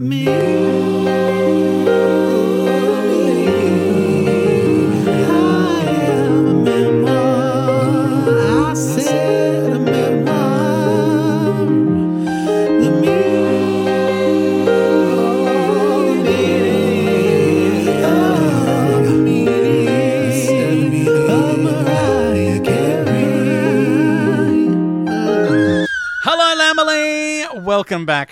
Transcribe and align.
Hello, 0.00 0.28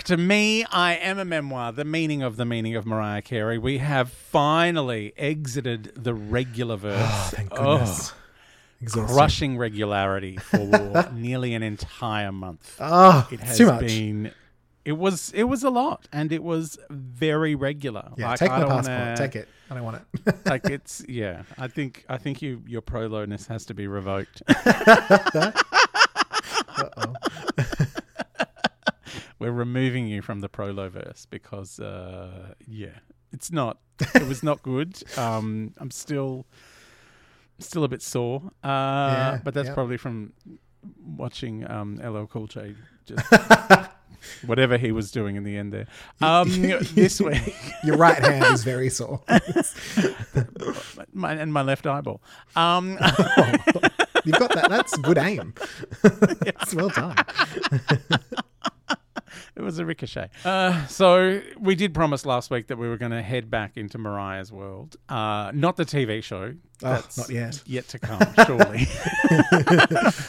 to 0.07 0.17
me. 0.17 0.65
I 0.65 0.95
am 0.95 1.19
a 1.19 1.25
memoir. 1.25 1.71
The 1.71 1.85
meaning 1.85 2.21
of 2.23 2.35
the 2.37 2.45
meaning 2.45 2.75
of 2.75 2.85
Mariah 2.85 3.21
Carey. 3.21 3.57
We 3.57 3.77
have 3.77 4.09
finally 4.09 5.13
exited 5.17 5.91
the 5.95 6.13
regular 6.13 6.75
ah, 6.75 6.77
verse. 6.77 6.99
Oh, 7.01 7.29
thank 7.35 7.49
goodness. 7.51 8.13
Exhausting. 8.81 9.15
crushing 9.15 9.57
regularity 9.57 10.37
for 10.37 11.09
nearly 11.13 11.53
an 11.55 11.63
entire 11.63 12.31
month. 12.31 12.75
Oh, 12.79 13.27
It 13.31 13.39
has 13.39 13.57
too 13.57 13.65
much. 13.67 13.81
been. 13.87 14.31
It 14.85 14.93
was. 14.93 15.31
It 15.35 15.43
was 15.43 15.63
a 15.63 15.69
lot, 15.69 16.07
and 16.13 16.31
it 16.31 16.41
was 16.43 16.77
very 16.89 17.55
regular. 17.55 18.09
yeah, 18.17 18.29
Like, 18.29 18.39
take 18.39 18.51
I 18.51 18.59
my 18.59 18.65
passport. 18.67 18.97
wanna- 18.99 19.17
Take 19.17 19.35
it. 19.35 19.47
I 19.69 19.73
don't 19.75 19.83
want 19.83 20.01
it. 20.25 20.35
Like 20.45 20.65
it's. 20.69 21.03
Yeah, 21.09 21.41
I 21.57 21.67
think. 21.67 22.05
I 22.07 22.17
think 22.17 22.41
you. 22.41 22.63
Your 22.67 22.81
prologness 22.81 23.47
has 23.47 23.65
to 23.65 23.73
be 23.73 23.87
revoked. 23.87 24.41
We're 29.39 29.51
removing 29.51 30.07
you 30.07 30.21
from 30.21 30.39
the 30.39 30.49
Proloverse 30.49 31.27
because, 31.29 31.79
uh, 31.79 32.53
yeah, 32.67 32.99
it's 33.31 33.51
not. 33.51 33.77
It 34.15 34.27
was 34.27 34.43
not 34.43 34.63
good. 34.63 35.01
Um, 35.17 35.73
I'm 35.77 35.91
still, 35.91 36.45
still 37.59 37.83
a 37.83 37.87
bit 37.87 38.01
sore. 38.01 38.51
Uh, 38.63 39.37
but 39.43 39.53
that's 39.53 39.69
yeah. 39.69 39.73
probably 39.73 39.97
from 39.97 40.33
watching 41.05 41.69
um, 41.69 41.99
LL 42.03 42.25
Cool 42.25 42.47
J. 42.47 42.75
Just 43.05 43.23
whatever 44.45 44.77
he 44.77 44.91
was 44.91 45.11
doing 45.11 45.35
in 45.35 45.43
the 45.43 45.57
end 45.57 45.73
there. 45.73 45.87
Um, 46.21 46.49
this 46.93 47.19
week, 47.21 47.55
Your 47.83 47.97
right 47.97 48.17
hand 48.17 48.53
is 48.53 48.63
very 48.63 48.89
sore. 48.89 49.21
my, 51.13 51.33
and 51.33 51.53
my 51.53 51.61
left 51.61 51.85
eyeball. 51.85 52.21
Um, 52.55 52.97
You've 54.25 54.39
got 54.39 54.53
that. 54.55 54.67
That's 54.69 54.97
good 54.97 55.17
aim. 55.17 55.53
It's 56.03 56.73
well 56.73 56.89
done. 56.89 57.15
It 59.57 59.63
was 59.63 59.79
a 59.79 59.85
ricochet. 59.85 60.29
Uh, 60.45 60.85
so 60.85 61.41
we 61.59 61.73
did 61.73 61.93
promise 61.95 62.27
last 62.27 62.51
week 62.51 62.67
that 62.67 62.77
we 62.77 62.87
were 62.87 62.97
going 62.97 63.11
to 63.11 63.23
head 63.23 63.49
back 63.49 63.75
into 63.75 63.97
Mariah's 63.97 64.51
world. 64.51 64.95
Uh, 65.09 65.51
not 65.53 65.77
the 65.77 65.83
TV 65.85 66.21
show. 66.23 66.53
That's 66.79 67.17
Oh, 67.17 67.23
not 67.23 67.29
yet. 67.31 67.63
Yet 67.65 67.87
to 67.87 67.97
come, 67.99 68.21
surely. 68.45 68.87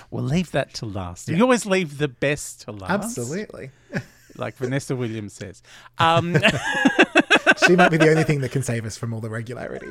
we'll 0.11 0.25
leave 0.25 0.51
that 0.53 0.73
to 0.75 0.87
last. 0.87 1.29
You 1.29 1.43
always 1.43 1.67
leave 1.67 1.99
the 1.99 2.09
best 2.09 2.63
to 2.63 2.73
last. 2.73 2.91
Absolutely. 2.91 3.71
Like 4.37 4.55
Vanessa 4.55 4.95
Williams 4.95 5.33
says. 5.33 5.65
Um, 5.99 6.37
She 7.67 7.75
might 7.75 7.89
be 7.91 7.97
the 7.97 8.09
only 8.09 8.23
thing 8.23 8.41
that 8.43 8.53
can 8.53 8.63
save 8.63 8.85
us 8.85 8.97
from 8.97 9.13
all 9.13 9.21
the 9.21 9.29
regularity. 9.31 9.89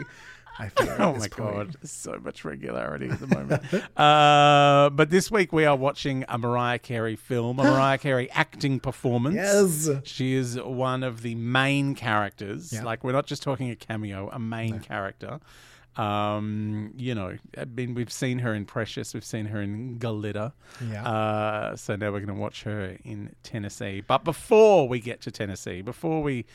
I 0.60 0.72
oh 1.00 1.14
my 1.14 1.28
point. 1.28 1.32
God. 1.32 1.78
So 1.84 2.20
much 2.24 2.44
regularity 2.44 3.10
at 3.10 3.20
the 3.20 3.28
moment. 3.28 3.64
uh, 3.98 4.90
but 4.90 5.10
this 5.10 5.30
week 5.30 5.54
we 5.54 5.66
are 5.66 5.76
watching 5.76 6.26
a 6.28 6.38
Mariah 6.38 6.80
Carey 6.80 7.16
film, 7.16 7.60
a 7.60 7.64
Mariah 7.72 7.98
Carey 7.98 8.30
acting 8.32 8.80
performance. 8.80 9.36
Yes. 9.36 9.90
She 10.04 10.34
is 10.34 10.60
one 10.60 11.04
of 11.04 11.22
the 11.22 11.36
main 11.36 11.96
characters. 11.96 12.74
Like 12.82 13.04
we're 13.04 13.12
not 13.12 13.26
just 13.26 13.44
talking 13.44 13.70
a 13.70 13.76
cameo, 13.76 14.30
a 14.32 14.40
main 14.40 14.80
character. 14.80 15.40
Um, 15.98 16.94
you 16.96 17.16
know, 17.16 17.36
I 17.58 17.66
mean, 17.66 17.96
we've 17.96 18.12
seen 18.12 18.40
her 18.40 18.54
in 18.54 18.66
Precious, 18.66 19.16
we've 19.16 19.26
seen 19.26 19.48
her 19.48 19.62
in 19.62 19.98
Galita. 19.98 20.54
Yeah. 20.88 21.08
Uh, 21.08 21.76
so 21.76 21.96
now 21.96 22.12
we're 22.12 22.20
going 22.20 22.28
to 22.28 22.36
watch 22.36 22.64
her 22.64 22.98
in 23.04 23.36
Tennessee. 23.42 24.04
But 24.06 24.24
before 24.24 24.88
we 24.88 25.00
get 25.00 25.22
to 25.22 25.32
Tennessee, 25.32 25.82
before 25.82 26.22
we, 26.22 26.46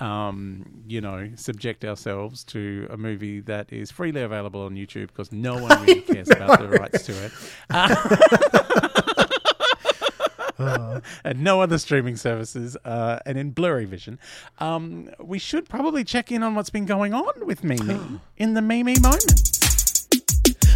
um, 0.00 0.82
you 0.86 1.00
know, 1.00 1.30
subject 1.36 1.84
ourselves 1.84 2.44
to 2.44 2.86
a 2.90 2.96
movie 2.96 3.40
that 3.40 3.72
is 3.72 3.90
freely 3.90 4.22
available 4.22 4.62
on 4.62 4.74
YouTube 4.74 5.08
because 5.08 5.32
no 5.32 5.58
one 5.58 5.82
really 5.86 6.00
cares 6.00 6.30
about 6.30 6.58
the 6.58 6.68
rights 6.68 7.06
to 7.06 7.24
it. 7.24 7.32
and 11.24 11.42
no 11.42 11.60
other 11.60 11.78
streaming 11.78 12.16
services, 12.16 12.76
uh, 12.84 13.18
and 13.26 13.38
in 13.38 13.50
blurry 13.50 13.84
vision, 13.84 14.18
um, 14.58 15.10
we 15.18 15.38
should 15.38 15.68
probably 15.68 16.04
check 16.04 16.30
in 16.30 16.42
on 16.42 16.54
what's 16.54 16.70
been 16.70 16.86
going 16.86 17.14
on 17.14 17.46
with 17.46 17.64
Mimi 17.64 17.98
in 18.36 18.54
the 18.54 18.62
Mimi 18.62 18.94
moment. 19.00 19.48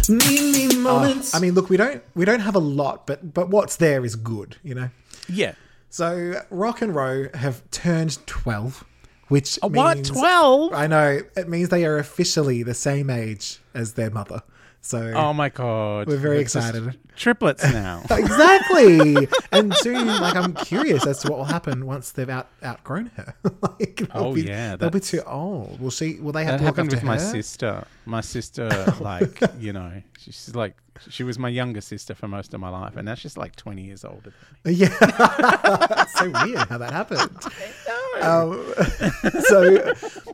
Mimi 0.09 0.75
moments. 0.77 1.35
I 1.35 1.39
mean, 1.39 1.53
look, 1.53 1.69
we 1.69 1.77
don't 1.77 2.01
we 2.15 2.25
don't 2.25 2.39
have 2.39 2.55
a 2.55 2.59
lot, 2.59 3.07
but 3.07 3.33
but 3.33 3.49
what's 3.49 3.75
there 3.75 4.05
is 4.05 4.15
good, 4.15 4.55
you 4.63 4.73
know. 4.73 4.89
Yeah. 5.27 5.53
So 5.89 6.41
Roc 6.49 6.81
and 6.81 6.95
Roe 6.95 7.27
have 7.33 7.69
turned 7.71 8.25
twelve, 8.25 8.85
which 9.27 9.59
Uh, 9.61 9.67
What? 9.69 10.03
12? 10.05 10.73
I 10.73 10.87
know 10.87 11.19
it 11.35 11.47
means 11.49 11.69
they 11.69 11.85
are 11.85 11.97
officially 11.97 12.63
the 12.63 12.73
same 12.73 13.09
age 13.09 13.59
as 13.73 13.93
their 13.93 14.09
mother. 14.09 14.41
So 14.81 15.11
Oh 15.15 15.33
my 15.33 15.49
God. 15.49 16.07
We're 16.07 16.15
very 16.17 16.35
They're 16.35 16.41
excited. 16.43 16.97
Triplets 17.17 17.63
now. 17.73 18.03
exactly, 18.11 19.27
and 19.51 19.73
soon, 19.77 20.05
like 20.07 20.35
I'm 20.35 20.53
curious 20.53 21.05
as 21.07 21.19
to 21.21 21.29
what 21.29 21.39
will 21.39 21.45
happen 21.45 21.85
once 21.87 22.11
they've 22.11 22.29
out 22.29 22.47
outgrown 22.63 23.07
her. 23.17 23.33
like, 23.61 24.03
Oh, 24.13 24.33
be, 24.35 24.43
yeah, 24.43 24.75
they'll 24.75 24.91
be 24.91 24.99
that's- 24.99 25.09
too 25.11 25.23
old. 25.27 25.79
Will 25.81 25.89
she? 25.89 26.19
Will 26.19 26.31
they 26.31 26.45
have 26.45 26.53
That 26.53 26.57
to 26.59 26.63
look 26.65 26.75
happened 26.75 26.93
after 26.93 26.97
with 26.97 27.03
my 27.03 27.17
sister. 27.17 27.85
My 28.05 28.21
sister, 28.21 28.69
like, 28.99 29.41
you 29.59 29.73
know, 29.73 29.91
she's 30.19 30.53
like, 30.55 30.75
she 31.09 31.23
was 31.23 31.39
my 31.39 31.49
younger 31.49 31.81
sister 31.81 32.13
for 32.13 32.27
most 32.27 32.53
of 32.53 32.59
my 32.61 32.69
life, 32.69 32.95
and 32.95 33.05
now 33.05 33.15
she's 33.15 33.35
like 33.35 33.55
20 33.55 33.81
years 33.81 34.05
older 34.05 34.31
than 34.63 34.73
me. 34.73 34.79
Yeah, 34.79 36.05
so 36.05 36.29
weird 36.45 36.69
how 36.69 36.77
that 36.77 36.91
happened. 36.93 37.31
Um, 38.21 38.73
so, 39.41 39.93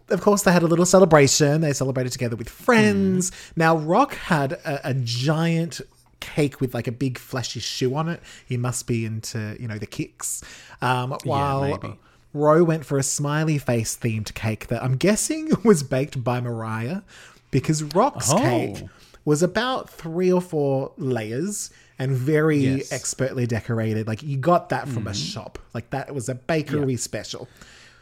of 0.09 0.21
course, 0.21 0.44
they 0.44 0.51
had 0.51 0.63
a 0.63 0.67
little 0.67 0.85
celebration. 0.85 1.61
They 1.61 1.73
celebrated 1.73 2.11
together 2.11 2.35
with 2.35 2.49
friends. 2.49 3.31
Now, 3.55 3.77
Roc 3.77 4.13
had 4.16 4.53
a, 4.53 4.89
a 4.89 4.94
giant 4.94 5.81
cake 6.19 6.61
with 6.61 6.73
like 6.73 6.88
a 6.88 6.91
big 6.91 7.17
fleshy 7.17 7.59
shoe 7.59 7.95
on 7.95 8.07
it. 8.09 8.21
He 8.47 8.55
must 8.57 8.88
be 8.88 9.05
into 9.05 9.57
you 9.59 9.67
know 9.67 9.77
the 9.77 9.85
kicks. 9.88 10.44
Um, 10.81 11.17
while 11.23 11.61
maybe. 11.61 11.97
Roe 12.33 12.63
went 12.63 12.85
for 12.85 12.97
a 12.97 13.03
smiley 13.03 13.57
face 13.57 13.95
themed 13.95 14.33
cake 14.33 14.67
that 14.67 14.81
I'm 14.83 14.95
guessing 14.97 15.51
was 15.63 15.83
baked 15.83 16.23
by 16.23 16.39
Mariah 16.41 17.01
because 17.51 17.83
Roc's 17.83 18.31
Oh. 18.31 18.38
cake 18.39 18.83
was 19.25 19.44
about 19.44 19.89
three 19.89 20.31
or 20.31 20.41
four 20.41 20.91
layers 20.97 21.69
and 22.00 22.12
very 22.12 22.58
Yes. 22.58 22.86
Mm-hmm. 22.88 22.96
expertly 22.96 23.48
decorated. 23.48 24.08
Like 24.08 24.24
you 24.24 24.38
got 24.38 24.70
that 24.70 24.88
from 24.88 25.08
a 25.08 25.14
shop. 25.14 25.59
Like 25.74 25.90
that 25.92 26.14
was 26.14 26.30
a 26.30 26.36
bakery 26.36 26.96
special. 26.98 27.48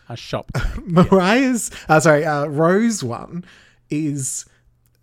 A 0.10 0.18
shop. 0.18 0.52
Mariah's, 0.86 1.72
uh, 1.88 2.00
sorry, 2.00 2.26
uh, 2.26 2.46
Roe's 2.48 3.04
one 3.04 3.46
is 3.90 4.46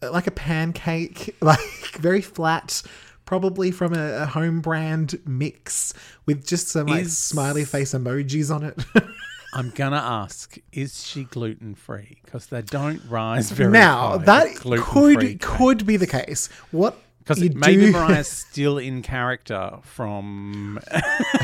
uh, 0.02 0.10
like 0.10 0.26
a 0.26 0.30
pancake, 0.30 1.34
like 1.40 1.58
very 1.98 2.20
flat, 2.20 2.82
probably 3.24 3.70
from 3.70 3.94
a, 3.94 4.22
a 4.22 4.26
home 4.26 4.60
brand 4.60 5.18
mix 5.26 5.94
with 6.26 6.46
just 6.46 6.68
some 6.68 6.86
like 6.88 7.04
Is- 7.04 7.16
smiley 7.18 7.64
face 7.64 7.92
emojis 7.94 8.54
on 8.54 8.64
it. 8.64 8.78
I'm 9.54 9.70
gonna 9.70 9.96
ask: 9.96 10.58
Is 10.72 11.06
she 11.06 11.24
gluten 11.24 11.74
free? 11.74 12.18
Because 12.22 12.46
they 12.48 12.60
don't 12.60 13.00
rise 13.08 13.50
very 13.50 13.72
now 13.72 14.18
that 14.18 14.56
could 14.56 15.40
could 15.40 15.86
be 15.86 15.96
the 15.96 16.06
case. 16.06 16.48
What 16.70 16.98
Because 17.28 17.54
maybe 17.54 17.86
do- 17.86 17.92
Mariah's 17.92 18.28
still 18.48 18.78
in 18.78 19.02
character 19.02 19.78
from 19.82 20.80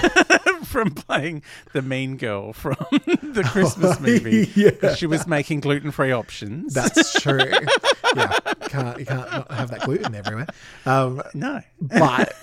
from 0.65 0.93
playing 0.93 1.43
the 1.75 1.83
mean 1.83 2.17
girl 2.17 2.55
from 2.55 2.77
the 2.91 3.47
Christmas 3.47 4.01
movie. 4.01 4.51
yeah. 4.55 4.95
She 4.95 5.07
was 5.07 5.27
making 5.27 5.61
gluten 5.61 5.91
free 5.91 6.11
options. 6.11 6.73
That's 6.73 7.21
true. 7.21 7.53
yeah, 8.17 8.39
can't 8.69 8.99
you 8.99 9.05
can't 9.07 9.31
not 9.31 9.51
have 9.51 9.71
that 9.71 9.83
gluten 9.83 10.15
everywhere. 10.15 10.47
Um, 10.87 11.23
no. 11.35 11.61
but 11.81 12.35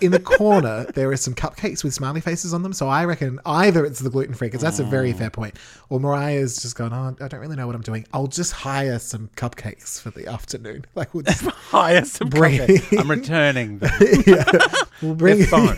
in 0.00 0.12
the 0.12 0.20
corner 0.20 0.84
there 0.94 1.10
are 1.10 1.16
some 1.16 1.34
cupcakes 1.34 1.82
with 1.84 1.92
smiley 1.94 2.20
faces 2.20 2.54
on 2.54 2.62
them. 2.62 2.72
So 2.72 2.88
I 2.88 3.04
reckon 3.04 3.40
either 3.44 3.84
it's 3.84 4.00
the 4.00 4.10
gluten 4.10 4.34
free 4.34 4.48
because 4.48 4.60
that's 4.62 4.78
a 4.78 4.84
very 4.84 5.12
fair 5.12 5.30
point, 5.30 5.56
or 5.88 6.00
Mariah's 6.00 6.56
just 6.60 6.76
gone. 6.76 6.92
Oh, 6.92 7.24
I 7.24 7.28
don't 7.28 7.40
really 7.40 7.56
know 7.56 7.66
what 7.66 7.74
I'm 7.76 7.82
doing. 7.82 8.06
I'll 8.12 8.26
just 8.26 8.52
hire 8.52 8.98
some 8.98 9.30
cupcakes 9.36 10.00
for 10.00 10.10
the 10.10 10.26
afternoon. 10.26 10.84
Like 10.94 11.14
we'll 11.14 11.22
just 11.24 11.44
Hire 11.70 12.04
some 12.04 12.28
Bring- 12.28 12.58
cupcakes. 12.60 12.98
I'm 13.00 13.10
returning 13.10 13.78
them. 13.78 13.90
yeah, 14.26 14.44
we'll 15.02 15.14
bring. 15.14 15.38
They're. 15.38 15.76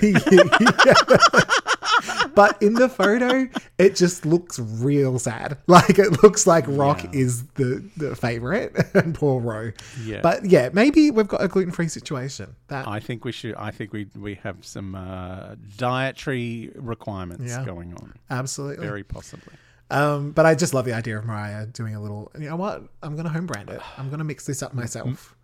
But 2.43 2.62
in 2.62 2.75
the 2.75 2.88
photo, 2.88 3.49
it 3.79 3.94
just 3.96 4.25
looks 4.26 4.58
real 4.58 5.19
sad. 5.19 5.58
Like 5.67 5.99
it 5.99 6.23
looks 6.23 6.46
like 6.46 6.64
Roc 6.69 7.05
Yeah. 7.05 7.11
is 7.12 7.44
the, 7.55 7.88
the 7.96 8.14
favorite 8.17 8.75
and 8.94 9.14
poor 9.14 9.40
Roe. 9.40 9.73
Yeah. 10.05 10.20
But 10.23 10.44
yeah, 10.46 10.70
maybe 10.73 11.11
we've 11.11 11.29
got 11.29 11.43
a 11.43 11.49
gluten 11.49 11.73
free 11.73 11.88
situation. 11.88 12.55
That 12.69 12.87
I 12.88 13.00
think 13.00 13.25
we 13.25 13.32
should. 13.32 13.55
I 13.56 13.70
think 13.70 13.93
we 13.93 14.06
we 14.17 14.34
have 14.43 14.64
some 14.64 14.94
uh, 14.94 15.55
dietary 15.76 16.70
requirements 16.75 17.44
Yeah. 17.52 17.64
going 17.64 17.94
on. 17.94 18.14
absolutely. 18.31 18.85
Very 18.87 19.05
possibly. 19.05 19.55
Um, 19.90 20.31
but 20.31 20.46
I 20.46 20.55
just 20.55 20.73
love 20.73 20.87
the 20.87 20.94
idea 20.94 21.19
of 21.19 21.26
Mariah 21.26 21.67
doing 21.67 21.94
a 21.94 22.00
little. 22.00 22.31
You 22.38 22.49
know 22.49 22.56
what? 22.56 22.82
I'm 23.02 23.14
gonna 23.17 23.28
home 23.28 23.46
brand 23.46 23.69
it. 23.69 23.81
I'm 23.99 24.08
gonna 24.11 24.25
mix 24.25 24.46
this 24.46 24.62
up 24.62 24.73
myself. 24.73 25.37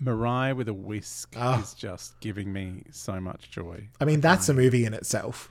Mariah 0.00 0.54
with 0.54 0.68
a 0.68 0.74
whisk 0.74 1.34
Oh. 1.36 1.60
is 1.60 1.74
just 1.74 2.18
giving 2.20 2.52
me 2.52 2.84
so 2.90 3.20
much 3.20 3.50
joy. 3.50 3.88
I 4.00 4.04
mean, 4.04 4.20
that's 4.20 4.48
a 4.48 4.54
movie 4.54 4.84
in 4.84 4.94
itself. 4.94 5.50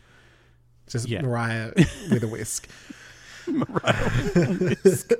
Just 0.87 1.07
Yeah. 1.07 1.21
Mariah 1.23 1.71
with 2.09 2.23
a 2.23 2.27
whisk. 2.27 2.67
Mariah 3.47 4.09
whisk. 4.83 5.11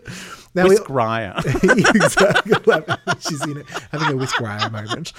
Now 0.53 0.67
whisk 0.67 0.83
Raya. 0.83 1.37
exactly. 1.95 2.95
She's 3.19 3.41
in 3.45 3.57
it, 3.57 3.69
having 3.91 4.13
a 4.13 4.17
whisk 4.17 4.35
Raya 4.35 4.71
moment. 4.71 5.13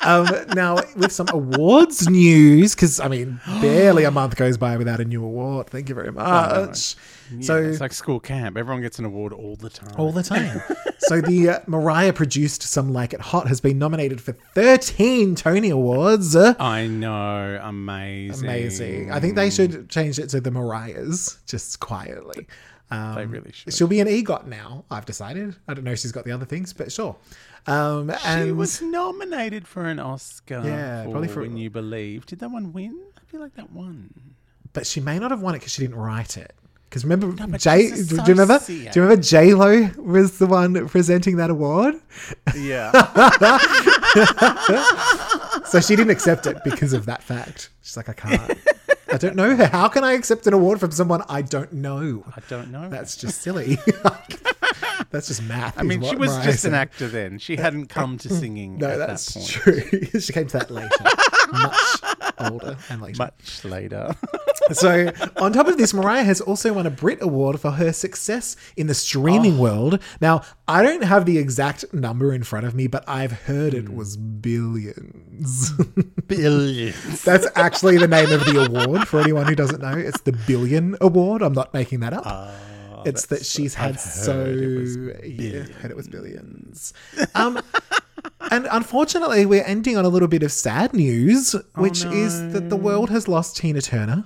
Um, 0.00 0.26
now, 0.54 0.76
with 0.96 1.12
some 1.12 1.26
awards 1.32 2.08
news, 2.08 2.74
because 2.74 3.00
I 3.00 3.08
mean, 3.08 3.40
barely 3.60 4.04
a 4.04 4.10
month 4.10 4.36
goes 4.36 4.56
by 4.58 4.76
without 4.76 5.00
a 5.00 5.04
new 5.04 5.24
award. 5.24 5.68
Thank 5.68 5.88
you 5.88 5.94
very 5.94 6.12
much. 6.12 6.96
Yeah, 7.32 7.40
so, 7.46 7.62
it's 7.62 7.80
like 7.80 7.92
school 7.92 8.20
camp. 8.20 8.56
Everyone 8.56 8.82
gets 8.82 8.98
an 8.98 9.04
award 9.04 9.32
all 9.32 9.56
the 9.56 9.70
time. 9.70 9.94
all 9.98 10.12
the 10.12 10.22
time. 10.22 10.60
so, 10.98 11.20
the 11.20 11.48
uh, 11.50 11.58
Mariah 11.66 12.12
produced 12.12 12.62
Some 12.62 12.92
Like 12.92 13.12
It 13.12 13.20
Hot 13.20 13.46
has 13.48 13.60
been 13.60 13.78
nominated 13.78 14.20
for 14.20 14.32
13 14.54 15.34
Tony 15.34 15.70
Awards. 15.70 16.34
I 16.36 16.86
know, 16.86 17.60
amazing. 17.62 18.44
Amazing. 18.48 19.12
I 19.12 19.20
think 19.20 19.36
they 19.36 19.50
should 19.50 19.88
change 19.88 20.18
it 20.18 20.28
to 20.30 20.40
the 20.40 20.50
Mariahs, 20.50 21.38
just 21.46 21.80
quietly. 21.80 22.46
Um, 22.90 23.14
They 23.14 23.26
really 23.26 23.52
should. 23.52 23.72
She'll 23.72 23.86
be 23.86 24.00
an 24.00 24.08
EGOT 24.08 24.46
now, 24.46 24.84
I've 24.90 25.06
decided. 25.06 25.54
I 25.68 25.74
don't 25.74 25.84
know 25.84 25.92
if 25.92 26.00
she's 26.00 26.12
got 26.12 26.24
the 26.24 26.32
other 26.32 26.44
things, 26.46 26.72
but 26.72 26.90
sure. 26.90 27.16
Um, 27.66 28.10
and 28.24 28.46
She 28.48 28.52
was 28.52 28.82
nominated 28.82 29.68
for 29.68 29.84
an 29.84 29.98
Oscar. 30.00 30.62
Yeah, 30.64 31.04
for 31.04 31.10
probably 31.10 31.28
for- 31.28 31.42
When 31.42 31.56
You 31.56 31.70
Believe. 31.70 32.26
Did 32.26 32.40
that 32.40 32.50
one 32.50 32.72
win? 32.72 32.98
I 33.16 33.20
feel 33.30 33.40
like 33.40 33.54
that 33.54 33.70
won. 33.72 34.12
but 34.72 34.86
she 34.86 35.00
may 35.00 35.18
not 35.18 35.30
have 35.30 35.40
won 35.40 35.54
it 35.54 35.58
because 35.58 35.72
she 35.72 35.82
didn't 35.82 35.96
write 35.98 36.36
it. 36.36 36.52
Because 36.90 37.04
remember, 37.04 37.28
but 37.46 37.60
J. 37.60 37.90
she's 37.90 38.08
Do 38.08 38.16
you 38.16 38.22
remember? 38.26 38.58
Do 38.66 38.72
you 38.74 38.90
remember 38.96 39.22
J 39.22 39.54
Lo 39.54 39.90
was 39.96 40.38
the 40.38 40.46
one 40.48 40.88
presenting 40.88 41.36
that 41.36 41.48
award? 41.50 41.94
Yeah. 42.56 42.90
So 45.66 45.80
she 45.80 45.94
didn't 45.94 46.10
accept 46.10 46.46
it 46.48 46.56
because 46.64 46.92
of 46.92 47.06
that 47.06 47.22
fact. 47.22 47.70
She's 47.82 47.96
like, 47.96 48.08
I 48.08 48.12
can't. 48.12 48.58
I 49.12 49.16
don't 49.18 49.36
know. 49.36 49.54
How 49.66 49.86
can 49.88 50.02
I 50.02 50.12
accept 50.14 50.48
an 50.48 50.52
award 50.52 50.80
from 50.80 50.90
someone 50.90 51.22
I 51.28 51.42
don't 51.42 51.72
know? 51.72 52.24
I 52.36 52.40
don't 52.48 52.72
know. 52.72 52.88
That's 52.88 53.16
just 53.16 53.40
silly. 53.40 53.78
That's 55.10 55.28
just 55.28 55.42
math. 55.44 55.78
I 55.78 55.82
mean, 55.82 56.02
she 56.02 56.16
was 56.16 56.36
just 56.44 56.64
an 56.64 56.74
actor 56.74 57.06
then. 57.06 57.38
She 57.38 57.54
hadn't 57.56 57.86
come 57.86 58.18
to 58.18 58.28
singing 58.28 58.78
No, 58.78 58.88
at 58.88 58.98
that's 58.98 59.32
that 59.34 59.64
point. 59.64 60.10
true. 60.10 60.10
she 60.20 60.32
came 60.32 60.46
to 60.48 60.58
that 60.58 60.70
later, 60.70 60.88
much 61.52 61.76
older 62.40 62.76
and 62.88 63.02
later. 63.02 63.18
Much 63.18 63.64
later. 63.64 64.14
so, 64.72 65.10
on 65.36 65.52
top 65.52 65.66
of 65.68 65.76
this, 65.78 65.92
Mariah 65.94 66.24
has 66.24 66.40
also 66.40 66.72
won 66.72 66.86
a 66.86 66.90
Brit 66.90 67.20
Award 67.22 67.60
for 67.60 67.72
her 67.72 67.92
success 67.92 68.56
in 68.76 68.86
the 68.86 68.94
streaming 68.94 69.58
Oh. 69.58 69.62
world. 69.62 70.02
Now, 70.20 70.42
I 70.68 70.82
don't 70.82 71.04
have 71.04 71.26
the 71.26 71.38
exact 71.38 71.92
number 71.92 72.32
in 72.32 72.42
front 72.44 72.66
of 72.66 72.74
me, 72.74 72.86
but 72.86 73.08
I've 73.08 73.32
heard 73.32 73.72
Hmm. 73.72 73.78
it 73.80 73.94
was 73.94 74.16
billions. 74.16 75.72
Billions. 76.26 77.22
That's 77.24 77.46
actually 77.56 77.98
the 77.98 78.06
name 78.08 78.30
of 78.32 78.44
the 78.44 78.64
award 78.64 79.08
for 79.08 79.20
anyone 79.20 79.46
who 79.46 79.54
doesn't 79.54 79.80
know. 79.80 79.96
It's 79.96 80.20
the 80.20 80.32
Billion 80.32 80.96
Award. 81.00 81.42
I'm 81.42 81.52
not 81.54 81.74
making 81.74 82.00
that 82.00 82.12
up. 82.12 82.52
it's 83.04 83.26
that 83.26 83.44
she's 83.46 83.74
had 83.74 83.98
so. 83.98 84.32
heard 84.32 84.58
it 84.58 84.78
was 84.78 84.96
yeah, 85.26 85.62
heard 85.80 85.90
it 85.90 85.96
was 85.96 86.06
billions. 86.08 86.92
Um, 87.34 87.60
and 88.50 88.66
unfortunately, 88.70 89.46
we're 89.46 89.64
ending 89.64 89.96
on 89.96 90.04
a 90.04 90.08
little 90.08 90.28
bit 90.28 90.42
of 90.42 90.52
sad 90.52 90.92
news, 90.94 91.54
which 91.76 92.04
is 92.04 92.52
that 92.52 92.68
the 92.70 92.76
world 92.76 93.10
has 93.10 93.28
lost 93.28 93.56
Tina 93.56 93.80
Turner. 93.80 94.24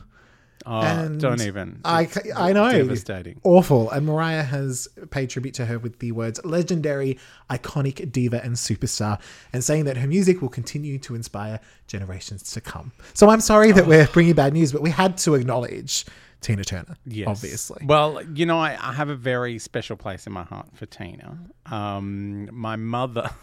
Oh, 0.67 0.81
And 0.81 1.21
don't 1.21 1.43
even. 1.43 1.81
I, 1.85 2.03
It's 2.05 2.19
I 2.35 2.55
know. 2.55 2.73
Devastating. 2.73 3.39
Awful. 3.45 3.91
And 3.91 4.07
Mariah 4.07 4.43
has 4.45 4.89
paid 5.11 5.29
tribute 5.29 5.53
to 5.57 5.67
her 5.67 5.79
with 5.79 5.99
the 5.99 6.13
words 6.13 6.41
legendary, 6.43 7.19
iconic 7.51 8.11
diva, 8.11 8.43
and 8.43 8.55
superstar, 8.55 9.21
and 9.53 9.63
saying 9.63 9.85
that 9.85 9.99
her 9.99 10.07
music 10.07 10.41
will 10.41 10.49
continue 10.49 10.99
to 11.01 11.15
inspire 11.15 11.61
generations 11.87 12.51
to 12.55 12.63
come. 12.63 12.93
So 13.13 13.29
I'm 13.29 13.43
sorry 13.43 13.73
that 13.73 13.87
we're 13.87 14.07
bringing 14.07 14.33
bad 14.35 14.55
news, 14.55 14.73
but 14.73 14.81
we 14.81 14.89
had 14.89 15.19
to 15.19 15.35
acknowledge 15.35 16.07
Tina 16.41 16.65
Turner, 16.65 16.97
Yes. 17.05 17.29
obviously. 17.29 17.85
Well, 17.85 18.23
you 18.35 18.47
know, 18.47 18.59
I, 18.59 18.71
I 18.81 18.95
have 18.95 19.11
a 19.11 19.17
very 19.17 19.59
special 19.59 19.97
place 19.99 20.27
in 20.27 20.33
my 20.33 20.45
heart 20.45 20.69
for 20.75 20.87
Tina. 20.87 21.41
Um, 21.67 22.49
my 22.55 22.77
mother. 22.77 23.29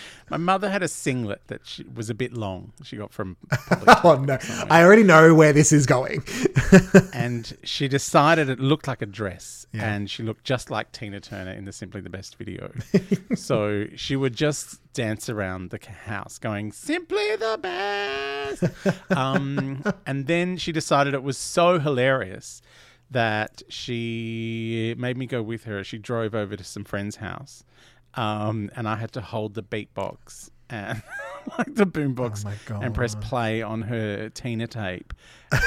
my 0.30 0.36
mother 0.36 0.70
had 0.70 0.82
a 0.82 0.88
singlet 0.88 1.42
that 1.48 1.60
she, 1.66 1.84
was 1.84 2.10
a 2.10 2.14
bit 2.14 2.32
long. 2.32 2.72
She 2.82 2.96
got 2.96 3.12
from 3.12 3.36
Oh 4.04 4.22
no, 4.26 4.38
I 4.70 4.82
already 4.82 5.02
know 5.02 5.34
where 5.34 5.52
this 5.52 5.72
is 5.72 5.86
going. 5.86 6.22
and 7.12 7.56
she 7.64 7.88
decided 7.88 8.48
it 8.48 8.60
looked 8.60 8.86
like 8.88 9.02
a 9.02 9.06
dress 9.06 9.66
Yeah. 9.72 9.94
and 9.94 10.10
she 10.10 10.22
looked 10.22 10.44
just 10.44 10.70
like 10.70 10.92
Tina 10.92 11.20
Turner 11.20 11.52
in 11.52 11.64
the 11.64 11.72
Simply 11.72 12.00
the 12.00 12.10
Best 12.10 12.36
video. 12.36 12.72
so 13.34 13.86
she 13.96 14.16
would 14.16 14.34
just 14.34 14.80
dance 14.92 15.28
around 15.28 15.70
the 15.70 15.78
house 16.06 16.38
going, 16.38 16.72
Simply 16.72 17.36
the 17.36 17.58
Best. 17.62 18.64
um, 19.16 19.82
and 20.06 20.26
then 20.26 20.56
she 20.56 20.72
decided 20.72 21.14
it 21.14 21.22
was 21.22 21.38
so 21.38 21.78
hilarious 21.78 22.62
that 23.10 23.62
she 23.68 24.94
made 24.96 25.16
me 25.18 25.26
go 25.26 25.42
with 25.42 25.64
her. 25.64 25.84
She 25.84 25.98
drove 25.98 26.34
over 26.34 26.56
to 26.56 26.64
some 26.64 26.84
friend's 26.84 27.16
house 27.16 27.64
um, 28.14 28.70
and 28.76 28.88
I 28.88 28.96
had 28.96 29.12
to 29.12 29.20
hold 29.20 29.54
the 29.54 29.62
beatbox. 29.62 30.50
And 30.70 31.02
like 31.58 31.74
the 31.74 31.86
boombox 31.86 32.46
Oh 32.70 32.74
and 32.80 32.94
press 32.94 33.14
play 33.16 33.60
on 33.62 33.82
her 33.82 34.30
Tina 34.30 34.66
tape, 34.66 35.12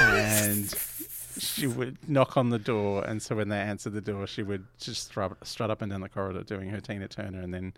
and 0.00 0.74
she 1.38 1.66
would 1.68 1.96
knock 2.08 2.36
on 2.36 2.50
the 2.50 2.58
door, 2.58 3.04
and 3.04 3.22
so 3.22 3.36
when 3.36 3.48
they 3.48 3.58
answered 3.58 3.92
the 3.92 4.00
door, 4.00 4.26
she 4.26 4.42
would 4.42 4.66
just 4.80 5.06
strut, 5.06 5.36
strut 5.46 5.70
up 5.70 5.82
and 5.82 5.92
down 5.92 6.00
the 6.00 6.08
corridor 6.08 6.42
doing 6.42 6.70
her 6.70 6.80
Tina 6.80 7.06
Turner, 7.06 7.40
and 7.40 7.54
then 7.54 7.74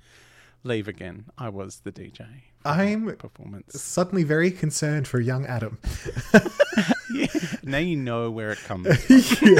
leave 0.64 0.88
again. 0.88 1.26
I 1.36 1.50
was 1.50 1.80
the 1.80 1.92
DJ. 1.92 2.24
I'm 2.64 3.14
performance. 3.16 3.80
suddenly 3.80 4.24
very 4.24 4.50
concerned 4.50 5.06
for 5.06 5.20
young 5.20 5.44
Adam. 5.46 5.78
Yeah. 7.10 7.26
Now 7.62 7.78
you 7.78 7.96
know 7.96 8.30
where 8.30 8.50
it 8.50 8.58
comes. 8.58 8.86
from. 9.04 9.56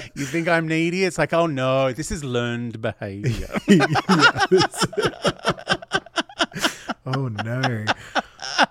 you 0.14 0.24
think 0.26 0.48
I'm 0.48 0.66
needy? 0.68 1.04
It's 1.04 1.18
like, 1.18 1.32
oh 1.32 1.46
no, 1.46 1.92
this 1.92 2.10
is 2.10 2.22
learned 2.24 2.80
behavior. 2.80 3.48
Oh 7.04 7.26
no. 7.28 7.84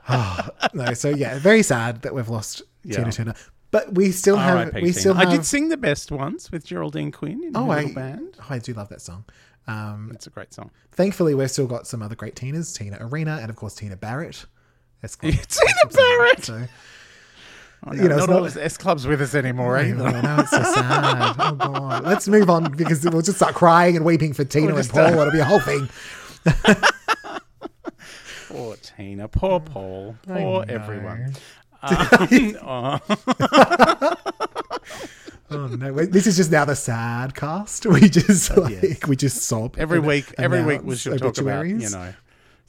Oh, 0.07 0.47
no, 0.73 0.93
so 0.93 1.09
yeah, 1.09 1.37
very 1.39 1.63
sad 1.63 2.01
that 2.03 2.15
we've 2.15 2.29
lost 2.29 2.61
Yeah. 2.83 2.97
Tina 2.97 3.11
Turner. 3.11 3.33
But 3.71 3.93
we 3.93 4.11
still 4.11 4.37
have 4.37 4.57
R.I.P. 4.57 4.81
we 4.81 4.91
still 4.93 5.13
have 5.13 5.27
I 5.27 5.31
did 5.31 5.45
sing 5.45 5.69
the 5.69 5.77
best 5.77 6.11
once 6.11 6.51
with 6.51 6.65
Geraldine 6.65 7.11
Quinn 7.11 7.43
in 7.43 7.55
Oh, 7.55 7.65
her 7.65 7.71
I, 7.71 7.75
little 7.81 7.95
band. 7.95 8.37
oh, 8.39 8.45
I 8.49 8.59
do 8.59 8.73
love 8.73 8.89
that 8.89 9.01
song. 9.01 9.25
Um, 9.67 10.11
It's 10.13 10.27
a 10.27 10.29
great 10.29 10.53
song. 10.53 10.71
thankfully, 10.91 11.35
we've 11.35 11.51
still 11.51 11.67
got 11.67 11.87
some 11.87 12.01
other 12.01 12.15
great 12.15 12.35
Tinas, 12.35 12.75
Tina 12.75 12.97
Arena, 13.01 13.39
and 13.41 13.49
of 13.49 13.55
course 13.55 13.75
Tina 13.75 13.95
Barrett. 13.97 14.45
S 15.03 15.15
Club. 15.15 15.33
Tina 15.33 15.93
Barrett. 15.93 16.43
So, 16.45 16.67
Oh, 17.85 17.91
no, 17.91 18.03
You 18.03 18.09
know, 18.09 18.17
it's 18.17 18.27
not 18.27 18.35
all 18.35 18.43
not- 18.43 18.57
S 18.57 18.77
clubs 18.77 19.07
with 19.07 19.21
us 19.21 19.33
anymore 19.33 19.77
I 19.77 19.89
either. 19.89 19.95
know, 20.21 20.37
it's 20.39 20.51
so 20.51 20.61
sad. 20.61 21.35
Oh 21.39 21.53
god. 21.55 22.03
Let's 22.03 22.27
move 22.27 22.49
on 22.49 22.71
because 22.71 23.03
we'll 23.09 23.21
just 23.23 23.37
start 23.37 23.55
crying 23.55 23.95
and 23.95 24.05
weeping 24.05 24.33
for 24.33 24.43
Tina 24.43 24.67
We'll 24.67 24.77
and 24.77 24.89
Paul. 24.89 25.07
It'll 25.19 25.31
be 25.31 25.39
a 25.39 25.45
whole 25.45 25.59
thing. 25.59 25.89
Poor 28.49 28.75
Tina, 28.81 29.27
poor 29.29 29.59
Paul, 29.61 30.15
poor 30.27 30.65
everyone. 30.67 31.33
Um, 31.83 32.55
oh, 32.61 32.99
Oh 35.49 35.67
no! 35.67 35.91
This 36.05 36.27
is 36.27 36.37
just 36.37 36.51
now 36.51 36.63
the 36.65 36.75
sad 36.75 37.33
cast. 37.33 37.87
We 37.87 38.07
just 38.07 38.55
like 38.55 38.81
yes. 38.83 39.07
we 39.07 39.15
just 39.15 39.41
sob 39.41 39.75
every 39.79 39.99
week, 39.99 40.31
every 40.37 40.63
week 40.63 40.83
we 40.83 40.95
should 40.95 41.17
talk 41.19 41.37
about 41.39 41.65
you 41.65 41.89
know 41.89 42.13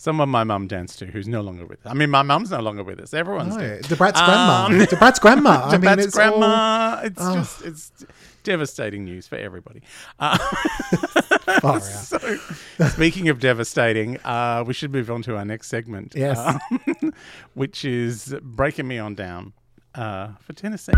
someone 0.02 0.28
my 0.28 0.42
mum 0.42 0.66
danced 0.66 0.99
to 0.99 1.06
who's 1.06 1.28
no 1.28 1.40
longer 1.42 1.64
with 1.64 1.87
us. 1.87 1.92
I 1.92 1.94
mean, 1.94 2.11
my 2.11 2.23
mum's 2.23 2.50
no 2.50 2.61
longer 2.61 2.82
with 2.82 2.99
us. 3.00 3.14
Everyone's 3.14 3.54
Oh, 3.56 3.61
dead. 3.61 3.85
the 3.85 3.94
Brat's 3.97 4.18
Um, 4.21 4.26
grandma. 4.26 4.68
The 4.90 4.97
Brat's 4.97 5.18
grandma. 5.21 5.66
I 5.66 5.73
mean, 5.73 5.80
Dad's 5.82 6.06
it's 6.06 6.16
all- 6.18 6.30
grandma. 6.38 7.00
It's 7.04 7.18
Oh. 7.21 7.35
just 7.35 7.62
it's 7.64 7.92
devastating 8.42 9.04
news 9.04 9.28
for 9.28 9.37
everybody. 9.37 9.80
Uh, 10.18 10.37
far 11.61 11.78
so, 12.11 12.18
speaking 12.88 13.28
of 13.28 13.38
devastating, 13.38 14.18
uh, 14.25 14.64
we 14.66 14.75
should 14.75 14.90
move 14.92 15.09
on 15.11 15.23
to 15.23 15.37
our 15.37 15.44
next 15.44 15.68
segment. 15.68 16.14
Yes. 16.16 16.37
um, 16.38 16.59
which 17.54 17.85
is 17.85 18.35
breaking 18.42 18.88
me 18.88 18.99
on 18.99 19.14
down 19.14 19.52
uh, 19.94 20.30
for 20.40 20.52
Tennessee. 20.54 20.92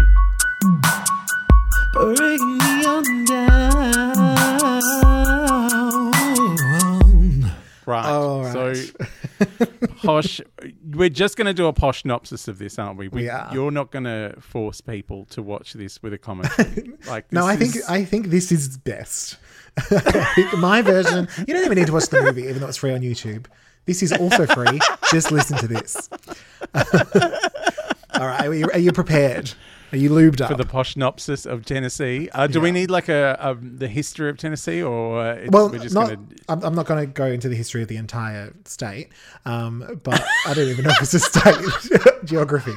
Breaking 1.92 2.56
me 2.58 2.84
on 2.87 3.25
down. 3.26 4.34
Right. 7.86 8.06
All 8.06 8.42
right. 8.42 8.76
So, 8.76 8.94
posh. 10.02 10.40
We're 10.90 11.08
just 11.10 11.36
going 11.36 11.46
to 11.46 11.54
do 11.54 11.66
a 11.66 11.72
posh 11.72 12.02
synopsis 12.02 12.48
of 12.48 12.58
this, 12.58 12.78
aren't 12.78 12.98
we? 12.98 13.08
We 13.08 13.28
are. 13.28 13.50
You're 13.52 13.70
not 13.70 13.90
going 13.90 14.04
to 14.04 14.34
force 14.40 14.80
people 14.80 15.26
to 15.26 15.42
watch 15.42 15.74
this 15.74 16.02
with 16.02 16.12
a 16.12 16.18
comment. 16.18 16.48
Like, 17.06 17.30
No, 17.32 17.46
I 17.46 17.56
think 17.56 17.74
I 17.88 18.04
think 18.04 18.28
this 18.28 18.50
is 18.50 18.78
best. 18.78 19.36
My 20.58 20.80
version. 20.80 21.28
You 21.46 21.52
don't 21.52 21.64
even 21.64 21.76
need 21.76 21.86
to 21.88 21.92
watch 21.92 22.06
the 22.08 22.22
movie, 22.22 22.44
even 22.44 22.60
though 22.60 22.68
it's 22.68 22.78
free 22.78 22.92
on 22.92 23.00
YouTube. 23.02 23.46
This 23.84 24.02
is 24.02 24.12
also 24.12 24.46
free. 24.46 24.78
Just 25.10 25.30
listen 25.30 25.58
to 25.58 25.66
this. 25.68 26.08
All 28.14 28.26
right, 28.26 28.46
are 28.46 28.54
you, 28.54 28.66
are 28.72 28.78
you 28.78 28.92
prepared? 28.92 29.52
Are 29.94 29.96
you 29.96 30.10
lubed 30.10 30.40
up? 30.40 30.50
for 30.50 30.56
the 30.56 30.64
poshnopsis 30.64 31.46
of 31.46 31.64
Tennessee. 31.64 32.28
Uh, 32.32 32.48
do 32.48 32.60
we 32.60 32.72
need 32.72 32.90
like 32.90 33.08
a, 33.08 33.36
a 33.40 33.54
the 33.54 33.86
history 33.86 34.28
of 34.28 34.36
Tennessee, 34.38 34.82
or 34.82 35.20
uh, 35.20 35.34
it's, 35.34 35.50
well, 35.52 35.68
we're 35.70 35.78
just 35.78 35.94
not, 35.94 36.08
gonna? 36.08 36.26
I'm, 36.48 36.62
I'm 36.64 36.74
not 36.74 36.86
going 36.86 37.06
to 37.06 37.12
go 37.12 37.26
into 37.26 37.48
the 37.48 37.54
history 37.54 37.80
of 37.82 37.86
the 37.88 37.96
entire 37.96 38.52
state, 38.64 39.10
um, 39.44 40.00
but 40.02 40.20
I 40.46 40.54
don't 40.54 40.66
even 40.68 40.84
know 40.84 40.90
if 40.90 41.02
it's 41.02 41.14
a 41.14 41.20
state 41.20 41.54
geography. 42.24 42.74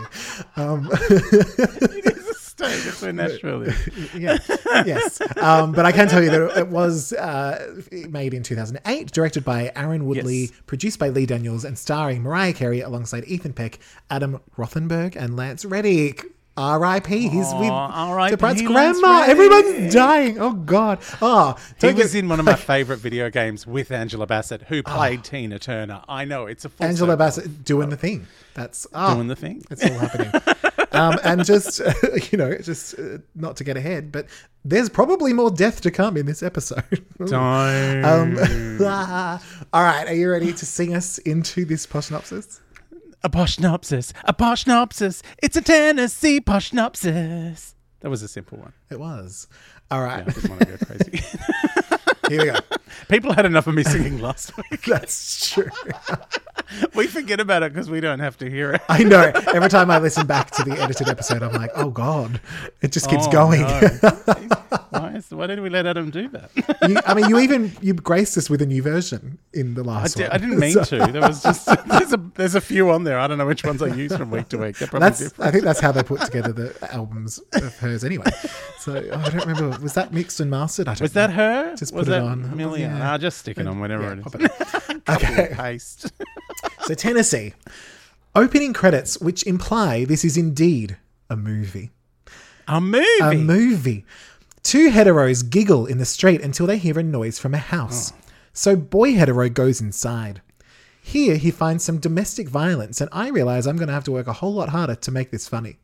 Um, 0.57 0.89
It 0.91 2.05
is 2.17 2.27
a 2.27 2.33
state. 2.35 2.83
That's 2.85 3.01
where 3.01 3.13
Nashville 3.13 3.63
is. 3.63 4.13
yeah, 4.15 4.37
yes. 4.85 5.19
Um, 5.37 5.71
but 5.71 5.85
I 5.87 5.91
can 5.91 6.07
tell 6.07 6.23
you 6.23 6.29
that 6.29 6.57
it 6.59 6.67
was 6.67 7.13
uh, 7.13 7.81
made 8.09 8.35
in 8.35 8.43
2008, 8.43 9.11
directed 9.11 9.43
by 9.43 9.71
Aaron 9.75 10.05
Woodley, 10.05 10.41
Yes. 10.41 10.51
produced 10.67 10.99
by 10.99 11.09
Lee 11.09 11.25
Daniels, 11.25 11.65
and 11.65 11.79
starring 11.79 12.21
Mariah 12.21 12.53
Carey 12.53 12.81
alongside 12.81 13.23
Ethan 13.25 13.53
Peck, 13.53 13.79
Adam 14.11 14.39
Rothenberg, 14.55 15.15
and 15.15 15.35
Lance 15.35 15.65
Reddick. 15.65 16.25
R.I.P. 16.57 17.29
He's 17.29 17.53
with 17.53 17.69
R.I.P. 17.69 18.31
the 18.31 18.37
Brad's 18.37 18.61
grandma. 18.63 19.25
Everyone's 19.27 19.93
dying. 19.93 20.39
Oh 20.39 20.53
God. 20.53 20.99
Oh, 21.21 21.55
He 21.79 21.93
was 21.93 22.15
in 22.15 22.27
one 22.27 22.39
of 22.39 22.45
my 22.45 22.55
favorite 22.55 22.97
video 22.97 23.29
games 23.29 23.67
with 23.67 23.91
Angela 23.91 24.25
Bassett, 24.25 24.63
who 24.63 24.81
played 24.81 25.23
Tina 25.23 25.59
Turner. 25.59 26.01
I 26.09 26.25
know 26.25 26.47
it's 26.47 26.65
a 26.65 26.69
full 26.69 26.85
Angela 26.85 27.11
circle. 27.11 27.17
Bassett 27.17 27.63
doing 27.63 27.89
the 27.89 27.97
thing. 27.97 28.25
That's 28.55 28.87
oh, 28.93 29.13
doing 29.13 29.27
the 29.27 29.35
thing. 29.35 29.63
It's 29.69 29.83
all 29.85 29.97
happening. 29.99 30.31
um, 30.93 31.19
and 31.23 31.45
just, 31.45 31.79
you 32.31 32.37
know, 32.39 32.57
just 32.57 32.97
uh, 32.97 33.19
not 33.35 33.55
to 33.57 33.63
get 33.63 33.77
ahead, 33.77 34.11
but 34.11 34.25
there's 34.65 34.89
probably 34.89 35.33
more 35.33 35.51
death 35.51 35.81
to 35.81 35.91
come 35.91 36.17
in 36.17 36.25
this 36.25 36.41
episode. 36.41 37.05
Don't. 37.19 38.03
um, 38.03 38.37
all 39.73 39.83
right, 39.83 40.07
are 40.07 40.13
you 40.13 40.29
ready 40.31 40.51
to 40.53 40.65
sing 40.65 40.95
us 40.95 41.19
into 41.19 41.65
this 41.65 41.85
poshnopsis? 41.85 42.61
A 43.23 43.29
poshnopsis, 43.29 44.13
a 44.23 44.33
poshnopsis. 44.33 45.21
It's 45.41 45.55
a 45.55 45.61
Tennessee 45.61 46.39
poshnopsis. 46.39 47.73
That 48.01 48.09
was 48.09 48.21
a 48.21 48.27
simple 48.27 48.59
one. 48.59 48.73
It 48.91 48.99
was. 48.99 49.47
All 49.89 50.01
right, 50.01 50.27
I 50.27 50.31
didn't 50.31 50.49
want 50.49 50.61
to 50.61 50.67
go 50.67 50.77
crazy. 50.85 51.23
here 52.29 52.39
we 52.39 52.51
go. 52.51 52.59
People 53.09 53.33
had 53.33 53.45
enough 53.45 53.67
of 53.67 53.75
me 53.75 53.83
singing 53.83 54.19
last 54.21 54.55
week. 54.57 54.81
That's 54.85 55.49
true. 55.51 55.69
We 56.95 57.07
forget 57.07 57.39
about 57.39 57.63
it 57.63 57.73
because 57.73 57.89
we 57.89 57.99
don't 58.01 58.19
have 58.19 58.37
to 58.39 58.49
hear 58.49 58.73
it. 58.73 58.81
I 58.89 59.03
know. 59.03 59.31
Every 59.53 59.69
time 59.69 59.89
I 59.89 59.99
listen 59.99 60.27
back 60.27 60.51
to 60.51 60.63
the 60.63 60.71
edited 60.81 61.07
episode, 61.07 61.41
I'm 61.41 61.53
like, 61.53 61.71
oh 61.75 61.89
God, 61.89 62.41
it 62.81 62.91
just 62.91 63.09
keeps 63.09 63.27
Oh, 63.27 63.31
going. 63.31 63.61
no. 63.61 63.69
why, 64.89 65.13
is, 65.15 65.31
why 65.31 65.47
did 65.47 65.59
we 65.61 65.69
let 65.69 65.85
Adam 65.85 66.09
do 66.09 66.27
that? 66.29 66.49
you, 66.89 66.97
I 67.05 67.13
mean, 67.13 67.29
you 67.29 67.39
even 67.39 67.71
you 67.81 67.93
graced 67.93 68.37
us 68.37 68.49
with 68.49 68.61
a 68.61 68.65
new 68.65 68.81
version 68.81 69.37
in 69.53 69.75
the 69.75 69.83
last 69.83 70.17
di- 70.17 70.23
one. 70.23 70.31
I 70.31 70.37
didn't 70.37 70.59
mean 70.59 70.83
to. 70.83 70.97
There 71.11 71.21
was 71.21 71.41
just 71.43 71.65
there's 71.87 72.13
a 72.13 72.17
there's 72.35 72.55
a 72.55 72.61
few 72.61 72.89
on 72.91 73.03
there. 73.05 73.17
I 73.19 73.27
don't 73.27 73.37
know 73.37 73.45
which 73.45 73.63
ones 73.63 73.81
I 73.81 73.87
use 73.87 74.15
from 74.15 74.29
week 74.31 74.49
to 74.49 74.57
week. 74.57 74.77
They're 74.77 74.87
probably 74.87 75.07
That's 75.07 75.19
different. 75.19 75.47
I 75.47 75.51
think 75.51 75.63
that's 75.63 75.79
how 75.79 75.91
they 75.91 76.03
put 76.03 76.21
together 76.21 76.51
the 76.51 76.93
albums 76.93 77.39
of 77.53 77.77
hers 77.77 78.03
anyway. 78.03 78.31
So 78.79 78.95
oh, 79.11 79.19
I 79.19 79.29
don't 79.29 79.45
remember. 79.45 79.77
Was 79.79 79.93
that 79.93 80.11
mixed 80.13 80.39
and 80.39 80.51
mastered? 80.51 80.87
I 80.87 80.93
don't 80.95 81.01
Was 81.01 81.13
that 81.13 81.31
her? 81.31 81.75
Just 81.75 81.93
was 81.93 82.05
put 82.07 82.13
it 82.13 82.19
that 82.19 82.23
on. 82.23 82.57
Million? 82.79 82.91
Yeah. 82.91 82.97
Nah, 82.99 83.17
just 83.17 83.37
stick 83.39 83.57
it 83.57 83.67
on 83.67 83.79
whenever 83.79 84.03
Yeah, 84.03 84.11
it 84.13 84.19
is. 84.19 84.23
pop 84.23 84.35
it 84.35 85.09
Okay. 85.09 85.47
and 85.49 85.57
paste. 85.57 86.11
So 86.81 86.93
Tennessee. 86.93 87.53
Opening 88.35 88.73
credits, 88.73 89.19
which 89.19 89.43
imply 89.47 90.05
this 90.05 90.23
is 90.23 90.37
indeed 90.37 90.97
a 91.29 91.35
movie. 91.35 91.89
A 92.67 92.79
movie. 92.79 93.05
A 93.21 93.33
movie. 93.33 94.05
Two 94.63 94.89
heteros 94.91 95.49
giggle 95.49 95.85
in 95.85 95.97
the 95.97 96.05
street 96.05 96.41
until 96.41 96.67
they 96.67 96.77
hear 96.77 96.99
a 96.99 97.03
noise 97.03 97.39
from 97.39 97.53
a 97.53 97.57
house. 97.57 98.13
So 98.53 98.75
boy 98.75 99.13
hetero 99.13 99.49
goes 99.49 99.79
inside. 99.81 100.41
Here 101.01 101.37
he 101.37 101.51
finds 101.51 101.83
some 101.85 101.99
domestic 101.99 102.49
violence, 102.49 102.99
and 102.99 103.09
I 103.13 103.29
realize 103.29 103.65
I'm 103.65 103.77
going 103.77 103.87
to 103.87 103.93
have 103.93 104.03
to 104.05 104.11
work 104.11 104.27
a 104.27 104.33
whole 104.33 104.53
lot 104.53 104.69
harder 104.69 104.95
to 104.95 105.11
make 105.11 105.31
this 105.31 105.47
funny. 105.47 105.77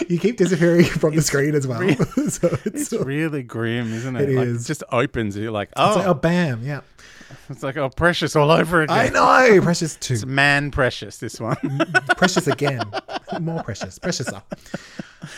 you 0.08 0.18
keep 0.18 0.36
disappearing 0.36 0.84
from 0.84 1.14
the 1.14 1.22
screen 1.22 1.54
as 1.54 1.66
well. 1.66 1.80
so 2.28 2.48
it's, 2.64 2.92
it's 2.92 2.92
really 2.92 3.42
grim, 3.42 3.92
isn't 3.92 4.16
it? 4.16 4.28
It 4.28 4.36
like, 4.36 4.46
is. 4.46 4.64
It 4.64 4.66
just 4.66 4.84
opens. 4.92 5.36
You're 5.36 5.50
like, 5.50 5.70
oh, 5.76 5.88
it's 5.88 5.96
like, 5.96 6.06
oh. 6.06 6.10
oh, 6.10 6.14
bam, 6.14 6.62
yeah. 6.64 6.80
it's 7.48 7.62
like, 7.62 7.76
oh, 7.76 7.88
precious 7.90 8.36
all 8.36 8.50
over 8.50 8.82
again. 8.82 8.96
I 8.96 9.08
know, 9.08 9.60
precious 9.62 9.96
too. 9.96 10.14
It's 10.14 10.26
man 10.26 10.70
precious. 10.70 11.18
This 11.18 11.40
one. 11.40 11.56
precious 12.16 12.46
again. 12.46 12.82
More 13.40 13.62
precious. 13.62 13.98
Preciouser. 13.98 14.42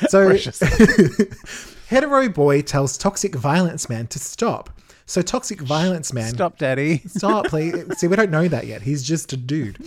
So 0.09 0.27
Precious. 0.27 0.61
hetero 1.89 2.29
boy 2.29 2.63
tells 2.63 2.99
toxic 2.99 3.35
violence 3.35 3.89
man 3.89 4.07
to 4.09 4.19
stop. 4.19 4.71
So 5.07 5.23
toxic 5.23 5.63
violence 5.63 6.13
man 6.13 6.35
Stop, 6.35 6.59
daddy. 6.59 6.99
stop, 7.07 7.47
please. 7.47 7.99
See, 7.99 8.07
we 8.09 8.17
don't 8.17 8.31
know 8.31 8.47
that 8.47 8.67
yet. 8.67 8.83
He's 8.83 9.03
just 9.03 9.33
a 9.33 9.39
dude. 9.39 9.79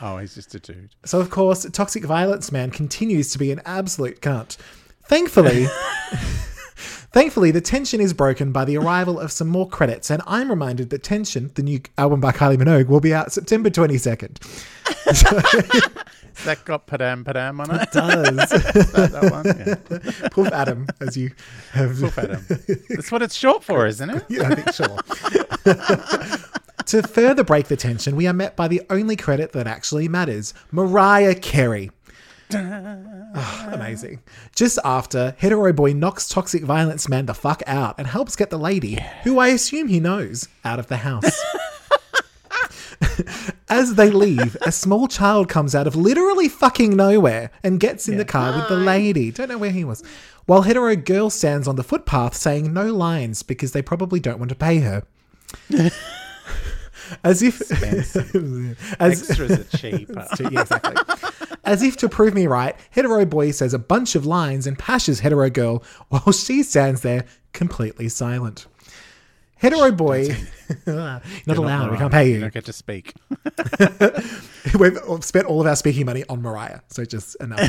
Oh, 0.00 0.18
he's 0.18 0.34
just 0.34 0.54
a 0.54 0.60
dude. 0.60 0.94
So 1.04 1.20
of 1.20 1.30
course, 1.30 1.66
toxic 1.72 2.04
violence 2.04 2.52
man 2.52 2.70
continues 2.70 3.30
to 3.32 3.38
be 3.38 3.50
an 3.50 3.60
absolute 3.64 4.20
cunt. 4.20 4.56
Thankfully, 5.04 5.66
thankfully, 7.12 7.50
the 7.50 7.60
tension 7.60 8.00
is 8.00 8.12
broken 8.12 8.52
by 8.52 8.64
the 8.64 8.76
arrival 8.76 9.18
of 9.18 9.32
some 9.32 9.48
more 9.48 9.68
credits, 9.68 10.10
and 10.10 10.22
I'm 10.26 10.50
reminded 10.50 10.90
that 10.90 11.02
Tension, 11.02 11.50
the 11.54 11.62
new 11.62 11.80
album 11.96 12.20
by 12.20 12.32
Kylie 12.32 12.58
Minogue, 12.58 12.88
will 12.88 13.00
be 13.00 13.14
out 13.14 13.32
September 13.32 13.70
22nd. 13.70 14.36
Has 15.04 15.22
that 16.44 16.64
got 16.64 16.86
padam 16.86 17.24
padam 17.24 17.60
on 17.60 17.74
it? 17.74 17.82
it? 17.82 17.92
Does 17.92 18.92
that, 18.92 19.12
that 19.12 19.32
one? 19.32 19.46
Yeah. 19.46 20.28
Poof 20.28 20.48
Adam, 20.48 20.86
as 21.00 21.16
you 21.16 21.32
have 21.72 21.96
Poof 21.96 22.18
Adam. 22.18 22.44
That's 22.90 23.10
what 23.10 23.22
it's 23.22 23.34
short 23.34 23.64
for, 23.64 23.86
isn't 23.86 24.10
it? 24.10 24.24
Yeah, 24.28 24.48
I 24.48 24.54
think 24.54 24.72
sure. 24.74 24.98
To 26.88 27.02
further 27.02 27.44
break 27.44 27.68
the 27.68 27.76
tension, 27.76 28.16
we 28.16 28.26
are 28.26 28.32
met 28.32 28.56
by 28.56 28.66
the 28.66 28.82
only 28.88 29.14
credit 29.14 29.52
that 29.52 29.66
actually 29.66 30.08
matters 30.08 30.54
Mariah 30.72 31.34
Carey. 31.34 31.90
Ah, 32.54 33.68
amazing. 33.72 34.22
Just 34.56 34.78
after, 34.84 35.34
Hetero 35.38 35.74
Boy 35.74 35.92
knocks 35.92 36.28
Toxic 36.28 36.64
Violence 36.64 37.06
Man 37.06 37.26
the 37.26 37.34
fuck 37.34 37.62
out 37.66 37.96
and 37.98 38.06
helps 38.06 38.36
get 38.36 38.48
the 38.48 38.58
lady, 38.58 38.98
who 39.22 39.38
I 39.38 39.48
assume 39.48 39.88
he 39.88 40.00
knows, 40.00 40.48
out 40.64 40.78
of 40.78 40.86
the 40.86 40.96
house. 40.96 41.44
As 43.68 43.96
they 43.96 44.10
leave, 44.10 44.56
a 44.62 44.72
small 44.72 45.08
child 45.08 45.50
comes 45.50 45.74
out 45.74 45.86
of 45.86 45.94
literally 45.94 46.48
fucking 46.48 46.96
nowhere 46.96 47.50
and 47.62 47.78
gets 47.78 48.08
in 48.08 48.16
the 48.16 48.24
car 48.24 48.56
with 48.56 48.68
the 48.68 48.76
lady. 48.76 49.30
Don't 49.30 49.50
know 49.50 49.58
where 49.58 49.70
he 49.70 49.84
was. 49.84 50.02
While 50.46 50.62
hetero 50.62 50.96
girl 50.96 51.28
stands 51.28 51.68
on 51.68 51.76
the 51.76 51.84
footpath 51.84 52.34
saying 52.34 52.72
no 52.72 52.86
lines 52.86 53.42
because 53.42 53.72
they 53.72 53.82
probably 53.82 54.20
don't 54.20 54.38
want 54.38 54.48
to 54.48 54.54
pay 54.54 54.78
her. 54.78 55.02
As 57.24 57.42
if 57.42 57.60
as, 59.00 59.28
Extras 59.30 59.50
are 59.52 59.76
cheap. 59.78 60.10
yeah, 60.40 60.60
exactly. 60.62 60.96
As 61.64 61.82
if 61.82 61.96
to 61.98 62.08
prove 62.08 62.34
me 62.34 62.46
right, 62.46 62.74
hetero 62.90 63.24
boy 63.24 63.50
says 63.50 63.74
a 63.74 63.78
bunch 63.78 64.14
of 64.14 64.24
lines 64.26 64.66
and 64.66 64.78
pashes 64.78 65.20
hetero 65.20 65.50
girl 65.50 65.82
while 66.08 66.32
she 66.32 66.62
stands 66.62 67.02
there 67.02 67.24
completely 67.52 68.08
silent. 68.08 68.66
Hetero 69.56 69.90
boy, 69.90 70.28
not 70.86 71.22
allowed. 71.48 71.90
We 71.90 71.96
can't 71.98 72.12
pay 72.12 72.28
You 72.28 72.34
you. 72.34 72.40
don't 72.40 72.54
get 72.54 72.64
to 72.66 72.72
speak. 72.72 73.12
We've 74.78 74.98
spent 75.24 75.46
all 75.46 75.60
of 75.60 75.66
our 75.66 75.74
speaking 75.76 76.06
money 76.06 76.24
on 76.28 76.42
Mariah, 76.42 76.80
so 76.88 77.04
just 77.04 77.34
enough. 77.40 77.68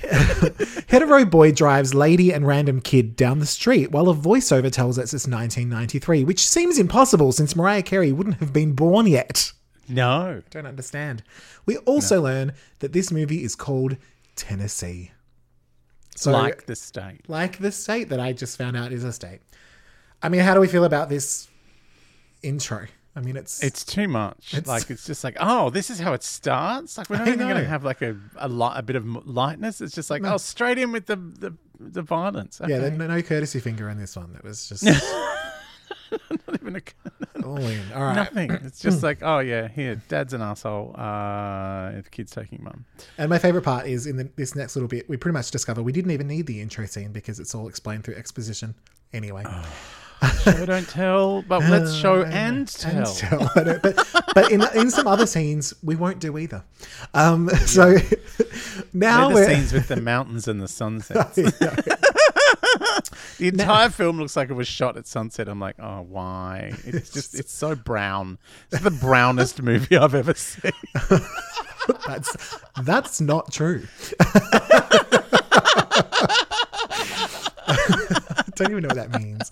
Hetero 0.88 1.24
boy 1.24 1.52
drives 1.52 1.94
lady 1.94 2.32
and 2.32 2.46
random 2.46 2.80
kid 2.80 3.16
down 3.16 3.38
the 3.38 3.46
street 3.46 3.90
while 3.90 4.08
a 4.08 4.14
voiceover 4.14 4.70
tells 4.70 4.98
us 4.98 5.14
it's 5.14 5.26
1993, 5.26 6.24
which 6.24 6.46
seems 6.46 6.78
impossible 6.78 7.32
since 7.32 7.56
Mariah 7.56 7.82
Carey 7.82 8.12
wouldn't 8.12 8.36
have 8.36 8.52
been 8.52 8.72
born 8.72 9.06
yet. 9.06 9.52
No. 9.88 10.42
Don't 10.50 10.66
understand. 10.66 11.22
We 11.66 11.76
also 11.78 12.22
learn 12.22 12.52
that 12.78 12.92
this 12.92 13.10
movie 13.10 13.44
is 13.44 13.54
called 13.54 13.96
Tennessee. 14.36 15.10
So, 16.16 16.30
like 16.30 16.66
the 16.66 16.76
state. 16.76 17.28
like 17.28 17.58
the 17.58 17.72
state 17.72 18.08
that 18.10 18.20
I 18.20 18.32
just 18.32 18.56
found 18.56 18.76
out 18.76 18.92
is 18.92 19.02
a 19.02 19.12
state. 19.12 19.40
I 20.22 20.28
mean, 20.28 20.42
how 20.42 20.54
do 20.54 20.60
we 20.60 20.68
feel 20.68 20.84
about 20.84 21.08
this 21.08 21.48
intro? 22.42 22.86
I 23.16 23.20
mean, 23.20 23.36
it's 23.36 23.62
It's 23.62 23.84
too 23.84 24.08
much. 24.08 24.54
It's- 24.54 24.66
like 24.66 24.90
it's 24.90 25.06
just 25.06 25.22
like, 25.24 25.36
oh, 25.40 25.70
this 25.70 25.88
is 25.90 26.00
how 26.00 26.12
it 26.14 26.22
starts. 26.24 26.98
Like 26.98 27.08
we're 27.08 27.18
not 27.18 27.28
I 27.28 27.32
even 27.32 27.48
going 27.48 27.62
to 27.62 27.68
have 27.68 27.84
like 27.84 28.02
a 28.02 28.16
a, 28.36 28.48
li- 28.48 28.72
a 28.74 28.82
bit 28.82 28.96
of 28.96 29.06
lightness. 29.26 29.80
It's 29.80 29.94
just 29.94 30.10
like, 30.10 30.22
oh, 30.24 30.36
straight 30.36 30.78
in 30.78 30.90
with 30.92 31.06
the 31.06 31.16
the, 31.16 31.54
the 31.78 32.02
violence. 32.02 32.60
yeah, 32.60 32.76
Okay. 32.76 32.78
there's 32.88 32.98
no, 32.98 33.06
no 33.06 33.22
courtesy 33.22 33.60
finger 33.60 33.88
in 33.88 33.98
this 33.98 34.16
one. 34.16 34.32
That 34.32 34.42
was 34.44 34.68
just 34.68 34.82
not 36.10 36.60
even 36.60 36.76
a, 36.76 37.44
all 37.44 37.58
in. 37.58 37.92
All 37.92 38.02
right. 38.02 38.14
nothing. 38.16 38.50
It's 38.50 38.80
just 38.80 39.02
like, 39.02 39.18
oh 39.22 39.38
yeah, 39.40 39.68
here, 39.68 40.00
dad's 40.08 40.32
an 40.32 40.42
asshole. 40.42 40.94
Uh, 40.98 41.92
the 41.92 42.04
kid's 42.10 42.32
taking 42.32 42.62
mum. 42.62 42.84
And 43.18 43.28
my 43.30 43.38
favorite 43.38 43.62
part 43.62 43.86
is 43.86 44.06
in 44.06 44.16
the, 44.16 44.28
this 44.36 44.54
next 44.54 44.76
little 44.76 44.88
bit, 44.88 45.08
we 45.08 45.16
pretty 45.16 45.34
much 45.34 45.50
discover 45.50 45.82
we 45.82 45.92
didn't 45.92 46.10
even 46.12 46.26
need 46.26 46.46
the 46.46 46.60
intro 46.60 46.86
scene 46.86 47.12
because 47.12 47.38
it's 47.40 47.54
all 47.54 47.68
explained 47.68 48.04
through 48.04 48.14
exposition 48.16 48.74
anyway. 49.12 49.44
Show 50.30 50.66
don't 50.66 50.88
tell, 50.88 51.42
but 51.42 51.60
let's 51.62 51.94
show 51.94 52.22
and 52.22 52.68
tell. 52.68 53.06
And 53.06 53.16
tell. 53.16 53.50
But 53.54 54.08
but 54.34 54.50
in 54.50 54.62
in 54.74 54.90
some 54.90 55.06
other 55.06 55.26
scenes 55.26 55.74
we 55.82 55.96
won't 55.96 56.20
do 56.20 56.38
either. 56.38 56.64
Um, 57.12 57.48
so 57.50 57.96
now 58.92 59.28
They're 59.28 59.34
we're 59.34 59.46
the 59.46 59.54
scenes 59.54 59.72
with 59.72 59.88
the 59.88 60.00
mountains 60.00 60.48
and 60.48 60.60
the 60.60 60.68
sunsets. 60.68 61.38
The 63.38 63.48
entire 63.48 63.90
film 63.90 64.18
looks 64.18 64.36
like 64.36 64.50
it 64.50 64.54
was 64.54 64.68
shot 64.68 64.96
at 64.96 65.06
sunset. 65.06 65.48
I'm 65.48 65.60
like, 65.60 65.76
oh, 65.78 66.02
why? 66.08 66.72
It's 66.84 67.10
just, 67.10 67.34
it's 67.34 67.52
so 67.52 67.74
brown. 67.74 68.38
It's 68.72 68.82
the 68.82 68.90
brownest 68.90 69.60
movie 69.62 69.96
I've 69.96 70.14
ever 70.14 70.34
seen. 70.34 70.72
That's 72.06 72.58
that's 72.82 73.20
not 73.20 73.52
true. 73.52 73.86
Don't 78.56 78.70
even 78.70 78.82
know 78.82 78.88
what 78.94 79.10
that 79.10 79.20
means. 79.20 79.50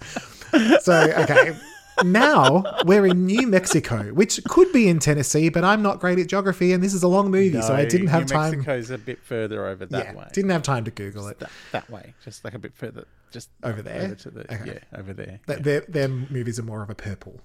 So 0.85 0.92
okay. 1.23 1.56
Now 2.04 2.64
we're 2.87 3.06
in 3.06 3.26
New 3.26 3.47
Mexico, 3.47 4.04
which 4.14 4.42
could 4.44 4.73
be 4.73 4.88
in 4.88 4.99
Tennessee, 4.99 5.50
but 5.50 5.62
I'm 5.62 5.82
not 5.82 6.00
great 6.00 6.18
at 6.18 6.26
geography, 6.26 6.73
and 6.73 6.82
this 6.82 6.94
is 6.94 7.02
a 7.02 7.09
long 7.09 7.30
movie, 7.30 7.61
so 7.61 7.75
I 7.75 7.85
didn't 7.85 8.06
have 8.06 8.23
New 8.23 8.28
time. 8.28 8.50
Mexico's 8.52 8.90
a 8.90 8.97
bit 8.99 9.23
further 9.23 9.66
over 9.66 9.85
that 9.87 10.06
yeah, 10.06 10.14
way. 10.14 10.26
didn't 10.32 10.50
have 10.50 10.62
time 10.62 10.85
to 10.85 10.90
Google 10.90 11.28
it. 11.28 11.38
that, 11.40 11.50
that 11.73 11.90
way, 11.90 12.14
just 12.25 12.44
like 12.44 12.54
a 12.54 12.59
bit 12.59 12.75
further, 12.75 13.06
just 13.30 13.50
Over 13.62 13.82
there? 13.82 14.02
over 14.04 14.14
to 14.14 14.30
the 14.30 14.40
Okay. 14.54 14.80
yeah, 14.92 14.99
over 14.99 15.12
there. 15.12 15.40
Th- 15.47 15.59
Their, 15.61 15.80
their 15.82 16.09
movies 16.09 16.59
are 16.59 16.62
more 16.64 16.82
of 16.82 16.88
a 16.88 16.94
purple, 16.94 17.40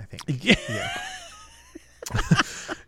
I 0.00 0.02
think. 0.02 0.22
yeah. 0.44 0.56
Yeah, 0.68 0.98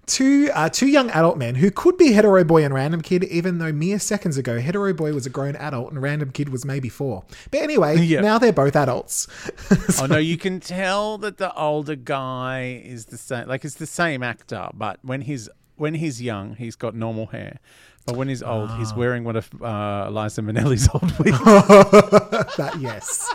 two 0.06 0.48
uh, 0.54 0.68
two 0.68 0.86
young 0.86 1.10
adult 1.10 1.36
men 1.36 1.54
who 1.56 1.70
could 1.70 1.96
be 1.96 2.12
hetero 2.12 2.44
boy 2.44 2.64
and 2.64 2.72
random 2.74 3.00
kid, 3.02 3.24
even 3.24 3.58
though 3.58 3.72
mere 3.72 3.98
seconds 3.98 4.36
ago 4.38 4.58
hetero 4.60 4.92
boy 4.92 5.12
was 5.12 5.26
a 5.26 5.30
grown 5.30 5.56
adult 5.56 5.90
and 5.92 6.00
random 6.02 6.30
kid 6.30 6.48
was 6.48 6.64
maybe 6.64 6.88
four. 6.88 7.24
But 7.50 7.60
anyway, 7.62 8.06
now 8.20 8.38
they're 8.38 8.52
both 8.52 8.76
adults. 8.76 9.26
oh 10.00 10.06
no, 10.06 10.18
you 10.18 10.36
can 10.38 10.60
tell 10.60 11.18
that 11.18 11.38
the 11.38 11.52
older 11.54 11.96
guy 11.96 12.82
is 12.84 13.06
the 13.06 13.18
same. 13.18 13.48
Like 13.48 13.64
it's 13.64 13.74
the 13.76 13.86
same 13.86 14.22
actor, 14.22 14.68
but 14.74 14.98
when 15.02 15.22
he's 15.22 15.48
when 15.76 15.94
he's 15.94 16.20
young, 16.22 16.56
he's 16.56 16.76
got 16.76 16.94
normal 16.94 17.26
hair. 17.26 17.58
But 18.06 18.16
when 18.16 18.28
he's 18.28 18.42
old, 18.42 18.70
Ah. 18.70 18.78
he's 18.78 18.94
wearing 18.94 19.22
one 19.24 19.36
of 19.36 19.50
uh, 19.60 20.08
Liza 20.10 20.40
Minnelli's 20.40 20.88
old 20.94 21.12
wigs. 21.18 21.38
that 22.56 22.74
yes, 22.80 23.30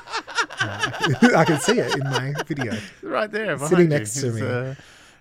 I 0.60 1.44
can 1.46 1.60
see 1.60 1.78
it 1.80 1.94
in 1.94 2.04
my 2.10 2.34
video. 2.48 2.74
right 3.04 3.30
there, 3.32 3.56
Sitting 3.60 3.80
you. 3.82 3.88
next 3.88 4.16
to 4.22 4.28
It's, 4.30 4.36
me. 4.38 4.42
Uh, 4.48 4.76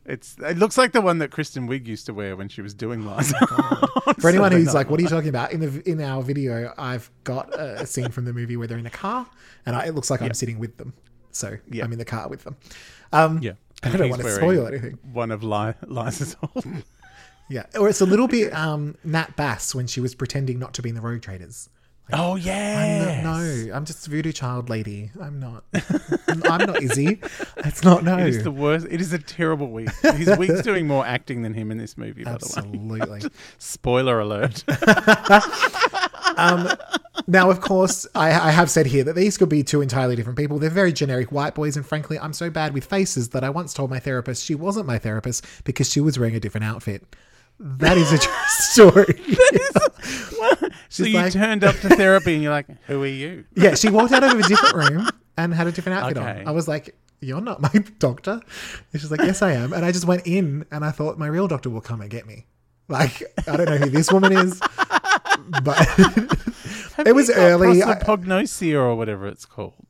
it's 0.07 0.37
it 0.39 0.59
looks 0.59 0.77
like 0.77 0.93
the 0.93 1.01
one 1.01 1.19
that 1.19 1.31
Kristen 1.31 1.69
Wiig 1.69 1.87
used 1.87 2.07
to 2.07 2.15
wear 2.15 2.37
when 2.37 2.49
she 2.49 2.63
was 2.63 2.75
doing 2.75 3.07
Liza. 3.07 3.35
For 4.21 4.29
anyone 4.29 4.53
who's 4.53 4.75
like, 4.75 4.91
"What 4.91 4.99
are 5.01 5.03
you 5.03 5.09
talking 5.09 5.29
about?" 5.29 5.53
in 5.53 5.61
the 5.61 5.83
in 5.89 6.01
our 6.01 6.23
video, 6.23 6.73
I've 6.77 7.11
got 7.25 7.53
a 7.59 7.87
scene 7.87 8.11
from 8.11 8.25
the 8.25 8.33
movie 8.33 8.57
where 8.57 8.67
they're 8.67 8.79
in 8.79 8.87
a 8.87 8.91
car, 8.91 9.27
and 9.67 9.77
I, 9.77 9.87
it 9.87 9.95
looks 9.95 10.11
like 10.11 10.23
I'm 10.23 10.35
sitting 10.35 10.59
with 10.59 10.77
them. 10.77 10.93
So 11.31 11.57
Yeah. 11.71 11.85
I'm 11.85 11.93
in 11.93 11.99
the 11.99 12.05
car 12.05 12.29
with 12.29 12.45
them. 12.45 12.57
Um, 13.13 13.39
Yeah, 13.43 13.53
I 13.83 13.91
don't 13.97 14.11
want 14.11 14.23
to 14.23 14.31
spoil 14.31 14.67
anything. 14.67 14.99
One 15.13 15.31
of 15.31 15.43
Li- 15.43 15.75
Liza's 15.87 16.37
old. 16.43 16.65
Yeah, 17.49 17.67
or 17.79 17.87
it's 17.89 18.01
a 18.01 18.07
little 18.07 18.29
bit 18.29 18.55
um, 18.55 18.97
Nat 19.05 19.37
Bass 19.37 19.75
when 19.75 19.87
she 19.87 20.01
was 20.01 20.15
pretending 20.15 20.59
not 20.59 20.73
to 20.75 20.81
be 20.83 20.89
in 20.89 20.95
the 20.95 21.03
Rogue 21.03 21.21
Traders. 21.21 21.69
Oh 22.13 22.33
I'm 22.35 22.39
yeah, 22.43 23.23
not, 23.23 23.41
no, 23.41 23.75
I'm 23.75 23.85
just 23.85 24.07
a 24.07 24.11
voodoo 24.11 24.33
child 24.33 24.69
lady. 24.69 25.11
I'm 25.21 25.41
not. 25.41 25.65
I'm 26.29 26.39
not 26.41 26.83
Izzy. 26.83 27.21
It's 27.59 27.83
not 27.83 28.05
no. 28.05 28.19
It 28.19 28.29
is 28.29 28.45
the 28.45 28.51
worst. 28.51 28.87
It 28.91 29.01
is 29.01 29.13
a 29.13 29.19
terrible 29.19 29.71
week. 29.71 29.91
His 30.03 30.37
wig's 30.37 30.63
doing 30.63 30.87
more 30.87 31.07
acting 31.07 31.43
than 31.43 31.55
him 31.55 31.71
in 31.71 31.79
this 31.79 31.97
movie. 31.97 32.25
By 32.25 32.33
the 32.33 32.47
way, 32.47 32.63
Absolutely. 32.69 33.31
spoiler 33.59 34.21
alert. 34.21 34.65
Um, 36.37 36.69
now, 37.27 37.51
of 37.51 37.61
course, 37.61 38.07
I, 38.15 38.29
I 38.29 38.51
have 38.51 38.71
said 38.71 38.87
here 38.87 39.05
that 39.05 39.15
these 39.15 39.37
could 39.37 39.51
be 39.51 39.63
two 39.63 39.83
entirely 39.83 40.17
different 40.17 40.39
people. 40.39 40.59
They're 40.59 40.71
very 40.71 40.93
generic 40.93 41.31
white 41.31 41.55
boys, 41.55 41.77
and 41.77 41.85
frankly, 41.85 42.19
I'm 42.19 42.33
so 42.33 42.49
bad 42.51 42.73
with 42.73 42.85
faces 42.85 43.31
that 43.31 43.45
I 43.45 43.51
once 43.51 43.75
told 43.75 43.91
my 43.91 43.99
therapist 43.99 44.45
she 44.45 44.55
wasn't 44.55 44.87
my 44.87 44.99
therapist 44.99 45.45
because 45.65 45.91
she 45.91 46.01
was 46.01 46.19
wearing 46.19 46.35
a 46.35 46.41
different 46.41 46.65
outfit. 46.65 47.05
That 47.65 47.97
is 47.97 48.13
a 48.13 48.19
true 48.19 48.33
story. 48.49 49.23
so 50.89 51.05
you 51.05 51.15
like- 51.19 51.33
turned 51.33 51.63
up 51.65 51.77
to 51.77 51.89
therapy 51.91 52.35
and 52.35 52.43
you're 52.43 52.53
like, 52.53 52.67
"Who 52.87 53.03
are 53.03 53.07
you?" 53.07 53.45
yeah, 53.55 53.75
she 53.77 53.89
walked 53.89 54.13
out 54.13 54.25
of 54.25 54.33
a 54.33 54.43
different 54.43 54.75
room 54.75 55.09
and 55.37 55.55
had 55.55 55.67
a 55.69 55.73
different 55.73 55.99
outfit 56.01 56.19
Okay. 56.19 56.41
on. 56.41 56.49
I 56.49 56.51
was 56.51 56.67
like, 56.69 56.95
You're 57.21 57.41
not 57.41 57.61
my 57.63 57.71
doctor. 57.99 58.41
And 58.93 59.01
she's 59.01 59.11
like, 59.11 59.21
Yes, 59.21 59.43
I 59.43 59.53
am. 59.53 59.73
And 59.73 59.85
I 59.85 59.93
just 59.93 60.05
went 60.07 60.27
in 60.27 60.65
and 60.73 60.85
I 60.85 60.91
thought 60.91 61.19
my 61.19 61.27
real 61.29 61.47
doctor 61.49 61.71
will 61.71 61.81
come 61.81 62.01
and 62.01 62.11
get 62.11 62.27
me. 62.27 62.47
Like, 62.89 63.23
I 63.49 63.57
don't 63.57 63.67
know 63.69 63.77
who 63.79 63.91
this 63.91 64.11
woman 64.13 64.33
is, 64.33 64.59
but 65.63 65.89
It 67.07 67.15
was 67.15 67.31
early. 67.31 67.81
Prosopagnosia 67.81 68.75
or 68.75 68.95
whatever 68.97 69.27
it's 69.29 69.47
called. 69.47 69.87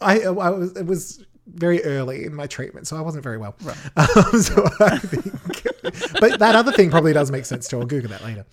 I, 0.00 0.20
I 0.22 0.30
was, 0.50 0.76
it 0.76 0.84
was 0.86 1.24
very 1.46 1.82
early 1.84 2.24
in 2.24 2.34
my 2.34 2.46
treatment, 2.46 2.86
so 2.86 2.96
I 2.96 3.00
wasn't 3.00 3.22
very 3.22 3.38
well. 3.38 3.54
Um, 3.96 4.40
so 4.42 4.68
I 4.80 4.98
think, 4.98 5.66
but 6.20 6.38
that 6.38 6.54
other 6.54 6.72
thing 6.72 6.90
probably 6.90 7.12
does 7.12 7.30
make 7.30 7.44
sense 7.44 7.68
too. 7.68 7.80
I'll 7.80 7.86
Google 7.86 8.10
that 8.10 8.24
later. 8.24 8.44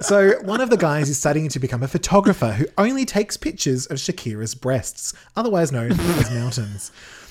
So 0.00 0.40
one 0.42 0.62
of 0.62 0.70
the 0.70 0.78
guys 0.78 1.10
is 1.10 1.18
studying 1.18 1.48
to 1.50 1.60
become 1.60 1.82
a 1.82 1.88
photographer 1.88 2.52
who 2.52 2.64
only 2.78 3.04
takes 3.04 3.36
pictures 3.36 3.84
of 3.86 3.98
Shakira's 3.98 4.54
breasts, 4.54 5.12
otherwise 5.36 5.72
known 5.72 5.92
as 5.92 6.30
mountains. 6.30 6.90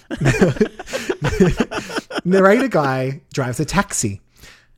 Narrator 2.25 2.67
guy 2.67 3.21
drives 3.34 3.60
a 3.60 3.65
taxi. 3.65 4.21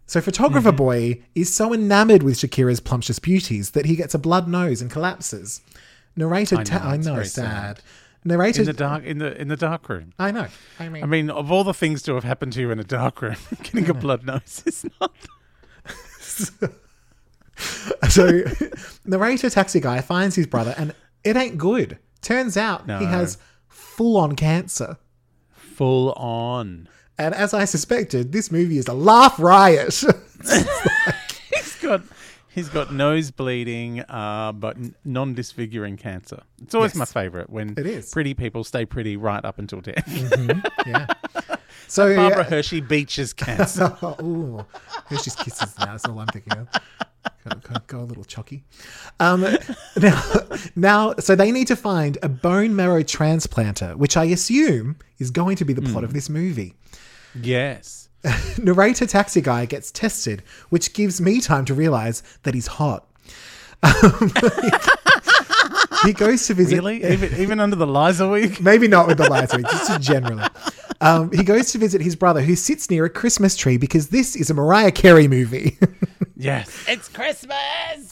So 0.05 0.21
photographer 0.21 0.69
mm-hmm. 0.69 0.77
boy 0.77 1.21
is 1.35 1.53
so 1.53 1.73
enamored 1.73 2.23
with 2.23 2.37
Shakira's 2.37 2.79
plumptious 2.79 3.19
beauties 3.19 3.71
that 3.71 3.85
he 3.85 3.97
gets 3.97 4.13
a 4.13 4.19
blood 4.19 4.47
nose 4.47 4.81
and 4.81 4.89
collapses. 4.89 5.59
Narrator, 6.15 6.59
I 6.59 6.63
ta- 6.63 6.79
know, 6.79 6.89
I 6.89 6.95
it's 6.95 7.05
know, 7.05 7.23
sad. 7.23 7.77
sad. 7.77 7.81
Narrator, 8.23 8.61
In 8.61 8.65
the 8.67 8.73
dark, 8.73 9.03
in 9.03 9.17
the 9.17 9.39
in 9.41 9.47
the 9.47 9.57
dark 9.57 9.89
room. 9.89 10.13
I 10.19 10.31
know. 10.31 10.47
I 10.79 10.89
mean, 10.89 11.03
I 11.03 11.05
mean, 11.07 11.29
of 11.31 11.51
all 11.51 11.63
the 11.63 11.73
things 11.73 12.01
to 12.03 12.13
have 12.15 12.23
happened 12.23 12.53
to 12.53 12.61
you 12.61 12.69
in 12.71 12.79
a 12.79 12.83
dark 12.83 13.21
room, 13.21 13.35
getting 13.63 13.89
a 13.89 13.93
blood 13.95 14.23
nose 14.25 14.61
is 14.65 14.85
not. 14.99 15.11
so 18.09 18.43
narrator 19.05 19.49
taxi 19.49 19.79
guy 19.79 20.01
finds 20.01 20.35
his 20.35 20.47
brother, 20.47 20.73
and 20.77 20.93
it 21.23 21.35
ain't 21.35 21.57
good. 21.57 21.97
Turns 22.21 22.57
out 22.57 22.85
No. 22.87 22.99
he 22.99 23.05
has 23.05 23.37
full 23.67 24.17
on 24.17 24.35
cancer. 24.35 24.97
Full 25.53 26.11
on. 26.13 26.87
And 27.17 27.33
as 27.35 27.53
I 27.53 27.65
suspected, 27.65 28.31
this 28.31 28.51
movie 28.51 28.77
is 28.77 28.87
a 28.87 28.93
laugh 28.93 29.39
riot. 29.39 29.93
He's 31.53 31.75
got 31.81 32.01
he's 32.53 32.69
got 32.69 32.93
nose 32.93 33.31
bleeding, 33.31 34.01
uh, 34.01 34.51
but 34.53 34.77
non-disfiguring 35.05 35.97
cancer. 35.97 36.41
It's 36.61 36.75
always 36.75 36.91
Yes. 36.91 36.97
my 36.97 37.05
favorite 37.05 37.49
when 37.49 37.73
It 37.77 37.85
is. 37.85 38.11
pretty 38.11 38.33
people 38.33 38.63
stay 38.63 38.85
pretty 38.85 39.17
right 39.17 39.43
up 39.43 39.57
until 39.59 39.81
death. 39.81 40.03
yeah. 40.85 41.07
So 41.87 42.15
Barbara 42.15 42.43
yeah. 42.43 42.49
Hershey 42.49 42.79
Beaches 42.79 43.33
cancer. 43.33 43.97
Ooh, 44.21 44.65
Hershey's 45.07 45.35
Kisses 45.35 45.77
now. 45.77 45.87
That's 45.87 46.05
all 46.05 46.19
I'm 46.19 46.27
thinking 46.27 46.53
of. 46.53 46.69
Go, 47.43 47.55
go, 47.67 47.75
go 47.87 47.99
a 47.99 48.07
little 48.07 48.23
chalky. 48.23 48.63
Um, 49.19 49.45
now, 50.01 50.23
now, 50.77 51.13
so 51.19 51.35
they 51.35 51.51
need 51.51 51.67
to 51.67 51.75
find 51.75 52.17
a 52.23 52.29
bone 52.29 52.77
marrow 52.77 53.03
transplanter, 53.03 53.95
which 53.97 54.15
I 54.15 54.23
assume 54.25 54.97
is 55.19 55.31
going 55.31 55.57
to 55.57 55.65
be 55.65 55.73
the 55.73 55.81
plot 55.81 56.05
of 56.05 56.13
this 56.13 56.29
movie. 56.29 56.75
yes. 57.41 58.07
Narrator 58.57 59.05
taxi 59.05 59.41
guy 59.41 59.65
gets 59.65 59.91
tested, 59.91 60.43
which 60.69 60.93
gives 60.93 61.19
me 61.19 61.41
time 61.41 61.65
to 61.65 61.73
realize 61.73 62.23
that 62.43 62.53
he's 62.53 62.67
hot. 62.67 63.07
Um, 63.83 64.31
he 66.05 66.13
goes 66.13 66.45
to 66.47 66.53
visit. 66.53 66.75
Really? 66.75 67.03
even, 67.03 67.35
even 67.35 67.59
under 67.59 67.75
the 67.75 67.87
Liza 67.87 68.27
week? 68.29 68.61
Maybe 68.61 68.87
not 68.87 69.07
with 69.07 69.17
the 69.17 69.29
lights, 69.29 69.55
week, 69.55 69.65
just 69.67 70.01
generally. 70.01 70.43
Um, 70.99 71.31
he 71.31 71.43
goes 71.43 71.71
to 71.71 71.79
visit 71.79 72.01
his 72.01 72.15
brother, 72.15 72.41
who 72.41 72.55
sits 72.55 72.89
near 72.91 73.05
a 73.05 73.09
Christmas 73.09 73.55
tree 73.55 73.77
because 73.77 74.09
this 74.09 74.35
is 74.35 74.49
a 74.51 74.53
Mariah 74.53 74.91
Carey 74.91 75.27
movie. 75.27 75.77
Yes. 76.35 76.85
It's 76.87 77.07
Christmas. 77.07 77.55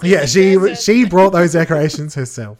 yeah, 0.04 0.26
she 0.26 0.76
she 0.76 1.06
brought 1.06 1.32
those 1.34 1.54
decorations 1.54 2.14
herself. 2.14 2.60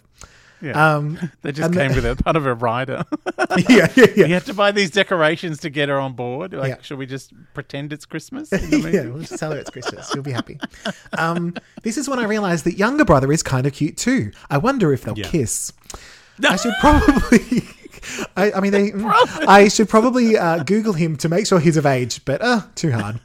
Yeah. 0.62 0.96
Um, 0.96 1.18
they 1.42 1.52
just 1.52 1.74
came 1.74 1.90
the- 1.92 1.96
with 2.02 2.06
a 2.20 2.24
part 2.24 2.36
of 2.36 2.46
a 2.46 2.54
rider. 2.54 3.04
yeah, 3.70 3.88
yeah, 3.96 4.06
you 4.16 4.34
have 4.34 4.46
to 4.46 4.54
buy 4.54 4.72
these 4.72 4.92
decorations 4.92 5.60
to 5.62 5.70
get 5.70 5.90
her 5.90 6.00
on 6.00 6.14
board. 6.14 6.54
Like, 6.54 6.70
Yeah. 6.70 6.82
should 6.82 6.98
we 7.00 7.06
just 7.06 7.32
pretend 7.54 7.94
it's 7.94 8.06
Christmas? 8.06 8.52
In 8.52 8.70
the 8.70 8.78
movie? 8.78 8.92
yeah, 8.98 9.04
we'll 9.06 9.20
just 9.20 9.38
tell 9.40 9.52
her 9.52 9.58
it's 9.58 9.70
Christmas. 9.70 10.10
She'll 10.12 10.22
be 10.22 10.32
happy. 10.32 10.60
Um, 11.18 11.56
this 11.84 11.98
is 11.98 12.10
when 12.10 12.20
I 12.20 12.26
realized 12.26 12.66
that 12.66 12.78
younger 12.78 13.06
brother 13.06 13.32
is 13.32 13.42
kind 13.44 13.66
of 13.66 13.74
cute 13.74 13.98
too. 13.98 14.32
I 14.50 14.58
wonder 14.58 14.92
if 14.94 15.04
they'll 15.04 15.18
Yeah. 15.18 15.28
kiss. 15.30 15.72
I 16.48 16.56
should 16.56 16.74
probably. 16.80 17.64
I, 18.38 18.52
I 18.54 18.60
mean, 18.62 18.72
they, 18.72 18.94
I 19.46 19.68
should 19.68 19.90
probably 19.90 20.38
uh, 20.38 20.64
Google 20.64 20.94
him 20.94 21.18
to 21.18 21.28
make 21.30 21.46
sure 21.46 21.60
he's 21.60 21.76
of 21.78 21.86
age, 21.86 22.24
but 22.24 22.42
uh, 22.42 22.62
too 22.76 22.92
hard. 22.92 23.20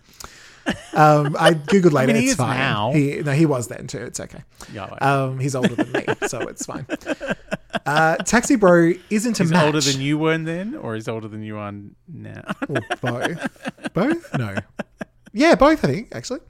Um, 0.95 1.37
I 1.39 1.53
googled 1.55 1.93
later. 1.93 2.13
mean, 2.13 2.23
he 2.23 2.29
it's 2.29 2.37
fine. 2.37 2.57
now. 2.59 2.93
He, 2.93 3.21
no, 3.23 3.33
he 3.33 3.47
was 3.47 3.69
then 3.69 3.87
too. 3.87 3.99
It's 3.99 4.21
okay. 4.21 4.43
Yeah. 4.73 4.85
Um, 5.01 5.39
he's 5.39 5.55
older 5.55 5.75
than 5.75 5.91
me, 5.93 6.05
so 6.29 6.41
it's 6.43 6.65
fine. 6.67 6.87
Uh, 7.87 8.17
Taxi 8.17 8.57
Bro 8.57 8.93
isn't 9.11 9.39
a 9.41 9.43
He's 9.43 9.53
match. 9.53 9.65
older 9.67 9.81
than 9.81 10.01
you 10.01 10.17
were 10.19 10.39
then, 10.39 10.75
or 10.77 10.95
he's 10.95 11.09
older 11.09 11.29
than 11.29 11.43
you 11.43 11.59
are 11.59 11.73
now? 12.09 12.43
Or 12.69 12.81
both. 13.01 13.93
both? 13.93 14.39
No. 14.39 14.55
Yeah, 15.33 15.57
both, 15.57 15.85
I 15.85 15.89
think, 15.89 16.15
actually. 16.15 16.41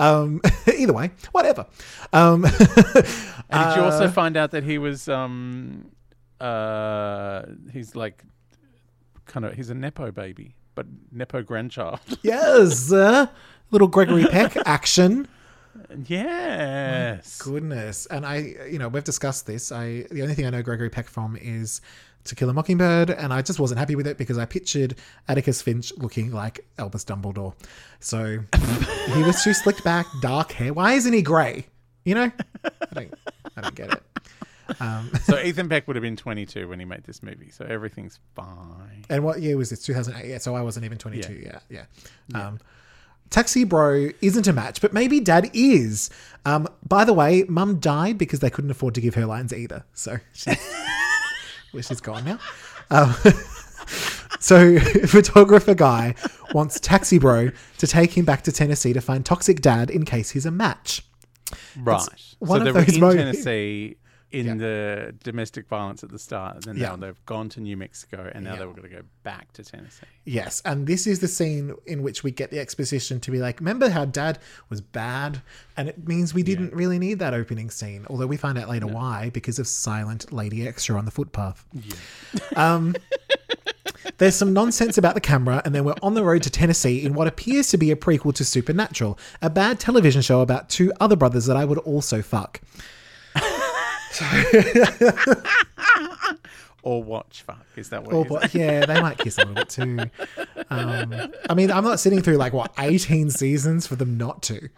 Um, 0.00 0.40
either 0.76 0.92
way, 0.92 1.10
whatever. 1.30 1.66
Um, 2.12 2.44
And 2.44 2.54
did 3.68 3.76
you 3.76 3.82
also 3.84 4.06
Uh, 4.06 4.10
find 4.10 4.36
out 4.36 4.50
that 4.50 4.64
he 4.64 4.78
was 4.78 5.08
um 5.08 5.90
uh 6.40 7.42
he's 7.72 7.94
like 7.94 8.24
kind 9.26 9.46
of 9.46 9.54
he's 9.54 9.70
a 9.70 9.74
nepo 9.74 10.10
baby, 10.10 10.56
but 10.74 10.86
nepo 11.12 11.42
grandchild. 11.42 12.00
yes, 12.22 12.90
uh, 12.92 13.26
little 13.72 13.88
Gregory 13.88 14.24
Peck 14.26 14.56
action. 14.66 15.26
Yes. 16.06 17.40
Goodness. 17.42 18.06
And 18.06 18.24
I, 18.24 18.54
you 18.70 18.78
know, 18.78 18.88
we've 18.88 19.04
discussed 19.04 19.46
this. 19.46 19.72
I 19.72 20.06
the 20.10 20.22
only 20.22 20.34
thing 20.34 20.46
I 20.46 20.50
know 20.50 20.62
Gregory 20.62 20.90
Peck 20.90 21.08
from 21.08 21.36
is 21.36 21.80
To 22.24 22.34
Kill 22.34 22.48
a 22.50 22.52
Mockingbird, 22.52 23.10
and 23.10 23.32
I 23.32 23.42
just 23.42 23.58
wasn't 23.58 23.78
happy 23.78 23.94
with 23.96 24.06
it 24.06 24.16
because 24.18 24.38
I 24.38 24.44
pictured 24.44 24.94
Atticus 25.28 25.60
Finch 25.62 25.92
looking 25.98 26.30
like 26.32 26.64
Albus 26.78 27.04
Dumbledore. 27.04 27.54
So 28.00 28.38
he 29.14 29.22
was 29.22 29.42
too 29.42 29.54
slicked 29.54 29.84
back, 29.84 30.06
dark 30.20 30.52
hair. 30.52 30.72
Why 30.72 30.92
isn't 30.94 31.12
he 31.12 31.22
grey? 31.22 31.66
You 32.04 32.14
know, 32.16 32.32
I 32.64 32.70
don't, 32.94 33.14
I 33.56 33.60
don't 33.60 33.74
get 33.74 33.92
it. 33.92 34.02
Um, 34.80 35.10
So 35.22 35.38
Ethan 35.38 35.68
Peck 35.68 35.86
would 35.86 35.94
have 35.96 36.02
been 36.02 36.16
22 36.16 36.68
when 36.68 36.78
he 36.78 36.84
made 36.84 37.04
this 37.04 37.22
movie, 37.22 37.50
so 37.50 37.64
everything's 37.64 38.18
fine. 38.34 39.04
and 39.08 39.22
what 39.24 39.40
year 39.40 39.56
was 39.56 39.70
this? 39.70 39.82
2008. 39.84 40.28
Yeah, 40.28 40.38
so 40.38 40.56
I 40.56 40.62
wasn't 40.62 40.84
even 40.84 40.98
22. 40.98 41.34
Yeah, 41.44 41.58
yeah. 41.68 41.84
Um, 42.34 42.58
Taxi 43.32 43.64
Bro 43.64 44.10
isn't 44.20 44.46
a 44.46 44.52
match, 44.52 44.80
but 44.80 44.92
maybe 44.92 45.18
Dad 45.18 45.50
is. 45.54 46.10
Um, 46.44 46.68
by 46.86 47.04
the 47.04 47.14
way, 47.14 47.44
Mum 47.48 47.80
died 47.80 48.18
because 48.18 48.40
they 48.40 48.50
couldn't 48.50 48.70
afford 48.70 48.94
to 48.94 49.00
give 49.00 49.14
her 49.14 49.24
lines 49.24 49.52
either. 49.54 49.84
So 49.94 50.18
she's, 50.32 50.56
well, 51.72 51.82
she's 51.82 52.00
gone 52.00 52.24
now. 52.24 52.38
Um, 52.90 53.14
so 54.38 54.78
photographer 55.06 55.74
guy 55.74 56.14
wants 56.52 56.78
Taxi 56.78 57.18
Bro 57.18 57.52
to 57.78 57.86
take 57.86 58.16
him 58.16 58.26
back 58.26 58.42
to 58.42 58.52
Tennessee 58.52 58.92
to 58.92 59.00
find 59.00 59.24
Toxic 59.24 59.62
Dad 59.62 59.90
in 59.90 60.04
case 60.04 60.30
he's 60.30 60.46
a 60.46 60.50
match. 60.50 61.02
Right. 61.80 62.06
one 62.38 62.60
so 62.60 62.68
of 62.68 62.74
those 62.74 62.94
in 62.94 63.00
mo- 63.00 63.14
Tennessee 63.14 63.96
in 64.32 64.58
the 64.58 65.14
domestic 65.22 65.68
violence 65.68 66.02
at 66.02 66.10
the 66.10 66.18
start, 66.18 66.54
and 66.56 66.64
then 66.64 66.76
Yeah. 66.76 66.88
now 66.88 66.96
they've 66.96 67.26
gone 67.26 67.48
to 67.50 67.60
New 67.60 67.76
Mexico, 67.76 68.30
and 68.34 68.44
now 68.44 68.54
Yeah. 68.54 68.58
they 68.60 68.66
were 68.66 68.72
going 68.72 68.88
to 68.88 68.94
go 68.96 69.02
back 69.22 69.52
to 69.52 69.62
Tennessee. 69.64 70.06
Yes, 70.24 70.62
and 70.64 70.86
this 70.86 71.06
is 71.06 71.20
the 71.20 71.28
scene 71.28 71.74
in 71.86 72.02
which 72.02 72.24
we 72.24 72.30
get 72.30 72.50
the 72.50 72.58
exposition 72.58 73.20
to 73.20 73.30
be 73.30 73.38
like, 73.38 73.60
remember 73.60 73.90
how 73.90 74.04
dad 74.04 74.38
was 74.68 74.80
bad? 74.80 75.42
And 75.76 75.88
it 75.88 76.06
means 76.08 76.32
we 76.34 76.42
didn't 76.42 76.72
really 76.74 76.98
need 76.98 77.18
that 77.18 77.34
opening 77.34 77.70
scene, 77.70 78.06
although 78.08 78.26
we 78.26 78.36
find 78.36 78.56
out 78.58 78.68
later 78.68 78.86
why, 78.86 79.30
because 79.30 79.58
of 79.58 79.66
silent 79.68 80.32
lady 80.32 80.66
extra 80.66 80.96
on 80.98 81.04
the 81.04 81.10
footpath. 81.10 81.64
Um, 82.56 82.94
there's 84.18 84.34
some 84.36 84.52
nonsense 84.52 84.98
about 84.98 85.14
the 85.14 85.20
camera, 85.20 85.62
and 85.64 85.74
then 85.74 85.84
we're 85.84 85.94
on 86.02 86.14
the 86.14 86.22
road 86.24 86.42
to 86.44 86.50
Tennessee 86.50 87.04
in 87.04 87.14
what 87.14 87.26
appears 87.26 87.68
to 87.70 87.76
be 87.78 87.90
a 87.90 87.96
prequel 87.96 88.34
to 88.34 88.44
Supernatural, 88.44 89.18
a 89.40 89.50
bad 89.50 89.80
television 89.80 90.22
show 90.22 90.40
about 90.40 90.68
two 90.68 90.92
other 91.00 91.16
brothers 91.16 91.46
that 91.46 91.56
I 91.56 91.64
would 91.64 91.78
also 91.78 92.22
fuck. 92.22 92.60
Or 96.84 97.00
watch 97.00 97.42
fuck. 97.42 97.64
Is 97.76 97.90
that 97.90 98.02
what 98.02 98.12
Or, 98.12 98.24
but 98.24 98.52
yeah, 98.54 98.84
they 98.84 99.00
might 99.00 99.16
kiss 99.16 99.38
a 99.38 99.46
little 99.46 99.54
bit 99.54 99.68
too. 99.68 99.98
Um, 100.68 101.14
I 101.48 101.54
mean, 101.54 101.70
I'm 101.70 101.84
not 101.84 102.00
sitting 102.00 102.20
through 102.22 102.38
like 102.38 102.52
what 102.52 102.72
18 102.76 103.30
seasons 103.30 103.86
for 103.86 103.94
them 103.94 104.18
not 104.18 104.42
to. 104.44 104.68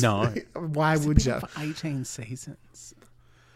No. 0.00 0.32
Why 0.54 0.96
would 0.96 1.24
you? 1.24 1.40
For 1.40 1.48
18 1.60 2.04
seasons. 2.04 2.94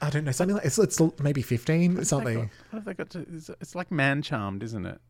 I 0.03 0.11
don't 0.11 0.25
know. 0.25 0.33
Something 0.33 0.57
like 0.57 0.67
it's, 0.67 0.79
it's 0.79 1.01
maybe 1.21 1.41
15 1.41 2.05
something. 2.05 2.39
What 2.39 2.51
have 2.73 2.85
they 2.85 2.95
got 2.95 3.11
to? 3.11 3.25
It's, 3.33 3.49
it's 3.61 3.75
like 3.75 3.91
man 3.93 4.23
charmed, 4.23 4.63
isn't 4.65 4.85
it? 4.85 5.01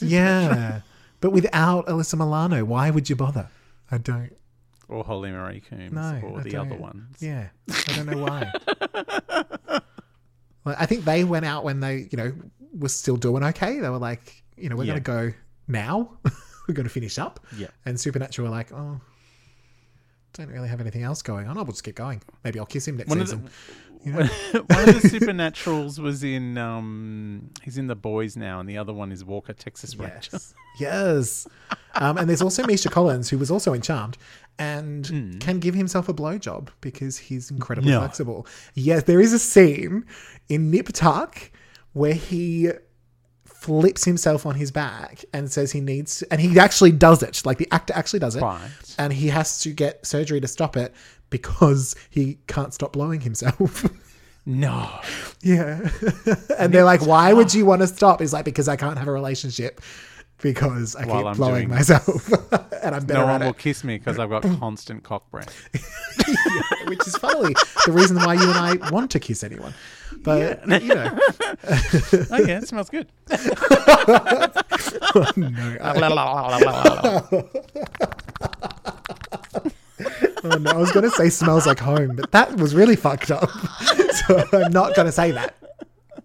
Yeah, 0.00 0.80
but 1.20 1.32
without 1.32 1.86
Alyssa 1.86 2.18
Milano, 2.18 2.64
why 2.64 2.90
would 2.90 3.10
you 3.10 3.16
bother? 3.16 3.48
I 3.90 3.98
don't. 3.98 4.34
Or 4.88 5.02
Holly 5.04 5.30
Marie 5.30 5.60
Combs, 5.60 5.92
No, 5.92 6.20
or 6.24 6.40
I 6.40 6.42
the 6.42 6.56
other 6.56 6.76
ones. 6.76 7.16
Yeah, 7.20 7.48
I 7.88 7.96
don't 7.96 8.06
know 8.06 8.18
why. 8.18 8.52
well, 10.64 10.74
I 10.78 10.86
think 10.86 11.04
they 11.04 11.24
went 11.24 11.44
out 11.44 11.64
when 11.64 11.80
they, 11.80 12.08
you 12.10 12.16
know, 12.16 12.32
were 12.78 12.88
still 12.88 13.16
doing 13.16 13.42
okay. 13.44 13.80
They 13.80 13.88
were 13.88 13.98
like, 13.98 14.42
you 14.56 14.68
know, 14.68 14.76
we're 14.76 14.84
Yeah. 14.84 14.98
going 14.98 15.30
to 15.30 15.32
go 15.32 15.38
now. 15.68 16.18
we're 16.68 16.74
going 16.74 16.86
to 16.86 16.92
finish 16.92 17.18
up. 17.18 17.40
Yeah. 17.56 17.68
And 17.84 17.98
Supernatural 17.98 18.48
were 18.48 18.54
like, 18.54 18.72
oh, 18.72 19.00
don't 20.34 20.48
really 20.48 20.68
have 20.68 20.80
anything 20.80 21.02
else 21.02 21.22
going 21.22 21.46
on. 21.46 21.56
I'll 21.56 21.64
just 21.64 21.84
get 21.84 21.94
going. 21.94 22.20
Maybe 22.42 22.58
I'll 22.58 22.66
kiss 22.66 22.88
him 22.88 22.96
next 22.96 23.08
One 23.08 23.20
of, 23.20 23.28
season. 23.28 23.48
One 24.12 24.22
of 24.22 25.02
the 25.02 25.08
supernaturals 25.10 25.98
was 25.98 26.22
in 26.22 26.58
um 26.58 27.50
he's 27.62 27.78
in 27.78 27.86
the 27.86 27.94
boys 27.96 28.36
now 28.36 28.60
and 28.60 28.68
the 28.68 28.76
other 28.78 28.92
one 28.92 29.10
is 29.12 29.24
Walker 29.24 29.52
Texas 29.52 29.96
Ranger. 29.96 30.30
Yes. 30.32 30.54
yes. 30.78 31.46
Um, 31.94 32.18
and 32.18 32.28
there's 32.28 32.42
also 32.42 32.66
Misha 32.66 32.88
Collins, 32.88 33.30
who 33.30 33.38
was 33.38 33.50
also 33.50 33.72
in 33.72 33.80
Charmed 33.80 34.16
and 34.58 35.38
can 35.40 35.58
give 35.58 35.74
himself 35.74 36.08
a 36.08 36.14
blowjob 36.14 36.68
because 36.80 37.18
he's 37.18 37.50
incredibly 37.50 37.90
No. 37.90 38.00
flexible. 38.00 38.46
Yes, 38.74 39.04
there 39.04 39.20
is 39.20 39.32
a 39.32 39.38
scene 39.38 40.04
in 40.48 40.70
Nip 40.70 40.88
Tuck 40.92 41.50
where 41.92 42.14
he 42.14 42.70
flips 43.44 44.04
himself 44.04 44.44
on 44.44 44.54
his 44.56 44.70
back 44.70 45.24
and 45.32 45.50
says 45.50 45.72
he 45.72 45.80
needs 45.80 46.22
and 46.24 46.40
he 46.40 46.58
actually 46.58 46.92
does 46.92 47.22
it. 47.22 47.40
Like 47.46 47.58
the 47.58 47.68
actor 47.72 47.94
actually 47.96 48.18
does 48.18 48.36
it. 48.36 48.42
Right. 48.42 48.60
And 48.98 49.12
he 49.12 49.28
has 49.28 49.58
to 49.60 49.70
get 49.72 50.04
surgery 50.06 50.40
to 50.40 50.48
stop 50.48 50.76
it 50.76 50.92
because 51.34 51.96
he 52.10 52.38
can't 52.46 52.72
stop 52.72 52.92
blowing 52.92 53.20
himself. 53.20 53.84
No. 54.46 54.90
Yeah. 55.40 55.88
and 56.58 56.70
they're 56.70 56.84
like, 56.84 57.06
why 57.06 57.32
would 57.32 57.46
ah. 57.46 57.56
you 57.56 57.64
want 57.64 57.80
to 57.80 57.86
stop? 57.86 58.20
He's 58.20 58.34
like, 58.34 58.44
because 58.44 58.68
I 58.68 58.76
can't 58.76 58.98
have 58.98 59.08
a 59.08 59.10
relationship 59.10 59.80
because 60.42 60.94
I 60.94 61.06
While 61.06 61.20
keep 61.20 61.26
I'm 61.28 61.36
blowing 61.38 61.54
doing 61.54 61.70
myself. 61.70 62.30
and 62.82 62.94
I'm 62.94 63.06
better 63.06 63.20
No 63.20 63.28
at 63.28 63.32
one 63.32 63.40
will 63.40 63.52
it. 63.52 63.58
kiss 63.58 63.82
me 63.84 63.96
because 63.96 64.18
I've 64.18 64.28
got 64.28 64.42
constant 64.60 65.02
cock 65.02 65.30
breath. 65.30 65.66
Which 66.88 67.06
is 67.06 67.16
funnily 67.16 67.54
the 67.86 67.92
reason 67.92 68.18
why 68.18 68.34
you 68.34 68.50
and 68.50 68.82
I 68.82 68.90
want 68.90 69.10
to 69.12 69.18
kiss 69.18 69.42
anyone. 69.42 69.72
But, 70.18 70.60
you 70.68 70.94
know, 70.94 71.18
Oh 72.30 72.36
yeah, 72.36 72.58
it 72.58 72.68
smells 72.68 72.90
good. 72.90 73.08
Oh, 75.14 75.32
no, 75.36 75.76
I, 75.80 75.94
oh, 80.44 80.58
no, 80.58 80.70
I 80.70 80.76
was 80.76 80.92
going 80.92 81.04
to 81.04 81.10
say 81.10 81.28
smells 81.30 81.66
like 81.66 81.78
home, 81.78 82.16
but 82.16 82.30
that 82.32 82.56
was 82.56 82.74
really 82.74 82.96
fucked 82.96 83.30
up. 83.30 83.50
so 84.26 84.44
I'm 84.52 84.72
not 84.72 84.94
going 84.94 85.06
to 85.06 85.12
say 85.12 85.30
that. 85.32 85.56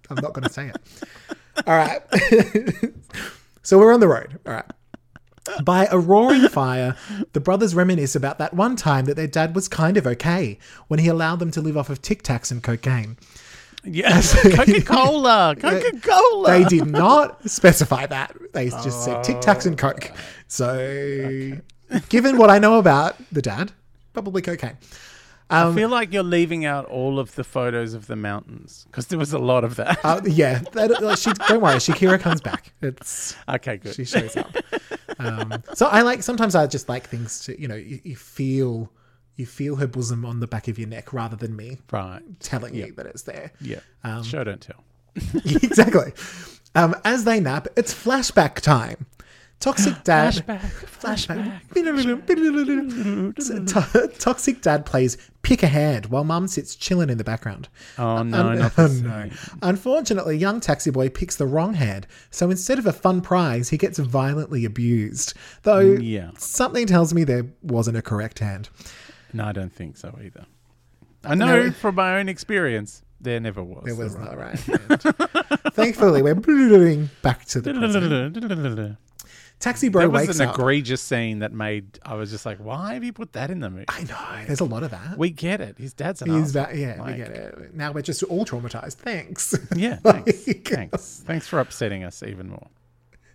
I'm 0.10 0.22
not 0.22 0.34
going 0.34 0.44
to 0.44 0.54
say 0.54 0.68
it. 0.68 0.78
All 1.66 1.76
right. 1.76 2.02
so 3.64 3.78
we're 3.78 3.94
on 3.94 4.00
the 4.00 4.08
road. 4.08 4.40
All 4.46 4.54
right. 4.54 4.66
By 5.64 5.88
a 5.90 5.98
roaring 5.98 6.48
fire, 6.48 6.96
the 7.34 7.40
brothers 7.40 7.74
reminisce 7.74 8.16
about 8.16 8.38
that 8.38 8.54
one 8.54 8.76
time 8.76 9.06
that 9.06 9.16
their 9.16 9.28
dad 9.28 9.56
was 9.56 9.68
kind 9.68 9.98
of 9.98 10.06
okay 10.06 10.60
when 10.88 11.00
he 11.00 11.08
allowed 11.08 11.40
them 11.40 11.52
to 11.52 11.62
live 11.62 11.78
off 11.78 11.90
of 11.90 12.02
Tic 12.02 12.24
Tacs 12.24 12.52
and 12.52 12.62
cocaine. 12.62 13.18
Yes, 13.84 14.34
Coca 14.56 14.82
Cola, 14.82 15.56
Coca 15.58 16.00
Cola. 16.02 16.52
They 16.52 16.64
did 16.66 16.88
not 16.88 17.50
specify 17.50 18.06
that. 18.08 18.36
They 18.54 18.70
just 18.70 19.06
said 19.06 19.24
Tic 19.24 19.38
Tacs 19.38 19.66
and 19.66 19.82
oh. 19.82 19.92
Coke. 19.92 20.12
So, 20.48 21.54
given 22.10 22.38
what 22.38 22.50
I 22.50 22.60
know 22.60 22.78
about 22.78 23.16
the 23.32 23.42
dad, 23.42 23.72
probably 24.14 24.42
cocaine. 24.42 24.78
I 25.52 25.74
feel 25.74 25.90
like 25.90 26.14
you're 26.14 26.22
leaving 26.22 26.66
out 26.66 26.86
all 26.86 27.18
of 27.18 27.34
the 27.34 27.44
photos 27.44 27.96
of 27.96 28.06
the 28.06 28.16
mountains 28.16 28.86
because 28.90 29.08
there 29.08 29.18
was 29.18 29.34
a 29.34 29.40
lot 29.40 29.64
of 29.64 29.78
that. 29.78 30.00
Uh, 30.04 30.22
yeah, 30.26 30.60
that, 30.74 30.92
uh, 30.92 31.16
she, 31.16 31.32
don't 31.34 31.62
worry, 31.62 31.78
Shakira 31.78 32.20
comes 32.20 32.40
back. 32.42 32.72
It's 32.82 33.36
okay, 33.48 33.78
good. 33.78 33.96
she 33.96 34.06
shows 34.06 34.38
up. 34.38 34.56
Um, 35.18 35.64
so 35.74 35.88
I 35.88 36.02
like 36.02 36.24
sometimes 36.24 36.56
I 36.56 36.68
just 36.68 36.88
like 36.88 37.10
things 37.10 37.42
to 37.46 37.60
you 37.60 37.68
know 37.68 37.76
you, 37.76 38.00
you 38.04 38.16
feel 38.16 38.92
you 39.36 39.46
feel 39.46 39.76
her 39.78 39.88
bosom 39.88 40.26
on 40.26 40.40
the 40.40 40.48
back 40.48 40.68
of 40.68 40.78
your 40.78 40.88
neck 40.88 41.14
rather 41.14 41.36
than 41.36 41.56
me 41.56 41.80
right. 41.92 42.22
telling 42.40 42.76
you 42.76 42.94
that 42.94 43.06
it's 43.06 43.24
there. 43.24 43.52
Yeah. 43.60 43.80
Um, 44.04 44.24
Show 44.24 44.44
don't 44.44 44.62
tell. 44.62 44.84
exactly. 45.34 46.14
Um, 46.76 46.96
as 47.04 47.24
they 47.24 47.40
nap, 47.40 47.68
it's 47.76 47.94
flashback 47.94 48.56
time. 48.56 49.08
Toxic 49.60 50.04
dad. 50.04 50.34
Flashback. 51.02 51.62
To- 53.68 54.08
Toxic 54.20 54.62
dad 54.62 54.86
plays 54.86 55.18
pick 55.42 55.64
a 55.64 55.68
hand 55.68 56.06
while 56.08 56.24
mum 56.24 56.48
sits 56.48 56.76
chilling 56.76 57.10
in 57.10 57.18
the 57.18 57.24
background. 57.24 57.68
Oh 57.98 58.18
uh, 58.18 58.24
no, 58.24 58.50
Un- 58.50 58.60
not 58.60 58.74
oh, 58.78 58.88
no. 58.88 59.30
Unfortunately, 59.62 60.38
young 60.38 60.60
taxi 60.60 60.92
boy 60.92 61.10
picks 61.10 61.36
the 61.36 61.46
wrong 61.46 61.74
hand, 61.74 62.08
so 62.32 62.50
instead 62.50 62.80
of 62.80 62.86
a 62.86 62.94
fun 62.94 63.22
prize, 63.22 63.70
he 63.70 63.78
gets 63.78 64.00
violently 64.00 64.64
abused. 64.66 65.34
Though 65.64 65.80
Yeah. 65.80 66.32
something 66.38 66.86
tells 66.88 67.14
me 67.14 67.24
there 67.24 67.48
wasn't 67.62 67.98
a 67.98 68.02
correct 68.02 68.40
hand. 68.40 68.70
No, 69.34 69.46
I 69.46 69.52
don't 69.52 69.74
think 69.74 69.98
so 69.98 70.18
either. 70.24 70.46
I 71.24 71.36
know 71.36 71.64
No. 71.64 71.72
from 71.72 71.96
my 71.96 72.18
own 72.20 72.30
experience, 72.30 73.04
there 73.20 73.40
never 73.42 73.62
was. 73.62 73.84
There 73.84 73.94
the 73.94 74.04
was 74.04 74.16
right 74.16 74.26
not 74.26 74.38
right 74.38 74.60
hand. 74.60 75.02
Thankfully, 75.74 76.22
we're 76.22 76.36
back 76.36 77.44
to 77.46 77.60
the 77.62 77.74
present. 77.74 78.98
That 79.60 79.64
Taxi 79.66 79.90
bro 79.90 80.08
was 80.08 80.28
wakes 80.28 80.40
an 80.40 80.48
up. 80.48 80.56
egregious 80.56 81.02
scene 81.02 81.40
that 81.40 81.52
made 81.52 82.00
I 82.04 82.16
was 82.16 82.32
just 82.32 82.46
like, 82.46 82.60
why 82.60 82.94
have 82.94 83.04
you 83.04 83.12
put 83.12 83.34
that 83.34 83.52
in 83.52 83.60
the 83.60 83.70
movie? 83.70 83.86
I 83.90 84.04
know. 84.04 84.46
There's 84.48 84.62
a 84.62 84.66
lot 84.66 84.84
of 84.84 84.92
that. 84.92 85.18
We 85.18 85.32
get 85.32 85.60
it. 85.60 85.78
His 85.78 85.94
dad's 85.94 86.22
an 86.22 86.30
He's 86.32 86.54
back. 86.54 86.74
Yeah, 86.76 86.96
we 86.96 87.02
Like, 87.12 87.18
get 87.18 87.30
it. 87.30 87.76
Now 87.76 87.92
we're 87.92 88.02
just 88.02 88.24
all 88.24 88.46
traumatized. 88.46 88.94
Thanks. 88.96 89.54
Yeah, 89.76 89.96
thanks. 90.04 90.48
Like- 90.48 90.66
thanks. 90.68 91.24
Thanks 91.26 91.48
for 91.48 91.60
upsetting 91.60 92.04
us 92.06 92.24
even 92.24 92.50
more. 92.50 92.68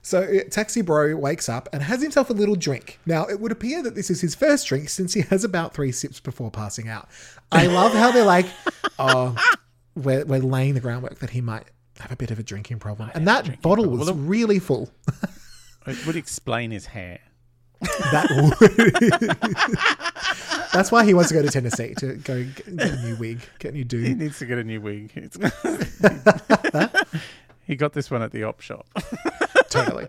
So 0.00 0.22
uh, 0.22 0.48
Taxi 0.50 0.80
Bro 0.82 1.16
wakes 1.16 1.48
up 1.48 1.68
and 1.72 1.82
has 1.82 2.02
himself 2.02 2.28
a 2.30 2.34
little 2.34 2.56
drink. 2.56 3.00
Now, 3.06 3.24
it 3.26 3.40
would 3.40 3.52
appear 3.52 3.82
that 3.82 3.94
this 3.94 4.10
is 4.10 4.20
his 4.20 4.34
first 4.34 4.66
drink 4.66 4.88
since 4.90 5.14
he 5.14 5.22
has 5.22 5.44
about 5.44 5.72
three 5.74 5.92
sips 5.92 6.20
before 6.20 6.50
passing 6.50 6.88
out. 6.88 7.08
I 7.52 7.66
love 7.68 7.92
how 7.92 8.12
they're 8.12 8.24
like, 8.24 8.46
oh, 8.98 9.34
we're, 9.94 10.24
we're 10.26 10.40
laying 10.40 10.74
the 10.74 10.80
groundwork 10.80 11.20
that 11.20 11.30
he 11.30 11.40
might 11.40 11.64
have 12.00 12.12
a 12.12 12.16
bit 12.16 12.30
of 12.30 12.38
a 12.38 12.42
drinking 12.42 12.80
problem. 12.80 13.10
And 13.14 13.26
that 13.28 13.62
bottle 13.62 13.86
was 13.88 14.10
really 14.12 14.58
full. 14.58 14.90
It 15.86 16.06
would 16.06 16.16
explain 16.16 16.70
his 16.70 16.86
hair. 16.86 17.20
that 17.80 18.28
would. 18.30 18.54
That's 20.72 20.90
why 20.90 21.04
he 21.04 21.12
wants 21.14 21.28
to 21.28 21.34
go 21.34 21.42
to 21.42 21.48
Tennessee 21.50 21.94
to 21.98 22.14
go 22.16 22.42
get, 22.44 22.76
get 22.76 22.90
a 22.92 23.02
new 23.02 23.16
wig, 23.16 23.40
get 23.58 23.72
a 23.72 23.76
new 23.76 23.84
dude. 23.84 24.06
He 24.06 24.14
needs 24.14 24.38
to 24.38 24.46
get 24.46 24.58
a 24.58 24.64
new 24.64 24.80
wig. 24.80 25.12
It's- 25.14 25.38
he 27.66 27.76
got 27.76 27.92
this 27.92 28.10
one 28.10 28.22
at 28.22 28.32
the 28.32 28.42
op 28.44 28.60
shop. 28.60 28.86
Totally. 29.68 30.06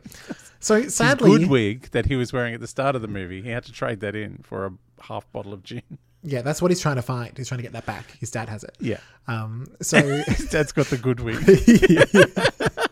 So 0.60 0.82
His 0.82 0.96
sadly, 0.96 1.30
good 1.40 1.50
wig 1.50 1.92
that 1.92 2.06
he 2.08 2.16
was 2.16 2.32
wearing 2.34 2.54
at 2.54 2.62
the 2.62 2.68
start 2.68 2.96
of 2.96 3.02
the 3.02 3.08
movie, 3.08 3.42
he 3.42 3.50
had 3.50 3.64
to 3.66 3.72
trade 3.72 4.00
that 4.00 4.16
in 4.16 4.40
for 4.44 4.66
a 4.66 4.72
half 5.04 5.30
bottle 5.32 5.54
of 5.54 5.62
gin. 5.64 5.82
yeah, 6.24 6.42
that's 6.42 6.62
what 6.62 6.72
he's 6.72 6.80
trying 6.82 6.96
to 6.96 7.02
find. 7.04 7.38
He's 7.38 7.48
trying 7.50 7.60
to 7.60 7.64
get 7.64 7.74
that 7.74 7.86
back. 7.86 8.18
His 8.20 8.32
dad 8.32 8.50
has 8.50 8.64
it. 8.64 8.76
Yeah. 8.80 8.98
Um, 9.28 9.68
so 9.82 10.00
His 10.28 10.50
dad's 10.50 10.72
got 10.72 10.88
the 10.88 10.98
good 10.98 11.20
wig. 11.20 11.38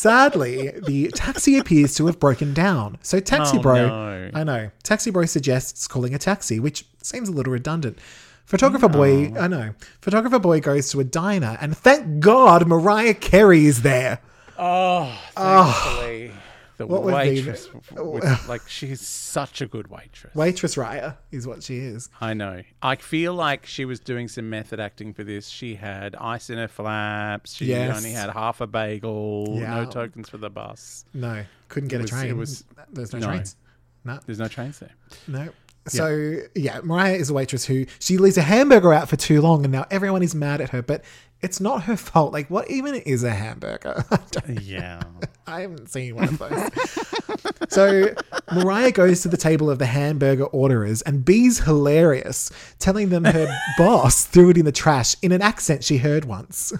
sadly, 0.00 0.70
the 0.86 1.08
taxi 1.08 1.58
appears 1.58 1.94
to 1.96 2.06
have 2.06 2.18
broken 2.18 2.54
down. 2.54 2.96
So 3.02 3.20
taxi 3.20 3.58
Oh, 3.58 3.60
bro, 3.60 3.86
no. 3.86 4.30
I 4.32 4.44
know, 4.44 4.70
taxi 4.82 5.10
bro 5.10 5.26
suggests 5.26 5.86
calling 5.86 6.14
a 6.14 6.18
taxi, 6.18 6.58
which 6.58 6.86
seems 7.02 7.28
a 7.28 7.32
little 7.32 7.52
redundant. 7.52 7.98
Photographer 8.46 8.88
boy, 8.88 9.32
I 9.38 9.46
know. 9.46 9.74
Photographer 10.00 10.38
boy 10.38 10.60
goes 10.60 10.90
to 10.90 11.00
a 11.00 11.04
diner, 11.04 11.58
and 11.60 11.76
thank 11.76 12.20
God 12.20 12.66
Mariah 12.66 13.14
Carey 13.14 13.66
is 13.66 13.82
there. 13.82 14.20
Oh, 14.58 15.16
ah. 15.36 15.96
thankfully. 15.98 16.32
The 16.80 16.86
What 16.86 17.02
waitress, 17.02 17.68
the- 17.94 18.02
with- 18.04 18.48
like, 18.48 18.66
she's 18.66 19.06
such 19.06 19.60
a 19.60 19.66
good 19.66 19.88
waitress. 19.88 20.34
Waitress 20.34 20.76
Raya 20.76 21.16
is 21.30 21.46
what 21.46 21.62
she 21.62 21.76
is. 21.76 22.08
I 22.22 22.32
know. 22.32 22.62
I 22.80 22.96
feel 22.96 23.34
like 23.34 23.66
she 23.66 23.84
was 23.84 24.00
doing 24.00 24.28
some 24.28 24.48
method 24.48 24.80
acting 24.80 25.12
for 25.12 25.22
this. 25.22 25.48
She 25.48 25.74
had 25.74 26.16
ice 26.16 26.48
in 26.48 26.56
her 26.56 26.68
flaps. 26.68 27.52
She 27.54 27.66
Yes. 27.66 27.94
only 27.96 28.12
had 28.12 28.30
half 28.30 28.62
a 28.62 28.66
bagel. 28.66 29.58
Yeah. 29.60 29.74
No 29.82 29.90
tokens 29.90 30.30
for 30.30 30.38
the 30.38 30.48
bus. 30.48 31.04
No, 31.12 31.44
couldn't 31.68 31.90
get 31.90 32.00
It 32.00 32.04
was- 32.04 32.12
a 32.12 32.16
it 32.16 32.18
train. 32.20 32.36
was- 32.38 32.64
There's 32.90 33.12
no, 33.12 33.18
no. 33.18 33.26
trains. 33.26 33.56
No, 34.04 34.18
There's 34.24 34.38
no 34.38 34.48
trains 34.48 34.78
there. 34.78 34.92
no. 35.28 35.50
So 35.86 36.36
yeah, 36.54 36.80
Mariah 36.82 37.14
is 37.14 37.28
a 37.30 37.34
waitress 37.34 37.64
who 37.66 37.84
she 37.98 38.16
leaves 38.16 38.36
a 38.38 38.42
hamburger 38.42 38.92
out 38.92 39.08
for 39.08 39.16
too 39.16 39.40
long, 39.42 39.64
and 39.64 39.72
now 39.72 39.86
everyone 39.90 40.22
is 40.22 40.34
mad 40.34 40.60
at 40.60 40.70
her. 40.70 40.80
But 40.82 41.04
it's 41.42 41.60
not 41.60 41.84
her 41.84 41.96
fault. 41.96 42.32
Like, 42.32 42.50
what 42.50 42.70
even 42.70 42.94
is 42.94 43.24
a 43.24 43.30
hamburger? 43.30 44.04
I 44.10 44.52
Yeah. 44.52 45.00
I 45.46 45.62
haven't 45.62 45.88
seen 45.88 46.14
one 46.14 46.28
of 46.28 46.38
those. 46.38 47.68
so 47.68 48.14
Mariah 48.52 48.92
goes 48.92 49.22
to 49.22 49.28
the 49.28 49.36
table 49.36 49.68
of 49.68 49.78
the 49.78 49.86
hamburger 49.86 50.44
orderers, 50.44 51.02
and 51.02 51.24
Bee's 51.24 51.60
hilarious, 51.60 52.50
telling 52.78 53.08
them 53.08 53.24
her 53.24 53.48
boss 53.76 54.24
threw 54.24 54.50
it 54.50 54.58
in 54.58 54.64
the 54.64 54.72
trash 54.72 55.16
in 55.22 55.32
an 55.32 55.42
accent 55.42 55.82
she 55.82 55.98
heard 55.98 56.24
once. 56.24 56.72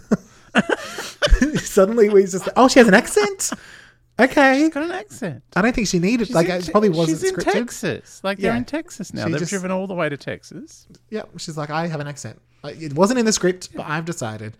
Suddenly, 1.56 2.10
we 2.10 2.22
just 2.22 2.48
oh, 2.56 2.68
she 2.68 2.78
has 2.78 2.86
an 2.86 2.94
accent. 2.94 3.50
Okay, 4.20 4.58
She's 4.60 4.68
Got 4.70 4.84
an 4.84 4.92
accent. 4.92 5.42
I 5.56 5.62
don't 5.62 5.74
think 5.74 5.88
she 5.88 5.98
needed. 5.98 6.26
She's 6.26 6.34
like, 6.36 6.48
in 6.48 6.56
it 6.56 6.68
probably 6.70 6.88
wasn't 6.90 7.20
She's 7.20 7.30
in 7.30 7.36
scripted. 7.36 7.52
Texas. 7.52 8.20
Like 8.22 8.38
they're 8.38 8.52
Yeah. 8.52 8.58
in 8.58 8.64
Texas 8.64 9.14
now. 9.14 9.24
She 9.26 9.32
They've 9.32 9.40
just- 9.40 9.50
driven 9.50 9.70
all 9.70 9.86
the 9.86 9.94
way 9.94 10.08
to 10.08 10.16
Texas. 10.16 10.86
Yep, 11.10 11.30
she's 11.38 11.56
like, 11.56 11.70
I 11.70 11.86
have 11.86 12.00
an 12.00 12.06
accent. 12.06 12.40
Like, 12.62 12.80
it 12.80 12.92
wasn't 12.94 13.18
in 13.18 13.24
the 13.26 13.32
script, 13.32 13.70
but 13.74 13.86
I've 13.88 14.04
decided. 14.04 14.54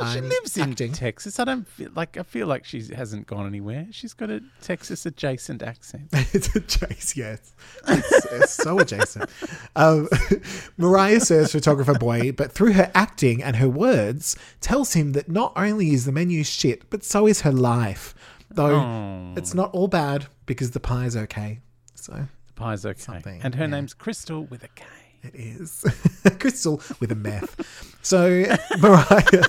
Well, 0.00 0.10
she 0.12 0.18
I'm 0.18 0.28
lives 0.28 0.56
in. 0.56 0.74
Texas. 0.92 1.38
I 1.40 1.44
don't 1.44 1.66
feel 1.66 1.90
like 1.94 2.16
I 2.16 2.22
feel 2.22 2.46
like 2.46 2.64
she 2.64 2.82
hasn't 2.94 3.26
gone 3.26 3.46
anywhere. 3.46 3.86
She's 3.90 4.14
got 4.14 4.30
a 4.30 4.40
Texas 4.62 5.04
adjacent 5.04 5.62
accent. 5.62 6.04
it's 6.12 6.54
a 6.54 6.60
chase, 6.60 7.16
yes. 7.16 7.52
It's, 7.88 8.26
it's 8.26 8.52
so 8.52 8.78
adjacent. 8.78 9.28
Um, 9.76 10.08
Mariah 10.78 11.20
serves 11.20 11.52
photographer 11.52 11.94
boy, 11.94 12.32
but 12.32 12.52
through 12.52 12.72
her 12.74 12.90
acting 12.94 13.42
and 13.42 13.56
her 13.56 13.68
words, 13.68 14.36
tells 14.60 14.92
him 14.94 15.12
that 15.12 15.28
not 15.28 15.52
only 15.56 15.90
is 15.92 16.04
the 16.06 16.12
menu 16.12 16.44
shit, 16.44 16.88
but 16.88 17.04
so 17.04 17.26
is 17.26 17.42
her 17.42 17.52
life. 17.52 18.14
Though 18.50 18.74
Oh. 18.76 19.34
it's 19.36 19.54
not 19.54 19.72
all 19.72 19.88
bad 19.88 20.26
because 20.46 20.72
the 20.72 20.80
pie's 20.80 21.16
okay. 21.16 21.60
So 21.94 22.12
The 22.46 22.52
pie's 22.54 22.84
okay. 22.86 23.00
Something, 23.00 23.40
and 23.42 23.54
her 23.54 23.64
yeah. 23.64 23.70
name's 23.70 23.94
Crystal 23.94 24.44
with 24.44 24.64
a 24.64 24.68
K. 24.68 24.84
it 25.22 25.34
is. 25.34 25.84
Crystal 26.40 26.80
with 26.98 27.12
a 27.12 27.14
meth. 27.14 27.98
So 28.02 28.44
Mariah 28.80 29.42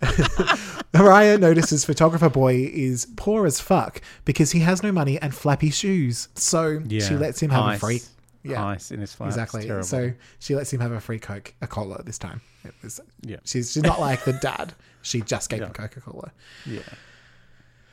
Mariah 0.94 1.38
notices 1.38 1.84
photographer 1.84 2.28
boy 2.28 2.54
is 2.72 3.06
poor 3.16 3.46
as 3.46 3.60
fuck 3.60 4.00
because 4.24 4.52
he 4.52 4.60
has 4.60 4.82
no 4.82 4.92
money 4.92 5.18
and 5.20 5.34
flappy 5.34 5.70
shoes. 5.70 6.28
So 6.34 6.80
she 6.88 7.16
lets 7.16 7.40
him 7.40 7.50
have 7.50 7.64
Ice. 7.64 7.76
a 7.76 7.80
free 7.80 8.00
Yeah. 8.42 8.64
Ice 8.66 8.90
in 8.90 9.00
his 9.00 9.12
flat. 9.14 9.28
Exactly. 9.28 9.82
So 9.82 10.12
she 10.38 10.54
lets 10.54 10.72
him 10.72 10.80
have 10.80 10.92
a 10.92 11.00
free 11.00 11.18
Coke, 11.18 11.54
a 11.62 11.66
cola 11.66 12.02
this 12.02 12.18
time. 12.18 12.40
It 12.64 12.74
was, 12.82 13.00
Yeah. 13.22 13.36
She's 13.44 13.72
she's 13.72 13.82
not 13.82 14.00
like 14.00 14.24
the 14.24 14.34
dad. 14.34 14.74
She 15.02 15.20
just 15.20 15.50
gave 15.50 15.62
him 15.62 15.70
Coca 15.72 16.00
Cola. 16.00 16.32
yeah. 16.66 16.80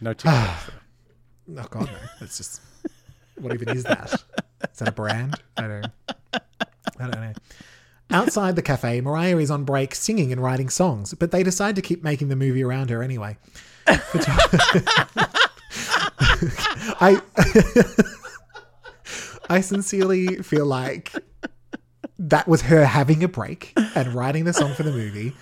No 0.01 0.13
though. 0.13 0.47
Oh 1.57 1.67
God, 1.69 1.87
no! 1.87 1.97
It's 2.21 2.37
just 2.37 2.61
what 3.35 3.53
even 3.53 3.69
is 3.69 3.83
that? 3.83 4.13
Is 4.71 4.79
that 4.79 4.87
a 4.87 4.91
brand? 4.91 5.35
I 5.57 5.67
don't. 5.67 5.87
I 6.33 6.39
don't 6.99 7.11
know. 7.11 7.33
Outside 8.09 8.55
the 8.55 8.61
cafe, 8.61 9.01
Mariah 9.01 9.37
is 9.37 9.51
on 9.51 9.65
break 9.65 9.95
singing 9.95 10.31
and 10.31 10.41
writing 10.41 10.69
songs, 10.69 11.13
but 11.13 11.31
they 11.31 11.43
decide 11.43 11.75
to 11.75 11.81
keep 11.81 12.03
making 12.03 12.29
the 12.29 12.35
movie 12.37 12.63
around 12.63 12.89
her 12.89 13.03
anyway. 13.03 13.37
I 16.99 17.21
I 19.49 19.61
sincerely 19.61 20.37
feel 20.37 20.65
like 20.65 21.11
that 22.19 22.47
was 22.47 22.61
her 22.61 22.85
having 22.85 23.23
a 23.23 23.27
break 23.27 23.73
and 23.95 24.13
writing 24.13 24.45
the 24.45 24.53
song 24.53 24.73
for 24.73 24.83
the 24.83 24.91
movie. 24.91 25.33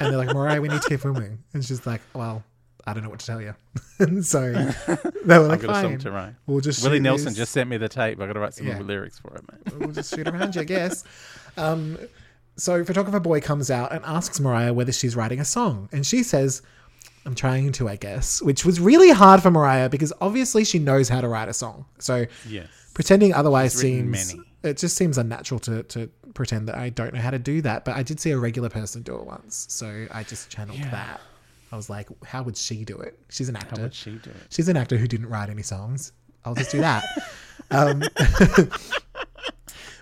And 0.00 0.10
they're 0.10 0.18
like, 0.18 0.34
Mariah, 0.34 0.60
we 0.60 0.68
need 0.68 0.82
to 0.82 0.88
keep 0.88 1.00
filming. 1.00 1.38
And 1.54 1.64
she's 1.64 1.86
like, 1.86 2.00
well, 2.14 2.42
I 2.86 2.92
don't 2.94 3.02
know 3.02 3.10
what 3.10 3.18
to 3.20 3.26
tell 3.26 3.40
you. 3.40 3.54
so 4.22 4.52
they 5.24 5.38
were 5.38 5.46
like, 5.48 5.58
I've 5.60 5.66
got 5.66 5.76
a 5.78 5.80
song 5.82 5.90
fine. 5.92 5.98
to 5.98 6.10
write. 6.12 6.34
We'll 6.46 6.60
just 6.60 6.82
Willie 6.84 7.00
Nelson 7.00 7.34
just 7.34 7.52
sent 7.52 7.68
me 7.68 7.76
the 7.78 7.88
tape. 7.88 8.20
I've 8.20 8.28
got 8.28 8.34
to 8.34 8.40
write 8.40 8.54
some 8.54 8.66
Yeah. 8.66 8.78
lyrics 8.80 9.18
for 9.18 9.34
it, 9.36 9.42
mate. 9.50 9.74
we'll 9.80 9.90
just 9.92 10.14
shoot 10.14 10.28
around 10.28 10.54
you, 10.54 10.60
I 10.60 10.64
guess. 10.64 11.02
Um, 11.56 11.98
so 12.56 12.84
photographer 12.84 13.20
boy 13.20 13.40
comes 13.40 13.70
out 13.70 13.92
and 13.92 14.04
asks 14.04 14.38
Mariah 14.40 14.72
whether 14.72 14.92
she's 14.92 15.16
writing 15.16 15.40
a 15.40 15.44
song, 15.44 15.88
and 15.92 16.06
she 16.06 16.22
says, 16.22 16.62
"I'm 17.26 17.34
trying 17.34 17.72
to, 17.72 17.88
I 17.88 17.96
guess," 17.96 18.40
which 18.40 18.64
was 18.64 18.78
really 18.80 19.10
hard 19.10 19.42
for 19.42 19.50
Mariah 19.50 19.88
because 19.88 20.12
obviously 20.20 20.64
she 20.64 20.78
knows 20.78 21.08
how 21.08 21.20
to 21.20 21.28
write 21.28 21.48
a 21.48 21.54
song. 21.54 21.86
So 21.98 22.26
Yes. 22.48 22.68
pretending 22.94 23.34
otherwise 23.34 23.74
seems 23.74 24.34
many. 24.34 24.46
it 24.62 24.76
just 24.78 24.96
seems 24.96 25.18
unnatural 25.18 25.58
to 25.60 25.82
to 25.82 26.08
pretend 26.34 26.68
that 26.68 26.76
I 26.76 26.88
don't 26.90 27.12
know 27.14 27.20
how 27.20 27.30
to 27.30 27.38
do 27.38 27.62
that. 27.62 27.84
But 27.84 27.96
I 27.96 28.02
did 28.02 28.20
see 28.20 28.30
a 28.30 28.38
regular 28.38 28.68
person 28.68 29.02
do 29.02 29.16
it 29.16 29.26
once, 29.26 29.66
so 29.68 30.06
I 30.12 30.22
just 30.22 30.48
channeled 30.50 30.78
Yeah. 30.78 30.90
that. 30.90 31.20
I 31.72 31.76
was 31.76 31.90
like, 31.90 32.08
how 32.24 32.42
would 32.42 32.56
she 32.56 32.84
do 32.84 32.96
it? 32.98 33.18
She's 33.28 33.48
an 33.48 33.56
actor. 33.56 33.76
How 33.76 33.82
would 33.82 33.94
she 33.94 34.12
do 34.12 34.30
it? 34.30 34.36
She's 34.50 34.68
an 34.68 34.76
actor 34.76 34.96
who 34.96 35.06
didn't 35.08 35.28
write 35.28 35.50
any 35.50 35.62
songs. 35.62 36.12
I'll 36.44 36.54
just 36.54 36.70
do 36.70 36.80
that. 36.80 37.04
um, 37.70 38.02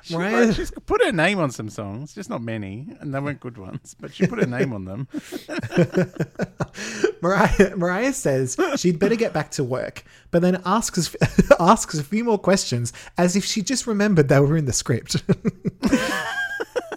She, 0.04 0.14
Mariah- 0.14 0.52
she's 0.52 0.70
put 0.70 1.02
her 1.02 1.12
name 1.12 1.38
on 1.38 1.50
some 1.50 1.70
songs, 1.70 2.14
just 2.14 2.28
not 2.28 2.42
many, 2.42 2.88
and 3.00 3.14
they 3.14 3.20
weren't 3.20 3.40
good 3.40 3.56
ones, 3.56 3.96
but 3.98 4.12
she 4.12 4.26
put 4.26 4.38
her 4.38 4.44
name 4.44 4.74
on 4.74 4.84
them. 4.84 5.08
Mariah, 7.22 7.74
Mariah 7.74 8.12
says 8.12 8.54
she'd 8.76 8.98
better 8.98 9.16
get 9.16 9.32
back 9.32 9.50
to 9.52 9.64
work, 9.64 10.04
but 10.30 10.42
then 10.42 10.60
asks 10.66 11.16
asks 11.58 11.98
a 11.98 12.04
few 12.04 12.22
more 12.22 12.38
questions 12.38 12.92
as 13.16 13.34
if 13.34 13.46
she 13.46 13.62
just 13.62 13.86
remembered 13.86 14.28
they 14.28 14.40
were 14.40 14.58
in 14.58 14.66
the 14.66 14.74
script. 14.74 15.22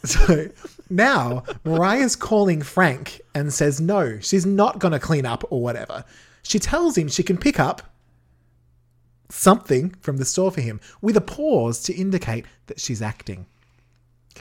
So 0.07 0.49
now 0.89 1.43
Mariah's 1.63 2.15
calling 2.15 2.61
Frank 2.61 3.21
and 3.35 3.53
says 3.53 3.79
no, 3.81 4.19
she's 4.19 4.45
not 4.45 4.79
going 4.79 4.91
to 4.93 4.99
clean 4.99 5.25
up 5.25 5.43
or 5.49 5.61
whatever. 5.61 6.03
She 6.43 6.59
tells 6.59 6.97
him 6.97 7.07
she 7.07 7.23
can 7.23 7.37
pick 7.37 7.59
up 7.59 7.81
something 9.29 9.89
from 9.99 10.17
the 10.17 10.25
store 10.25 10.51
for 10.51 10.61
him 10.61 10.79
with 11.01 11.17
a 11.17 11.21
pause 11.21 11.83
to 11.83 11.93
indicate 11.93 12.45
that 12.67 12.79
she's 12.79 13.01
acting. 13.01 13.45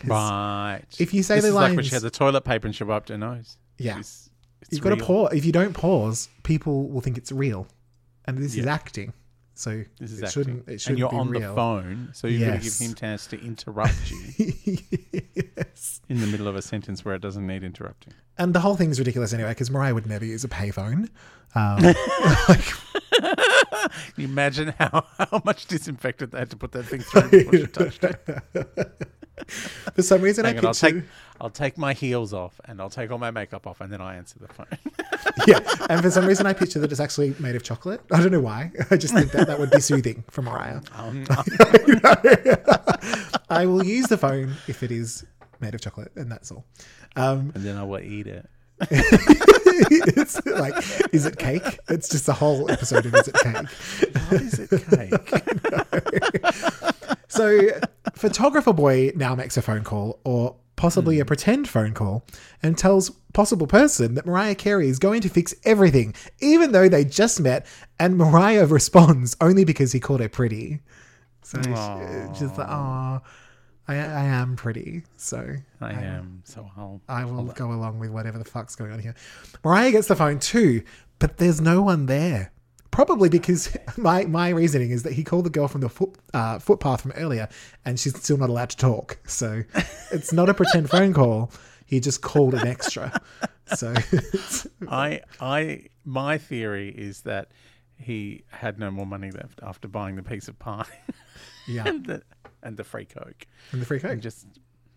Right. 0.05 0.83
If 0.99 1.13
you 1.15 1.23
say 1.23 1.37
this 1.37 1.47
the 1.47 1.53
like 1.53 1.75
when 1.75 1.85
she 1.85 1.91
had 1.95 2.03
the 2.03 2.11
toilet 2.11 2.43
paper 2.43 2.67
and 2.67 2.75
she 2.77 2.85
wiped 2.85 3.09
her 3.09 3.19
nose. 3.19 3.57
Yeah. 3.79 3.93
It's- 3.99 4.31
it's 4.63 4.73
You've 4.73 4.83
got 4.83 4.91
to 4.91 5.05
pause. 5.05 5.33
If 5.33 5.45
you 5.45 5.53
don't 5.53 5.75
pause, 5.75 6.29
people 6.43 6.89
will 6.89 7.01
think 7.01 7.19
it's 7.19 7.31
real, 7.31 7.69
and 8.25 8.39
this 8.39 8.57
is 8.57 8.67
acting. 8.67 9.13
So 9.59 9.83
This 9.99 10.13
is 10.13 10.23
it 10.23 10.31
shouldn't. 10.31 10.69
It 10.69 10.73
and 10.73 10.81
shouldn't 10.81 10.99
you're 10.99 11.09
be 11.09 11.17
on 11.17 11.31
real. 11.31 11.41
the 11.41 11.55
phone, 11.55 12.11
so 12.13 12.27
you're 12.27 12.47
going 12.47 12.61
to 12.61 12.65
give 12.65 12.77
him 12.79 12.95
chance 12.95 13.27
to 13.29 13.41
interrupt 13.43 14.11
you 14.11 14.53
yes. 15.35 16.01
in 16.11 16.21
the 16.21 16.27
middle 16.27 16.47
of 16.47 16.57
a 16.57 16.63
sentence 16.63 17.05
where 17.07 17.15
it 17.15 17.23
doesn't 17.23 17.47
need 17.47 17.65
interrupting. 17.65 18.13
And 18.37 18.55
the 18.55 18.61
whole 18.61 18.77
thing's 18.77 18.99
ridiculous 18.99 19.33
anyway, 19.33 19.51
because 19.53 19.71
Mariah 19.71 19.95
would 19.95 20.07
never 20.07 20.27
use 20.27 20.45
a 20.45 20.49
payphone. 20.49 21.09
Um, 21.55 21.79
Can 23.17 23.35
you 24.19 24.25
imagine 24.27 24.75
how, 24.79 25.07
how 25.19 25.41
much 25.45 25.65
disinfectant 25.67 26.33
they 26.33 26.39
had 26.39 26.51
to 26.51 26.57
put 26.57 26.73
that 26.73 26.83
thing 26.83 27.01
through 27.01 27.31
before 27.31 27.57
she 27.59 27.67
touched 27.67 28.05
it? 28.05 29.09
for 29.95 30.03
some 30.03 30.21
reason, 30.21 30.45
Hang 30.45 30.57
I 30.57 30.59
on, 30.59 30.67
I'll 30.67 30.75
take 30.75 30.97
I'll 31.41 31.51
take 31.51 31.79
my 31.79 31.95
heels 31.95 32.35
off 32.35 32.61
and 32.67 32.79
I'll 32.81 32.91
take 32.91 33.11
all 33.11 33.19
my 33.19 33.31
makeup 33.31 33.67
off 33.67 33.81
and 33.81 33.91
then 33.91 34.03
I 34.03 34.17
answer 34.17 34.39
the 34.39 34.49
phone. 34.49 34.67
yeah, 35.47 35.61
and 35.91 36.01
for 36.03 36.11
some 36.11 36.27
reason, 36.27 36.47
I 36.47 36.53
picture 36.53 36.79
that 36.79 36.91
it's 36.91 37.01
actually 37.01 37.35
made 37.39 37.57
of 37.57 37.63
chocolate. 37.63 38.01
I 38.11 38.21
don't 38.21 38.33
know 38.33 38.41
why. 38.41 38.73
I 38.91 38.97
just 38.97 39.13
think 39.13 39.33
that 39.33 39.47
that 39.47 39.59
would 39.59 39.71
be 39.71 39.81
soothing 39.81 40.25
for 40.31 40.43
Mariah. 40.43 40.81
Um, 40.97 41.27
I 43.49 43.67
will 43.67 43.85
use 43.85 44.07
the 44.07 44.17
phone 44.17 44.55
if 44.67 44.83
it 44.83 44.91
is 44.91 45.25
made 45.61 45.75
of 45.75 45.81
chocolate, 45.81 46.11
and 46.17 46.31
that's 46.33 46.51
all. 46.51 46.65
Um, 47.17 47.53
and 47.55 47.65
then 47.65 47.77
I 47.77 47.83
will 47.85 48.01
eat 48.01 48.27
it. 48.27 48.49
it's 48.91 50.45
like, 50.47 50.75
is 51.13 51.27
it 51.27 51.39
cake? 51.39 51.79
It's 51.89 52.09
just 52.09 52.29
a 52.29 52.33
whole 52.33 52.71
episode 52.71 53.07
of 53.07 53.15
is 53.15 53.29
it 53.29 53.35
cake? 53.35 53.69
What 54.29 54.43
is 54.43 54.59
it, 54.59 54.71
cake? 54.91 55.13
So, 57.29 57.69
photographer 58.15 58.73
boy 58.73 59.13
now 59.15 59.35
makes 59.35 59.57
a 59.57 59.63
phone 59.63 59.85
call, 59.85 60.21
or 60.25 60.57
possibly 60.77 61.17
hmm. 61.17 61.23
a 61.23 61.25
pretend 61.25 61.69
phone 61.69 61.95
call, 61.95 62.25
and 62.63 62.79
tells 62.79 63.11
possible 63.33 63.67
person 63.67 64.15
that 64.15 64.27
Mariah 64.27 64.55
Carey 64.55 64.89
is 64.89 64.99
going 64.99 65.21
to 65.23 65.29
fix 65.29 65.55
everything, 65.65 66.15
even 66.41 66.73
though 66.73 66.89
they 66.89 67.05
just 67.05 67.41
met, 67.41 67.67
and 67.99 68.17
Mariah 68.17 68.67
responds 68.79 69.37
only 69.41 69.65
because 69.65 69.93
he 69.93 70.01
called 70.01 70.21
her 70.21 70.29
pretty. 70.29 70.81
So 71.43 71.61
she- 71.63 72.39
she's 72.39 72.59
like, 72.59 72.69
"Oh, 72.69 73.21
I, 73.89 73.95
I 73.95 74.25
am 74.25 74.57
pretty." 74.57 75.05
So 75.17 75.57
I 75.81 75.93
am. 75.93 76.43
So 76.45 76.69
I'll. 76.77 77.01
I 77.09 77.25
will 77.25 77.45
go 77.45 77.73
along 77.73 77.99
with 77.99 78.11
whatever 78.11 78.39
the 78.39 78.45
fuck's 78.45 78.75
going 78.75 78.93
on 78.93 78.99
here. 78.99 79.15
Mariah 79.65 79.93
gets 79.93 80.09
the 80.09 80.17
phone 80.17 80.39
too, 80.39 80.83
but 81.19 81.39
there's 81.39 81.61
no 81.61 81.83
one 81.83 82.07
there. 82.07 82.53
Probably 82.91 83.29
because 83.29 83.77
my, 83.97 84.25
my 84.25 84.51
reasoning 84.51 84.91
is 84.91 85.03
that 85.03 85.13
he 85.13 85.25
called 85.25 85.45
the 85.45 85.51
girl 85.51 85.69
from 85.69 85.81
the 85.81 85.89
foot, 85.89 86.17
uh, 86.35 86.59
footpath 86.59 87.03
from 87.03 87.13
earlier 87.13 87.49
and 87.85 87.99
she's 87.99 88.17
still 88.17 88.37
not 88.37 88.51
allowed 88.51 88.71
to 88.71 88.77
talk. 88.77 89.19
So 89.27 89.63
it's 90.13 90.33
not 90.33 90.49
a 90.49 90.55
pretend 90.55 90.91
phone 90.91 91.13
call. 91.13 91.53
He 91.85 92.01
just 92.01 92.23
called 92.23 92.55
an 92.55 92.67
extra. 92.67 93.21
So 93.77 93.95
I, 94.89 95.21
I, 95.41 95.87
my 96.05 96.39
theory 96.39 96.89
is 96.89 97.23
that 97.23 97.51
he 97.99 98.45
had 98.49 98.79
no 98.79 98.91
more 98.91 99.07
money 99.07 99.31
left 99.31 99.61
after 99.63 99.89
buying 99.89 100.17
the 100.17 100.23
piece 100.23 100.49
of 100.49 100.59
pie 100.59 100.85
yeah, 101.67 101.87
and 101.87 102.05
the 102.05 102.23
and 102.63 102.77
the 102.77 102.85
free 102.85 103.05
coke, 103.05 103.47
and 103.73 103.81
the 103.81 103.87
free 103.87 104.01
coke. 104.01 104.13
and 104.13 104.23
just 104.23 104.47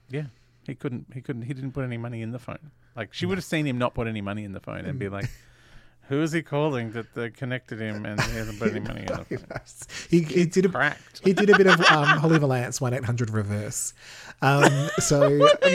yeah, 0.09 0.25
he 0.65 0.75
couldn't, 0.75 1.07
he 1.13 1.21
couldn't, 1.21 1.43
he 1.43 1.53
didn't 1.53 1.71
put 1.71 1.83
any 1.83 1.97
money 1.97 2.21
in 2.21 2.31
the 2.31 2.39
phone. 2.39 2.71
Like 2.95 3.13
she 3.13 3.25
would 3.25 3.37
have 3.37 3.45
seen 3.45 3.65
him 3.65 3.77
not 3.77 3.93
put 3.93 4.07
any 4.07 4.21
money 4.21 4.43
in 4.43 4.51
the 4.51 4.59
phone 4.59 4.85
and 4.85 4.99
be 4.99 5.09
like, 5.09 5.29
"Who 6.09 6.21
is 6.21 6.31
he 6.31 6.41
calling 6.41 6.91
that 6.91 7.13
they 7.15 7.29
connected 7.29 7.79
him 7.79 8.05
and 8.05 8.19
he 8.21 8.37
hasn't 8.37 8.59
put 8.59 8.71
any 8.71 8.79
money 8.81 9.01
in 9.01 9.07
the 9.07 9.23
phone?" 9.37 9.61
He, 10.09 10.21
he 10.23 10.45
did 10.45 10.65
a 10.65 10.69
Cracked. 10.69 11.21
he 11.23 11.33
did 11.33 11.49
a 11.49 11.57
bit 11.57 11.67
of 11.67 11.79
um, 11.91 12.05
Holly 12.05 12.39
Valance 12.39 12.81
one 12.81 12.93
eight 12.93 13.05
hundred 13.05 13.29
reverse. 13.29 13.93
Um, 14.41 14.89
so 14.99 15.39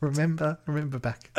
remember, 0.00 0.58
remember 0.66 0.98
back. 0.98 1.30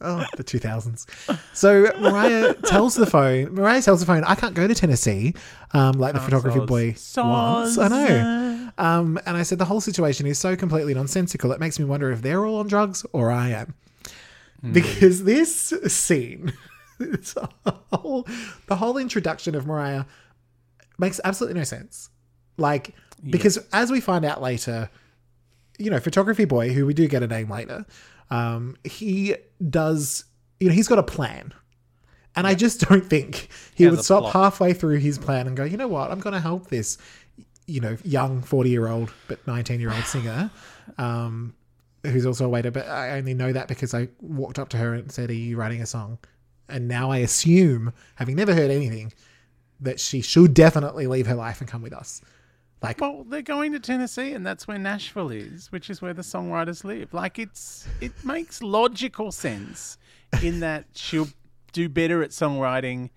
Oh, 0.00 0.24
the 0.36 0.44
two 0.44 0.58
thousands. 0.58 1.06
So 1.54 1.90
Mariah 1.98 2.52
tells 2.54 2.94
the 2.94 3.06
phone. 3.06 3.54
Mariah 3.54 3.80
tells 3.80 4.00
the 4.00 4.06
phone, 4.06 4.24
"I 4.24 4.34
can't 4.34 4.54
go 4.54 4.68
to 4.68 4.74
Tennessee, 4.74 5.34
um, 5.72 5.92
like 5.92 6.12
the 6.14 6.20
photography 6.20 6.60
soz. 6.60 6.66
boy 6.66 6.94
wants." 7.22 7.78
I 7.78 7.88
know. 7.88 8.52
Um, 8.78 9.18
and 9.24 9.38
I 9.38 9.42
said 9.42 9.58
the 9.58 9.64
whole 9.64 9.80
situation 9.80 10.26
is 10.26 10.38
so 10.38 10.54
completely 10.54 10.92
nonsensical. 10.92 11.50
It 11.52 11.60
makes 11.60 11.78
me 11.78 11.86
wonder 11.86 12.12
if 12.12 12.20
they're 12.20 12.44
all 12.44 12.56
on 12.56 12.66
drugs 12.66 13.06
or 13.14 13.32
I 13.32 13.48
am, 13.48 13.72
because 14.72 15.24
this 15.24 15.72
scene, 15.88 16.52
this 16.98 17.34
whole, 17.92 18.26
the 18.66 18.76
whole 18.76 18.96
introduction 18.96 19.54
of 19.54 19.66
Mariah 19.66 20.04
makes 20.98 21.20
absolutely 21.24 21.58
no 21.58 21.64
sense. 21.64 22.10
Like, 22.56 22.94
because 23.28 23.58
as 23.72 23.90
we 23.90 24.00
find 24.00 24.24
out 24.24 24.40
later, 24.40 24.90
you 25.78 25.90
know, 25.90 26.00
photography 26.00 26.44
boy, 26.44 26.72
who 26.72 26.86
we 26.86 26.94
do 26.94 27.06
get 27.08 27.22
a 27.22 27.26
name 27.26 27.50
later, 27.50 27.84
um, 28.30 28.76
he 28.84 29.36
does, 29.68 30.24
you 30.60 30.68
know, 30.68 30.74
he's 30.74 30.88
got 30.88 30.98
a 30.98 31.02
plan. 31.02 31.52
And 32.34 32.46
I 32.46 32.54
just 32.54 32.80
don't 32.88 33.04
think 33.04 33.48
he, 33.74 33.88
would 33.88 34.02
stop 34.02 34.22
plot. 34.22 34.32
halfway 34.32 34.72
through 34.72 34.98
his 34.98 35.18
plan 35.18 35.46
and 35.46 35.56
go, 35.56 35.64
you 35.64 35.76
know 35.76 35.88
what, 35.88 36.10
I'm 36.10 36.20
going 36.20 36.34
to 36.34 36.40
help 36.40 36.68
this, 36.68 36.98
you 37.66 37.80
know, 37.80 37.96
young 38.04 38.42
40 38.42 38.70
year 38.70 38.88
old, 38.88 39.12
but 39.28 39.44
19 39.46 39.80
year 39.80 39.92
old 39.92 40.04
singer, 40.04 40.50
um, 40.98 41.54
who's 42.06 42.26
also 42.26 42.46
a 42.46 42.48
waiter. 42.48 42.70
But 42.70 42.86
I 42.88 43.18
only 43.18 43.34
know 43.34 43.52
that 43.52 43.68
because 43.68 43.94
I 43.94 44.08
walked 44.20 44.58
up 44.58 44.68
to 44.70 44.76
her 44.76 44.94
and 44.94 45.10
said, 45.10 45.30
Are 45.30 45.34
you 45.34 45.56
writing 45.56 45.82
a 45.82 45.86
song? 45.86 46.18
And 46.68 46.88
now 46.88 47.10
I 47.10 47.18
assume, 47.18 47.92
having 48.16 48.36
never 48.36 48.54
heard 48.54 48.70
anything, 48.70 49.12
that 49.80 50.00
she 50.00 50.20
should 50.20 50.54
definitely 50.54 51.06
leave 51.06 51.26
her 51.26 51.34
life 51.34 51.60
and 51.60 51.70
come 51.70 51.82
with 51.82 51.92
us. 51.92 52.20
Like, 52.82 53.00
Well, 53.00 53.24
they're 53.28 53.42
going 53.42 53.72
to 53.72 53.80
Tennessee, 53.80 54.32
and 54.32 54.44
that's 54.46 54.66
where 54.68 54.78
Nashville 54.78 55.30
is, 55.30 55.70
which 55.72 55.88
is 55.90 56.02
where 56.02 56.14
the 56.14 56.22
songwriters 56.22 56.84
live. 56.84 57.14
Like 57.14 57.38
it's 57.38 57.86
it 58.00 58.12
makes 58.24 58.62
logical 58.62 59.32
sense 59.32 59.98
in 60.42 60.60
that 60.60 60.86
she'll 60.94 61.28
do 61.72 61.88
better 61.88 62.22
at 62.22 62.30
songwriting 62.30 63.10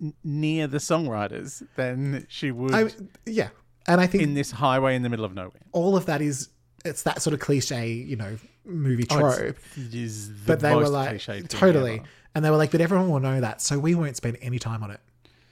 n- 0.00 0.14
near 0.24 0.66
the 0.66 0.78
songwriters 0.78 1.66
than 1.76 2.26
she 2.28 2.50
would 2.50 2.72
I, 2.74 2.90
yeah. 3.26 3.48
And 3.86 4.00
I 4.00 4.06
think 4.06 4.22
in 4.22 4.34
this 4.34 4.52
highway 4.52 4.94
in 4.94 5.02
the 5.02 5.08
middle 5.08 5.24
of 5.24 5.34
nowhere. 5.34 5.60
all 5.72 5.96
of 5.96 6.06
that 6.06 6.22
is, 6.22 6.48
it's 6.84 7.02
that 7.04 7.22
sort 7.22 7.34
of 7.34 7.40
cliche, 7.40 7.88
you 7.92 8.16
know, 8.16 8.36
movie 8.64 9.06
Oh, 9.10 9.18
trope. 9.34 9.56
is 9.76 10.28
the 10.28 10.34
but 10.46 10.60
they 10.60 10.74
were 10.74 10.88
like, 10.88 11.20
totally. 11.48 11.94
ever. 12.00 12.04
And 12.34 12.44
they 12.44 12.50
were 12.50 12.56
like, 12.56 12.70
but 12.70 12.80
everyone 12.80 13.10
will 13.10 13.20
know 13.20 13.40
that, 13.40 13.60
so 13.60 13.78
we 13.78 13.94
won't 13.94 14.16
spend 14.16 14.38
any 14.40 14.58
time 14.58 14.82
on 14.82 14.90
it. 14.90 15.00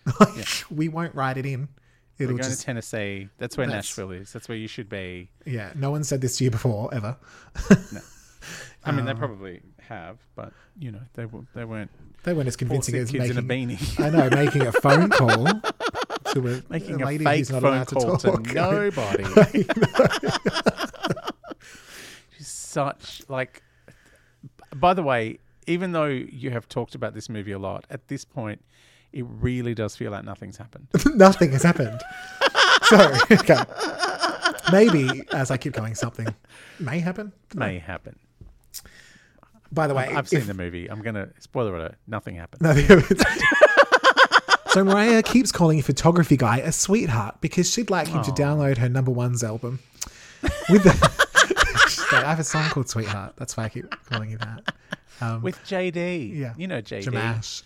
Like, 0.18 0.46
we 0.70 0.88
won't 0.88 1.14
write 1.14 1.36
it 1.36 1.44
in. 1.46 1.68
We're 2.18 2.24
It'll 2.24 2.36
going 2.38 2.48
just, 2.48 2.60
to 2.60 2.66
Tennessee. 2.66 3.28
That's 3.38 3.56
where 3.56 3.66
That's- 3.66 3.84
Nashville 3.84 4.10
is. 4.12 4.32
That's 4.32 4.48
where 4.48 4.56
you 4.58 4.66
should 4.68 4.88
be. 4.88 5.30
yeah. 5.46 5.72
No 5.74 5.90
one 5.90 6.04
said 6.04 6.20
this 6.20 6.36
to 6.38 6.44
you 6.44 6.50
before, 6.50 6.92
ever. 6.92 7.16
no. 7.92 8.00
I 8.84 8.90
mean, 8.92 9.00
Um, 9.00 9.06
they 9.06 9.14
probably 9.14 9.60
have, 9.88 10.18
but 10.34 10.52
you 10.78 10.90
know, 10.92 11.00
they 11.14 11.24
w- 11.24 11.46
they 11.54 11.64
weren't 11.66 11.90
They 12.24 12.32
weren't 12.32 12.48
as 12.48 12.56
convincing 12.56 12.94
as 12.96 13.10
kids 13.10 13.22
making. 13.36 13.36
in 13.38 13.44
a 13.44 13.46
beanie. 13.76 14.00
I 14.00 14.08
know, 14.10 14.30
making 14.30 14.62
a 14.62 14.72
phone 14.72 15.10
call 15.10 15.44
to 16.32 16.48
a, 16.48 16.62
Making 16.72 17.02
a 17.02 17.04
a 17.04 17.06
lady 17.06 17.24
fake 17.24 17.38
who's 17.38 17.50
not 17.50 17.60
phone 17.62 17.74
allowed 17.74 17.88
to 17.88 17.94
call 17.94 18.16
to, 18.16 18.30
talk. 18.30 18.54
nobody. 18.54 19.24
Such 22.70 23.22
like. 23.28 23.62
By 24.76 24.94
the 24.94 25.02
way, 25.02 25.40
even 25.66 25.90
though 25.90 26.06
you 26.06 26.50
have 26.50 26.68
talked 26.68 26.94
about 26.94 27.14
this 27.14 27.28
movie 27.28 27.50
a 27.50 27.58
lot, 27.58 27.84
at 27.90 28.06
this 28.06 28.24
point, 28.24 28.62
it 29.12 29.24
really 29.28 29.74
does 29.74 29.96
feel 29.96 30.12
like 30.12 30.24
nothing's 30.24 30.56
happened. 30.56 30.86
Nothing 31.16 31.50
has 31.50 31.64
happened. 31.64 32.00
so, 32.84 33.12
okay. 33.32 33.58
Maybe 34.70 35.22
as 35.32 35.50
I 35.50 35.56
keep 35.56 35.72
going, 35.72 35.96
something 35.96 36.32
may 36.78 37.00
happen. 37.00 37.32
May 37.56 37.80
happen. 37.80 38.16
By 39.72 39.88
the 39.88 39.94
way, 39.94 40.06
I've 40.06 40.28
seen 40.28 40.40
if- 40.42 40.46
the 40.46 40.54
movie. 40.54 40.88
I'm 40.88 41.02
gonna 41.02 41.30
spoiler 41.40 41.76
alert. 41.76 41.96
Nothing 42.06 42.36
happened. 42.36 42.62
Nothing 42.62 42.86
happens. 42.86 43.20
so 44.72 44.84
Mariah 44.84 45.24
keeps 45.24 45.50
calling 45.50 45.80
a 45.80 45.82
photography 45.82 46.36
guy 46.36 46.58
a 46.58 46.70
sweetheart 46.70 47.40
because 47.40 47.68
she'd 47.68 47.90
like 47.90 48.06
him 48.06 48.22
to 48.22 48.30
download 48.30 48.78
her 48.78 48.88
number 48.88 49.10
one's 49.10 49.42
album. 49.42 49.80
With 50.68 50.84
the, 50.84 51.26
I 52.12 52.30
have 52.30 52.40
a 52.40 52.44
song 52.44 52.68
called 52.70 52.88
Sweetheart. 52.88 53.34
That's 53.36 53.56
why 53.56 53.64
I 53.64 53.68
keep 53.68 53.86
calling 54.06 54.30
you 54.30 54.38
that. 54.38 54.74
Um, 55.20 55.42
With 55.42 55.58
JD. 55.64 56.36
Yeah. 56.36 56.54
You 56.56 56.66
know 56.66 56.80
JD. 56.80 57.04
Jamash. 57.04 57.62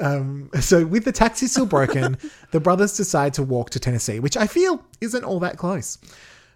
Um, 0.00 0.50
so 0.60 0.84
with 0.86 1.04
the 1.04 1.12
taxi 1.12 1.46
still 1.46 1.66
broken, 1.66 2.16
the 2.50 2.60
brothers 2.60 2.96
decide 2.96 3.34
to 3.34 3.42
walk 3.42 3.70
to 3.70 3.80
Tennessee, 3.80 4.20
which 4.20 4.36
I 4.36 4.46
feel 4.46 4.82
isn't 5.00 5.24
all 5.24 5.40
that 5.40 5.58
close. 5.58 5.98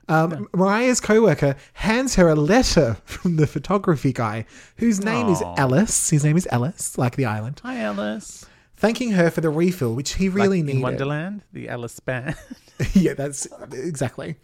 Um, 0.08 0.48
Mariah's 0.54 1.00
coworker 1.00 1.56
hands 1.74 2.14
her 2.14 2.28
a 2.28 2.34
letter 2.34 2.96
from 3.04 3.36
the 3.36 3.46
photography 3.46 4.12
guy, 4.12 4.46
whose 4.76 5.02
name 5.04 5.28
is 5.28 5.42
Aw. 5.42 5.54
Ellis. 5.56 6.10
His 6.10 6.24
name 6.24 6.36
is 6.36 6.46
Ellis, 6.50 6.96
like 6.96 7.16
the 7.16 7.24
island, 7.24 7.60
Hi, 7.64 7.78
Alice. 7.80 8.46
thanking 8.76 9.12
her 9.12 9.30
for 9.30 9.40
the 9.40 9.50
refill, 9.50 9.94
which 9.94 10.14
he 10.14 10.28
really 10.28 10.58
like 10.58 10.60
in 10.60 10.66
needed. 10.66 10.82
Wonderland, 10.82 11.42
the 11.52 11.68
Alice 11.68 11.98
band. 11.98 12.36
yeah, 12.92 13.14
that's 13.14 13.46
exactly. 13.72 14.36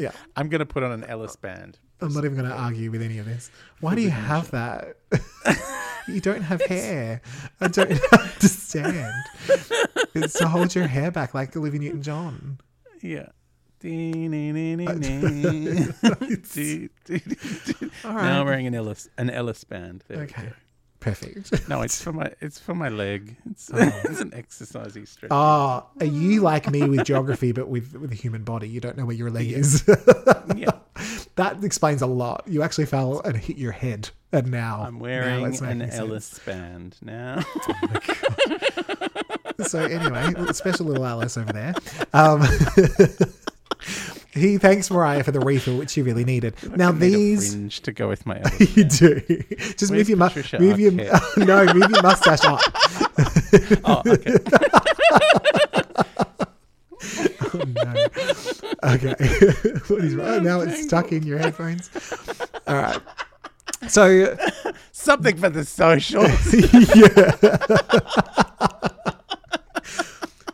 Yeah, 0.00 0.12
I'm 0.36 0.48
gonna 0.48 0.66
put 0.66 0.82
on 0.82 0.92
an 0.92 1.04
Ellis 1.04 1.36
band. 1.36 1.78
I'm 2.02 2.12
not 2.12 2.24
even 2.24 2.36
going 2.36 2.50
to 2.50 2.56
argue 2.56 2.90
with 2.90 3.00
any 3.00 3.18
of 3.18 3.26
this. 3.26 3.48
Why 3.80 3.94
do 3.94 4.00
you 4.00 4.10
have 4.10 4.50
that? 4.50 4.96
you 6.08 6.20
don't 6.20 6.42
have 6.42 6.60
hair. 6.62 7.20
I 7.60 7.68
don't 7.68 7.92
understand. 8.12 9.14
It's 10.12 10.36
to 10.38 10.48
hold 10.48 10.74
your 10.74 10.88
hair 10.88 11.12
back 11.12 11.32
like 11.32 11.56
Olivia 11.56 11.78
Newton 11.78 12.02
John. 12.02 12.58
Yeah. 13.02 13.28
Now 18.04 18.40
I'm 18.40 18.46
wearing 18.46 18.66
an 18.66 18.74
Ellis 18.74 19.08
an 19.18 19.30
Ellis 19.30 19.62
band. 19.64 20.04
There 20.08 20.22
Okay. 20.22 20.50
Perfect. 21.02 21.50
No, 21.68 21.82
it's 21.82 22.00
for 22.04 22.12
my 22.12 22.30
it's 22.40 22.58
for 22.58 22.74
my 22.74 22.88
leg. 22.88 23.36
It's, 23.50 23.70
it's 23.74 24.20
an 24.20 24.30
exercisey 24.30 25.06
stretch. 25.06 25.30
Ah, 25.32 25.86
are 26.00 26.06
you 26.06 26.40
like 26.40 26.70
me 26.70 26.82
with 26.88 27.04
geography, 27.04 27.52
but 27.52 27.68
with 27.68 27.94
with 27.94 28.12
a 28.12 28.14
human 28.14 28.44
body? 28.44 28.68
You 28.68 28.80
don't 28.80 28.96
know 28.96 29.04
where 29.04 29.16
your 29.16 29.30
leg 29.30 29.50
is. 29.50 29.84
yeah. 30.56 30.70
that 31.36 31.62
explains 31.64 32.02
a 32.02 32.06
lot. 32.06 32.44
You 32.46 32.62
actually 32.62 32.86
fell 32.86 33.20
and 33.20 33.36
hit 33.36 33.56
your 33.56 33.72
head, 33.72 34.10
and 34.32 34.50
now 34.50 34.82
I'm 34.86 34.94
now 34.94 35.00
wearing 35.00 35.46
it's 35.46 35.60
an 35.60 35.80
sense. 35.80 35.94
Ellis 35.94 36.38
band 36.40 36.96
now. 37.02 37.42
So 39.66 39.78
anyway, 39.80 40.52
special 40.52 40.86
little 40.86 41.06
Alice 41.06 41.36
over 41.36 41.52
there. 41.52 41.74
Um, 42.12 42.42
he 44.34 44.58
thanks 44.58 44.90
Mariah 44.90 45.22
for 45.24 45.30
the 45.32 45.40
refill, 45.40 45.76
which 45.78 45.90
she 45.90 46.02
really 46.02 46.24
needed. 46.24 46.54
Now 46.76 46.90
need 46.90 47.00
these 47.00 47.54
fringe 47.54 47.80
to 47.82 47.92
go 47.92 48.08
with 48.08 48.24
my 48.26 48.40
you 48.58 48.84
do. 48.84 49.20
Just 49.76 49.90
move 49.90 49.90
Where's 49.90 50.08
your 50.08 50.18
mu- 50.18 50.26
Patricia 50.28 50.58
move 50.58 50.80
your 50.80 50.92
Arquette? 50.92 51.36
no, 51.46 51.64
move 51.74 51.90
your 51.90 52.02
mustache 52.02 52.44
up. 52.44 52.60
Oh, 53.84 54.02
okay. 54.06 54.36
Oh, 57.54 57.64
no. 57.66 58.06
Okay. 58.94 59.14
what 59.88 60.04
is 60.04 60.14
wrong? 60.14 60.42
Now 60.44 60.60
it's 60.60 60.82
stuck 60.84 61.12
in 61.12 61.22
your 61.24 61.38
headphones. 61.38 61.90
All 62.66 62.76
right. 62.76 62.98
So 63.88 64.36
Something 64.92 65.36
for 65.36 65.50
the 65.50 65.64
socials. 65.64 66.30
yeah. 66.94 67.32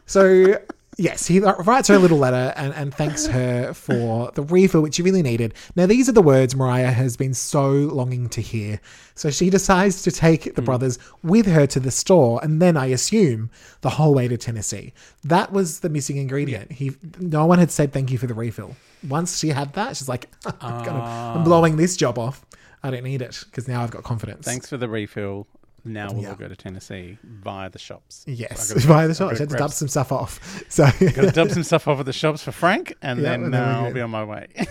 So 0.07 0.57
yes, 0.99 1.27
he 1.27 1.41
writes 1.41 1.89
her 1.89 1.95
a 1.95 1.99
little 1.99 2.19
letter 2.19 2.53
and, 2.57 2.75
and 2.75 2.93
thanks 2.93 3.27
her 3.27 3.73
for 3.73 4.31
the 4.33 4.43
refill, 4.43 4.83
which 4.83 4.97
she 4.97 5.03
really 5.03 5.23
needed. 5.23 5.55
Now, 5.77 5.87
these 5.87 6.09
are 6.09 6.13
the 6.13 6.21
words 6.21 6.55
Mariah 6.55 6.91
has 6.91 7.17
been 7.17 7.33
so 7.33 7.71
longing 7.71 8.29
to 8.31 8.43
hear. 8.43 8.81
So 9.15 9.31
she 9.31 9.49
decides 9.49 10.03
to 10.03 10.11
take 10.11 10.55
the 10.55 10.61
hmm. 10.61 10.67
brothers 10.67 10.99
with 11.23 11.47
her 11.47 11.67
to 11.69 11.81
the 11.81 11.91
store, 11.91 12.41
and 12.43 12.61
then 12.61 12.77
I 12.77 12.87
assume 12.87 13.51
the 13.81 13.91
whole 13.91 14.13
way 14.13 14.29
to 14.29 14.37
Tennessee. 14.37 14.93
That 15.25 15.53
was 15.53 15.81
the 15.81 15.89
missing 15.89 16.17
ingredient. 16.17 16.73
He, 16.73 16.93
no 17.19 17.47
one 17.47 17.59
had 17.59 17.71
said 17.71 17.93
thank 17.93 18.11
you 18.11 18.19
for 18.19 18.27
the 18.27 18.35
refill. 18.35 18.77
Once 19.09 19.39
she 19.39 19.49
had 19.49 19.73
that, 19.75 19.97
she's 19.97 20.09
like, 20.09 20.29
I'm, 20.61 20.85
gonna, 20.85 21.01
I'm 21.01 21.39
ah. 21.39 21.45
blowing 21.45 21.77
this 21.77 21.97
job 21.97 22.19
off. 22.19 22.45
I 22.83 22.91
don't 22.91 23.05
need 23.05 23.23
it 23.23 23.45
because 23.47 23.67
now 23.67 23.83
I've 23.83 23.91
got 23.91 24.05
confidence. 24.05 24.45
Thanks 24.45 24.69
for 24.69 24.77
the 24.77 24.89
refill. 24.89 25.47
Now 25.85 26.09
we'll 26.13 26.23
Yeah. 26.23 26.31
all 26.31 26.35
go 26.37 26.49
to 26.49 26.57
Tennessee 26.57 27.19
via 27.23 27.71
the 27.71 27.79
shops. 27.79 28.25
Yes, 28.27 28.73
gotta- 28.73 28.87
via 28.87 29.09
the 29.09 29.15
shops. 29.15 29.21
I 29.21 29.23
shop. 29.23 29.29
gotta 29.29 29.37
She 29.37 29.43
had 29.43 29.49
to 29.49 29.53
grab 29.57 29.61
dub 29.61 29.73
some 29.73 29.89
stuff 29.89 30.13
off. 30.13 30.65
So 30.71 30.85
Gotta 30.85 31.31
dump 31.33 31.51
some 31.53 31.63
stuff 31.71 31.89
off 31.89 32.01
at 32.01 32.07
the 32.07 32.13
shops 32.13 32.43
for 32.43 32.53
Frank, 32.53 32.95
and 33.03 33.21
Yeah, 33.21 33.31
then 33.31 33.45
and 33.45 33.55
then 33.55 33.63
uh, 33.63 33.81
I'll 33.83 33.93
be 33.93 34.01
on 34.01 34.11
my 34.11 34.25
way. 34.25 34.49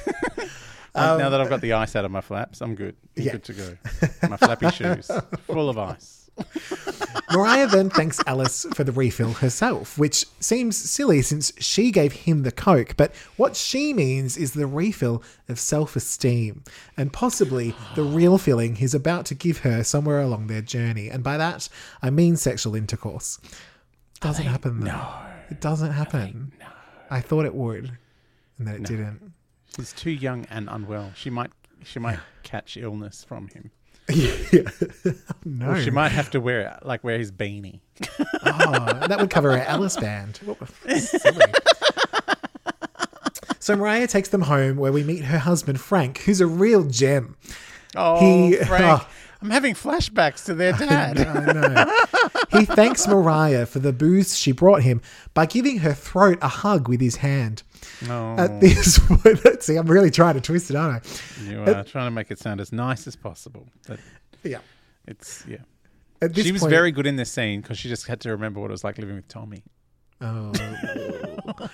Um, 0.95 1.19
now 1.19 1.29
that 1.29 1.39
I've 1.39 1.49
got 1.49 1.61
the 1.61 1.73
ice 1.73 1.95
out 1.95 2.05
of 2.05 2.11
my 2.11 2.21
flaps, 2.21 2.59
I'm 2.59 2.73
good. 2.73 2.95
I'm 3.15 3.23
Yeah. 3.23 3.31
good 3.33 3.43
to 3.43 3.53
go. 3.53 3.77
My 4.27 4.37
flappy 4.37 4.71
shoes, 4.71 5.11
full 5.45 5.69
of 5.69 5.77
ice. 5.77 6.16
Mariah 7.33 7.67
then 7.67 7.89
thanks 7.89 8.19
Alice 8.25 8.65
for 8.73 8.83
the 8.83 8.91
refill 8.91 9.33
herself, 9.33 9.97
which 9.97 10.25
seems 10.39 10.77
silly 10.77 11.21
since 11.21 11.51
she 11.59 11.91
gave 11.91 12.13
him 12.13 12.43
the 12.43 12.51
Coke. 12.51 12.95
But 12.95 13.13
what 13.35 13.55
she 13.55 13.93
means 13.93 14.37
is 14.37 14.53
the 14.53 14.65
refill 14.67 15.21
of 15.49 15.59
self 15.59 15.95
esteem 15.95 16.63
and 16.95 17.11
possibly 17.11 17.75
the 17.95 18.03
real 18.03 18.37
feeling 18.37 18.75
he's 18.75 18.93
about 18.93 19.25
to 19.27 19.35
give 19.35 19.59
her 19.59 19.83
somewhere 19.83 20.21
along 20.21 20.47
their 20.47 20.61
journey. 20.61 21.09
And 21.09 21.23
by 21.23 21.37
that, 21.37 21.67
I 22.01 22.09
mean 22.09 22.37
sexual 22.37 22.75
intercourse. 22.75 23.39
Doesn't 24.21 24.45
happen 24.45 24.79
though. 24.79 24.87
No, 24.91 25.15
It 25.49 25.59
doesn't 25.61 25.91
happen. 25.91 26.53
no. 26.59 26.65
I 27.09 27.21
thought 27.21 27.45
it 27.45 27.55
would, 27.55 27.91
and 28.57 28.67
then 28.67 28.75
it 28.75 28.83
didn't. 28.83 29.31
She's 29.75 29.93
too 29.93 30.11
young 30.11 30.45
and 30.49 30.67
unwell. 30.69 31.11
She 31.15 31.29
might, 31.29 31.51
she 31.83 31.99
might 31.99 32.19
catch 32.43 32.75
illness 32.77 33.23
from 33.23 33.47
him. 33.49 33.71
Yeah. 34.09 34.61
no. 35.45 35.71
Or 35.71 35.81
she 35.81 35.89
might 35.91 36.11
have 36.13 36.31
to 36.31 36.39
wear 36.39 36.61
it, 36.61 36.85
like 36.85 37.03
wear 37.03 37.17
his 37.19 37.31
beanie. 37.31 37.79
Oh, 38.45 39.07
that 39.07 39.17
would 39.19 39.29
cover 39.29 39.51
her 39.57 39.63
Alice 39.63 39.97
band. 39.97 40.37
What 40.45 40.59
the- 40.85 40.99
silly. 40.99 41.45
So 43.59 43.75
Mariah 43.75 44.07
takes 44.07 44.29
them 44.29 44.43
home 44.43 44.77
where 44.77 44.91
we 44.93 45.03
meet 45.03 45.25
her 45.25 45.39
husband 45.39 45.81
Frank, 45.81 46.19
who's 46.19 46.39
a 46.39 46.47
real 46.47 46.85
gem. 46.85 47.35
Oh, 47.95 48.19
He- 48.19 48.55
Frank, 48.55 48.83
oh. 49.03 49.07
I'm 49.41 49.49
having 49.51 49.75
flashbacks 49.75 50.45
to 50.45 50.55
their 50.55 50.71
dad. 50.73 51.19
I 51.19 51.53
know. 51.53 52.59
He 52.59 52.65
thanks 52.65 53.07
Mariah 53.07 53.65
for 53.67 53.77
the 53.79 53.93
booze 53.93 54.37
she 54.37 54.51
brought 54.51 54.81
him 54.81 54.99
by 55.35 55.45
giving 55.45 55.79
her 55.79 55.93
throat 55.93 56.39
a 56.41 56.47
hug 56.47 56.87
with 56.87 57.01
his 57.01 57.17
hand. 57.17 57.61
No, 58.05 58.35
At 58.37 58.59
this 58.59 58.99
point, 59.07 59.63
see, 59.63 59.75
I'm 59.75 59.87
really 59.87 60.11
trying 60.11 60.35
to 60.35 60.41
twist 60.41 60.69
it, 60.69 60.75
aren't 60.75 61.03
I? 61.05 61.43
you 61.49 61.61
are 61.63 61.83
trying 61.83 62.07
to 62.07 62.11
make 62.11 62.29
it 62.31 62.37
sound 62.39 62.61
as 62.61 62.71
nice 62.71 63.07
as 63.07 63.15
possible. 63.15 63.67
But 63.87 63.99
Yeah. 64.43 64.59
it's 65.07 65.43
yeah. 65.47 65.57
At 66.21 66.33
this 66.33 66.45
She 66.45 66.51
was 66.51 66.61
point- 66.61 66.71
very 66.71 66.91
good 66.91 67.07
in 67.07 67.15
this 67.15 67.31
scene 67.31 67.61
because 67.61 67.77
she 67.77 67.89
just 67.89 68.07
had 68.07 68.19
to 68.21 68.29
remember 68.31 68.59
what 68.59 68.69
it 68.69 68.73
was 68.73 68.83
like 68.83 68.97
living 68.97 69.15
with 69.15 69.27
Tommy. 69.27 69.63
Oh. 70.21 70.51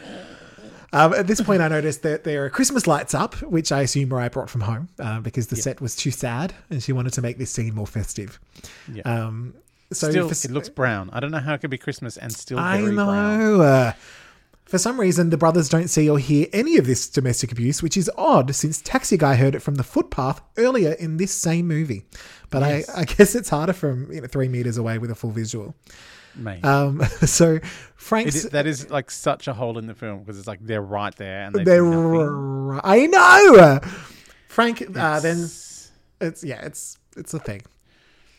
um, 0.93 1.13
at 1.13 1.27
this 1.27 1.41
point, 1.41 1.61
I 1.61 1.67
noticed 1.69 2.03
that 2.03 2.23
there 2.23 2.45
are 2.45 2.49
Christmas 2.49 2.85
lights 2.87 3.13
up, 3.13 3.35
which 3.41 3.71
I 3.71 3.81
assume 3.81 4.09
Mariah 4.09 4.29
brought 4.29 4.49
from 4.49 4.61
home 4.61 4.89
uh, 4.99 5.19
because 5.21 5.47
the 5.47 5.55
set 5.55 5.81
was 5.81 5.95
too 5.95 6.11
sad 6.11 6.53
and 6.69 6.83
she 6.83 6.91
wanted 6.93 7.13
to 7.13 7.21
make 7.21 7.37
this 7.37 7.51
scene 7.51 7.73
more 7.73 7.87
festive. 7.87 8.39
Yeah. 8.91 9.01
Um, 9.03 9.55
so 9.91 10.09
still, 10.09 10.27
for, 10.29 10.33
it 10.47 10.51
looks 10.51 10.69
brown. 10.69 11.09
I 11.13 11.19
don't 11.19 11.31
know 11.31 11.39
how 11.39 11.53
it 11.53 11.61
could 11.61 11.69
be 11.69 11.77
Christmas 11.77 12.17
and 12.17 12.31
still 12.33 12.59
I 12.59 12.81
very 12.81 12.95
brown. 12.95 13.61
Uh, 13.61 13.93
for 14.65 14.77
some 14.77 14.99
reason, 14.99 15.29
the 15.29 15.37
brothers 15.37 15.69
don't 15.69 15.89
see 15.89 16.09
or 16.09 16.17
hear 16.17 16.47
any 16.53 16.77
of 16.77 16.85
this 16.87 17.07
domestic 17.09 17.51
abuse, 17.51 17.83
which 17.83 17.97
is 17.97 18.09
odd 18.17 18.55
since 18.55 18.81
Taxi 18.81 19.17
Guy 19.17 19.35
heard 19.35 19.55
it 19.55 19.59
from 19.61 19.75
the 19.75 19.83
footpath 19.83 20.41
earlier 20.57 20.93
in 20.93 21.17
this 21.17 21.31
same 21.33 21.67
movie. 21.67 22.05
But 22.49 22.61
Yes. 22.63 22.89
I, 22.89 23.01
I 23.01 23.03
guess 23.05 23.35
it's 23.35 23.49
harder 23.49 23.73
from 23.73 24.11
you 24.11 24.21
know, 24.21 24.27
three 24.27 24.47
meters 24.47 24.77
away 24.77 24.97
with 24.97 25.11
a 25.11 25.15
full 25.15 25.31
visual. 25.31 25.75
Mate. 26.35 26.63
Um, 26.65 27.01
so 27.25 27.55
It 27.55 27.65
Frank's 27.95 28.35
is, 28.35 28.49
that 28.51 28.65
is 28.65 28.89
like 28.89 29.11
such 29.11 29.47
a 29.47 29.53
hole 29.53 29.77
in 29.77 29.85
the 29.87 29.93
film 29.93 30.19
because 30.19 30.39
it's 30.39 30.47
like 30.47 30.59
they're 30.61 30.81
right 30.81 31.15
there 31.15 31.41
and 31.45 31.53
they 31.55 31.63
They're 31.63 31.81
do 31.81 31.89
nothing. 31.91 32.69
r- 32.71 32.81
I 32.83 33.05
know. 33.07 33.79
Frank 34.47 34.81
uh, 34.95 35.19
then 35.19 35.37
It's- 35.37 35.91
it's 36.21 36.43
yeah, 36.43 36.65
it's 36.65 36.97
it's 37.17 37.33
a 37.33 37.39
thing. 37.39 37.61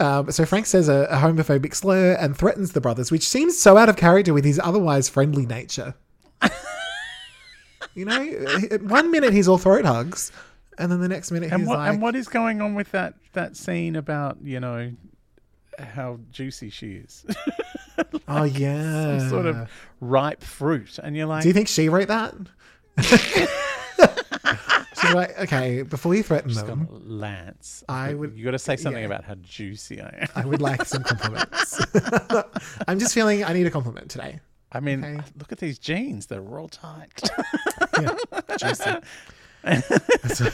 Um, 0.01 0.31
so 0.33 0.45
Frank 0.45 0.67
says 0.67 0.89
a, 0.89 1.07
a 1.11 1.17
homophobic 1.17 1.75
slur 1.75 2.15
and 2.15 2.37
threatens 2.37 2.73
the 2.73 2.81
brothers, 2.81 3.13
which 3.13 3.29
seems 3.29 3.57
so 3.61 3.77
out 3.77 3.89
of 3.89 3.97
character 3.97 4.33
with 4.35 4.45
his 4.45 4.59
otherwise 4.63 5.09
friendly 5.09 5.47
nature. 5.47 5.95
You 7.95 8.05
know, 8.05 8.25
one 8.83 9.11
minute 9.11 9.33
he's 9.33 9.49
all 9.49 9.59
throat 9.59 9.85
hugs, 9.85 10.33
and 10.79 10.91
then 10.91 11.01
the 11.01 11.09
next 11.09 11.31
minute 11.31 11.53
and 11.53 11.63
he's 11.63 11.69
what 11.69 11.79
like, 11.79 11.93
and 11.93 12.03
what 12.03 12.15
is 12.17 12.29
going 12.29 12.61
on 12.61 12.75
with 12.75 12.91
that 12.93 13.15
that 13.33 13.57
scene 13.57 13.97
about 13.97 14.39
you 14.43 14.61
know 14.61 14.93
how 15.79 16.19
juicy 16.31 16.71
she 16.71 16.93
is, 16.93 17.25
"Oh 18.29 18.45
yeah." 18.45 19.19
some 19.19 19.29
sort 19.31 19.47
of 19.47 19.71
ripe 20.01 20.43
fruit, 20.43 20.99
and 20.99 21.17
you're 21.17 21.27
like, 21.27 21.43
Do 21.43 21.49
you 21.49 21.55
think 21.55 21.69
she 21.69 21.89
wrote 21.89 22.09
that? 22.09 22.35
She's 25.01 25.13
like, 25.15 25.39
okay, 25.39 25.83
before 25.83 26.15
you 26.15 26.23
threaten 26.23 26.51
Just 26.51 26.67
them, 26.67 26.89
Lance, 27.05 27.85
I 27.89 28.15
would- 28.15 28.37
You 28.37 28.45
got 28.45 28.53
to 28.53 28.59
say 28.59 28.77
something 28.77 29.01
yeah. 29.03 29.07
about 29.07 29.25
how 29.25 29.35
juicy 29.35 30.01
I 30.01 30.09
am. 30.23 30.29
I 30.35 30.47
would 30.47 30.63
like 30.63 30.85
some 30.87 31.03
compliments. 31.05 31.81
I'm 32.89 32.99
just 32.99 33.13
feeling 33.13 33.45
I 33.45 33.53
need 33.53 33.67
a 33.67 33.71
compliment 33.71 34.09
today. 34.11 34.41
I 34.75 34.81
mean, 34.81 35.05
Okay. 35.05 35.21
look 35.39 35.53
at 35.53 35.59
these 35.59 35.79
jeans; 35.79 36.27
they're 36.27 36.41
real 36.43 36.69
tight. 36.69 37.23
Yeah, 38.01 38.17
juicy. 38.59 38.91
So, 40.35 40.49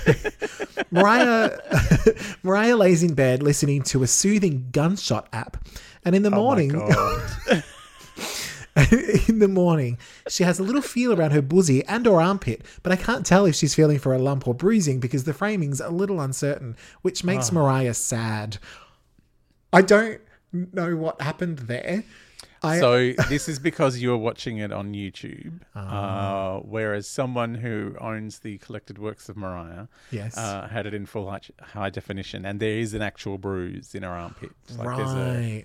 Mariah 0.90 1.56
Mariah 2.42 2.76
lays 2.76 3.02
in 3.02 3.14
bed 3.14 3.42
listening 3.42 3.82
to 3.84 4.02
a 4.02 4.06
soothing 4.06 4.68
gunshot 4.72 5.26
app, 5.32 5.56
and 6.04 6.14
in 6.14 6.22
the 6.22 6.30
Oh 6.30 6.36
morning, 6.36 6.68
God. 6.68 7.30
in 9.28 9.38
the 9.38 9.48
morning, 9.48 9.98
she 10.28 10.44
has 10.44 10.58
a 10.58 10.62
little 10.62 10.82
feel 10.82 11.12
around 11.18 11.30
her 11.32 11.42
bosom 11.42 11.82
and 11.88 12.06
or 12.06 12.20
armpit, 12.20 12.62
but 12.82 12.92
I 12.92 12.96
can't 12.96 13.24
tell 13.24 13.46
if 13.46 13.54
she's 13.54 13.74
feeling 13.74 13.98
for 13.98 14.14
a 14.14 14.18
lump 14.18 14.46
or 14.46 14.54
bruising 14.54 15.00
because 15.00 15.24
the 15.24 15.34
framing's 15.34 15.80
a 15.80 15.90
little 15.90 16.20
uncertain, 16.20 16.76
which 17.02 17.24
makes 17.24 17.50
oh. 17.50 17.54
Mariah 17.54 17.94
sad. 17.94 18.58
I 19.72 19.82
don't 19.82 20.20
know 20.52 20.94
what 20.96 21.20
happened 21.22 21.60
there. 21.60 22.04
I, 22.62 22.78
so 22.78 23.12
this 23.28 23.48
is 23.48 23.58
because 23.58 23.98
you 23.98 24.10
were 24.10 24.18
watching 24.18 24.58
it 24.58 24.72
on 24.72 24.92
YouTube, 24.92 25.60
Ah. 25.74 26.56
uh, 26.56 26.60
whereas 26.60 27.06
someone 27.06 27.54
who 27.54 27.94
owns 28.00 28.40
the 28.40 28.58
collected 28.58 28.98
works 28.98 29.28
of 29.28 29.36
Mariah 29.36 29.86
yes. 30.10 30.36
uh, 30.36 30.68
had 30.68 30.86
it 30.86 30.92
in 30.92 31.06
full 31.06 31.30
high, 31.30 31.40
high 31.60 31.90
definition, 31.90 32.44
and 32.44 32.60
there 32.60 32.78
is 32.78 32.92
an 32.92 33.02
actual 33.02 33.38
bruise 33.38 33.94
in 33.94 34.02
her 34.02 34.10
armpit. 34.10 34.50
Like 34.76 34.96
there's 34.96 35.12
a, 35.12 35.14
right. 35.14 35.64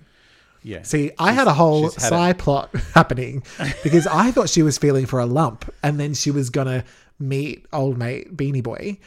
yeah. 0.62 0.82
See, 0.82 1.10
I 1.18 1.32
had 1.32 1.46
a 1.48 1.54
whole 1.54 1.90
had 1.90 2.00
side 2.00 2.38
plot 2.38 2.74
happening 2.94 3.42
because 3.82 4.06
I 4.06 4.30
thought 4.30 4.48
she 4.48 4.62
was 4.62 4.78
feeling 4.78 5.06
for 5.06 5.20
a 5.20 5.26
lump 5.26 5.72
and 5.82 6.00
then 6.00 6.14
she 6.14 6.30
was 6.30 6.48
going 6.50 6.66
to 6.68 6.84
meet 7.18 7.66
old 7.72 7.98
mate 7.98 8.36
Beanie 8.36 8.62
Boy 8.62 8.98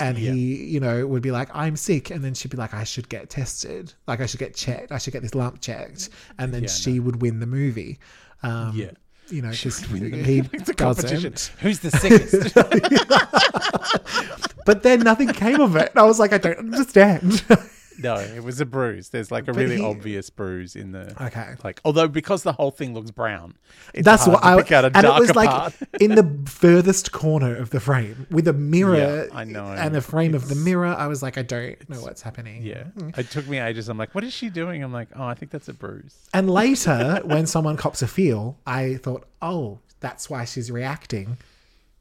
and 0.00 0.18
he, 0.18 0.64
you 0.64 0.80
know, 0.80 1.06
would 1.06 1.22
be 1.22 1.30
like, 1.30 1.48
I'm 1.54 1.76
sick. 1.76 2.10
And 2.10 2.24
then 2.24 2.34
she'd 2.34 2.50
be 2.50 2.56
like, 2.56 2.74
I 2.74 2.84
should 2.84 3.08
get 3.08 3.30
tested. 3.30 3.92
Like, 4.06 4.20
I 4.20 4.26
should 4.26 4.40
get 4.40 4.54
checked. 4.54 4.92
I 4.92 4.98
should 4.98 5.12
get 5.12 5.22
this 5.22 5.34
lump 5.34 5.60
checked. 5.60 6.10
And 6.38 6.52
then 6.52 6.62
Yeah, 6.62 6.68
she 6.68 7.00
would 7.00 7.22
win 7.22 7.40
the 7.40 7.46
movie. 7.46 7.98
Um, 8.42 8.72
Yeah. 8.74 8.90
You 9.28 9.40
know, 9.40 9.50
because 9.50 9.90
win 9.90 10.10
the 10.10 10.22
he 10.22 10.40
the 10.42 10.74
competition. 10.76 11.34
Who's 11.60 11.80
the 11.80 11.90
sickest? 11.90 12.54
But 14.64 14.82
then 14.82 15.00
nothing 15.00 15.28
came 15.28 15.60
of 15.60 15.76
it. 15.76 15.92
I 15.94 16.04
was 16.04 16.18
like, 16.18 16.32
I 16.32 16.38
don't 16.38 16.58
understand. 16.58 17.44
no, 17.98 18.16
it 18.16 18.42
was 18.42 18.60
a 18.60 18.66
bruise. 18.66 19.10
There's 19.10 19.30
like 19.30 19.44
a 19.44 19.46
But 19.52 19.56
really 19.56 19.76
he- 19.76 19.82
obvious 19.84 20.30
bruise 20.30 20.74
in 20.76 20.92
the 20.92 21.14
Okay. 21.24 21.54
like. 21.62 21.80
Although 21.84 22.08
because 22.08 22.42
the 22.42 22.52
whole 22.52 22.70
thing 22.70 22.94
looks 22.94 23.10
brown, 23.10 23.54
it's 23.92 24.04
That's 24.04 24.24
hard 24.24 24.34
what 24.34 24.40
to 24.42 24.46
I 24.48 24.62
pick 24.62 24.72
out 24.72 24.84
a 24.84 24.86
and 24.88 24.96
it 24.98 25.02
darker 25.02 25.20
was 25.20 25.34
like 25.36 25.50
part. 25.50 25.74
in 26.00 26.14
the 26.14 26.50
furthest 26.50 27.12
corner 27.12 27.54
of 27.56 27.70
the 27.70 27.80
frame 27.80 28.26
with 28.30 28.48
a 28.48 28.52
mirror 28.52 29.26
Yeah, 29.30 29.36
I 29.38 29.44
know. 29.44 29.66
and 29.66 29.94
the 29.94 30.00
frame 30.00 30.34
of 30.34 30.48
the 30.48 30.54
mirror. 30.54 30.86
I 30.86 31.06
was 31.06 31.22
like, 31.22 31.38
I 31.38 31.42
don't 31.42 31.88
know 31.88 32.00
what's 32.00 32.22
happening. 32.22 32.62
Yeah, 32.62 32.84
it 33.16 33.30
took 33.30 33.46
me 33.48 33.58
ages. 33.58 33.88
I'm 33.88 33.98
like, 33.98 34.14
what 34.14 34.24
is 34.24 34.32
she 34.32 34.50
doing? 34.50 34.82
I'm 34.82 34.92
like, 34.92 35.08
oh, 35.16 35.24
I 35.24 35.34
think 35.34 35.50
that's 35.52 35.68
a 35.68 35.74
bruise. 35.74 36.16
And 36.32 36.50
later, 36.62 37.20
when 37.24 37.46
someone 37.46 37.76
cops 37.76 38.02
a 38.02 38.06
feel, 38.06 38.58
I 38.66 38.96
thought, 38.96 39.26
oh, 39.42 39.78
that's 40.00 40.28
why 40.28 40.44
she's 40.44 40.70
reacting 40.70 41.38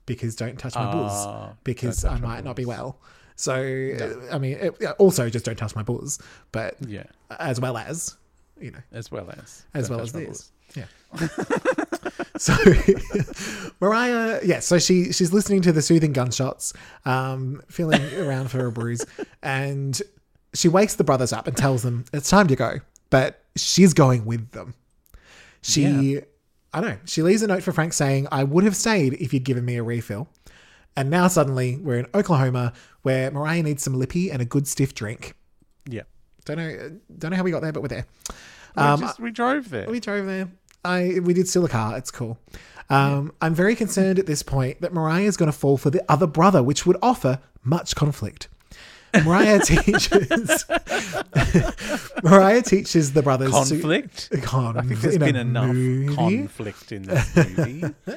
because 0.06 0.36
don't 0.36 0.60
touch 0.60 0.76
my 0.76 0.92
buzz 0.92 1.12
Ah, 1.26 1.54
because 1.64 2.04
I 2.04 2.20
might 2.20 2.44
not 2.44 2.56
be 2.58 2.66
well. 2.66 2.98
So 3.44 3.56
I 4.32 4.38
mean, 4.38 4.58
it, 4.62 4.86
also 5.00 5.30
just 5.30 5.44
don't 5.44 5.58
touch 5.58 5.76
my 5.76 5.84
balls, 5.84 6.18
but 6.54 6.78
Yeah, 6.88 7.04
as 7.40 7.60
well 7.60 7.76
as 7.76 8.16
you 8.58 8.72
know, 8.72 8.80
as 8.94 9.12
well 9.12 9.30
as 9.38 9.66
as 9.74 9.90
well 9.90 10.00
as 10.00 10.14
this. 10.14 10.50
Yeah. 10.76 10.86
so 12.38 12.56
Mariah, 13.82 14.40
yeah, 14.46 14.62
so 14.62 14.80
she 14.80 15.12
she's 15.12 15.34
listening 15.34 15.62
to 15.64 15.74
the 15.74 15.82
soothing 15.82 16.14
gunshots, 16.14 16.72
um, 17.04 17.62
feeling 17.68 18.02
around 18.18 18.50
for 18.50 18.66
a 18.66 18.72
bruise, 18.72 19.06
and 19.42 20.02
she 20.54 20.70
wakes 20.70 20.96
the 20.96 21.04
brothers 21.04 21.34
up 21.34 21.46
and 21.46 21.58
tells 21.58 21.84
them 21.84 22.06
it's 22.14 22.30
time 22.30 22.48
to 22.48 22.56
go. 22.56 22.80
But 23.10 23.44
she's 23.58 23.94
going 23.94 24.24
with 24.24 24.52
them. 24.52 24.74
She 25.62 25.82
Yeah. 25.82 26.22
I 26.74 26.80
don't 26.82 26.90
know. 26.92 26.98
She 27.06 27.22
leaves 27.22 27.44
a 27.44 27.48
note 27.48 27.62
for 27.62 27.72
Frank 27.72 27.94
saying, 27.94 28.28
I 28.32 28.44
would 28.44 28.64
have 28.64 28.76
stayed 28.76 29.14
if 29.14 29.32
you'd 29.32 29.44
given 29.44 29.64
me 29.64 29.76
a 29.76 29.84
refill. 29.84 30.28
And 30.96 31.10
now 31.10 31.28
suddenly 31.28 31.78
we're 31.78 31.98
in 32.00 32.08
Oklahoma 32.14 32.74
where 33.02 33.32
Mariah 33.32 33.64
needs 33.64 33.82
some 33.84 33.94
lippy 33.96 34.32
and 34.32 34.42
a 34.42 34.46
good 34.46 34.68
stiff 34.68 34.94
drink. 34.94 35.36
Yeah. 35.90 36.04
Don't 36.46 36.58
know 36.58 36.92
don't 37.18 37.32
know 37.32 37.38
how 37.38 37.44
we 37.44 37.52
got 37.52 37.62
there, 37.62 37.72
but 37.72 37.82
we're 37.82 37.88
there. 37.90 38.06
We, 38.76 38.82
Um, 38.84 39.00
just, 39.00 39.20
we 39.20 39.32
drove 39.32 39.70
there. 39.70 39.90
We 39.90 40.00
drove 40.00 40.26
there. 40.26 40.50
I 40.86 41.20
we 41.24 41.34
did 41.34 41.48
steal 41.48 41.66
a 41.66 41.70
car. 41.70 41.98
It's 41.98 42.12
cool. 42.12 42.38
Um, 42.90 43.32
I'm 43.42 43.56
very 43.56 43.76
concerned 43.76 44.20
at 44.20 44.26
this 44.26 44.44
point 44.44 44.82
that 44.82 44.94
Mariah 44.94 45.24
is 45.24 45.38
going 45.38 45.52
to 45.52 45.58
fall 45.58 45.78
for 45.78 45.90
the 45.90 46.04
other 46.10 46.28
brother, 46.28 46.62
which 46.62 46.86
would 46.86 46.98
offer 47.02 47.40
much 47.64 47.96
conflict. 47.96 48.50
Mariah 49.24 49.60
teaches. 49.64 50.66
Mariah 52.24 52.62
teaches 52.62 53.14
the 53.14 53.22
brothers 53.24 53.52
to- 53.52 53.56
Conflict. 53.56 54.30
Con- 54.42 54.78
I 54.78 54.82
think 54.82 55.00
there's 55.02 55.18
been 55.18 55.36
enough 55.36 55.68
movie. 55.74 56.16
conflict 56.16 56.92
in 56.92 57.04
this 57.04 57.36
movie. 57.36 57.84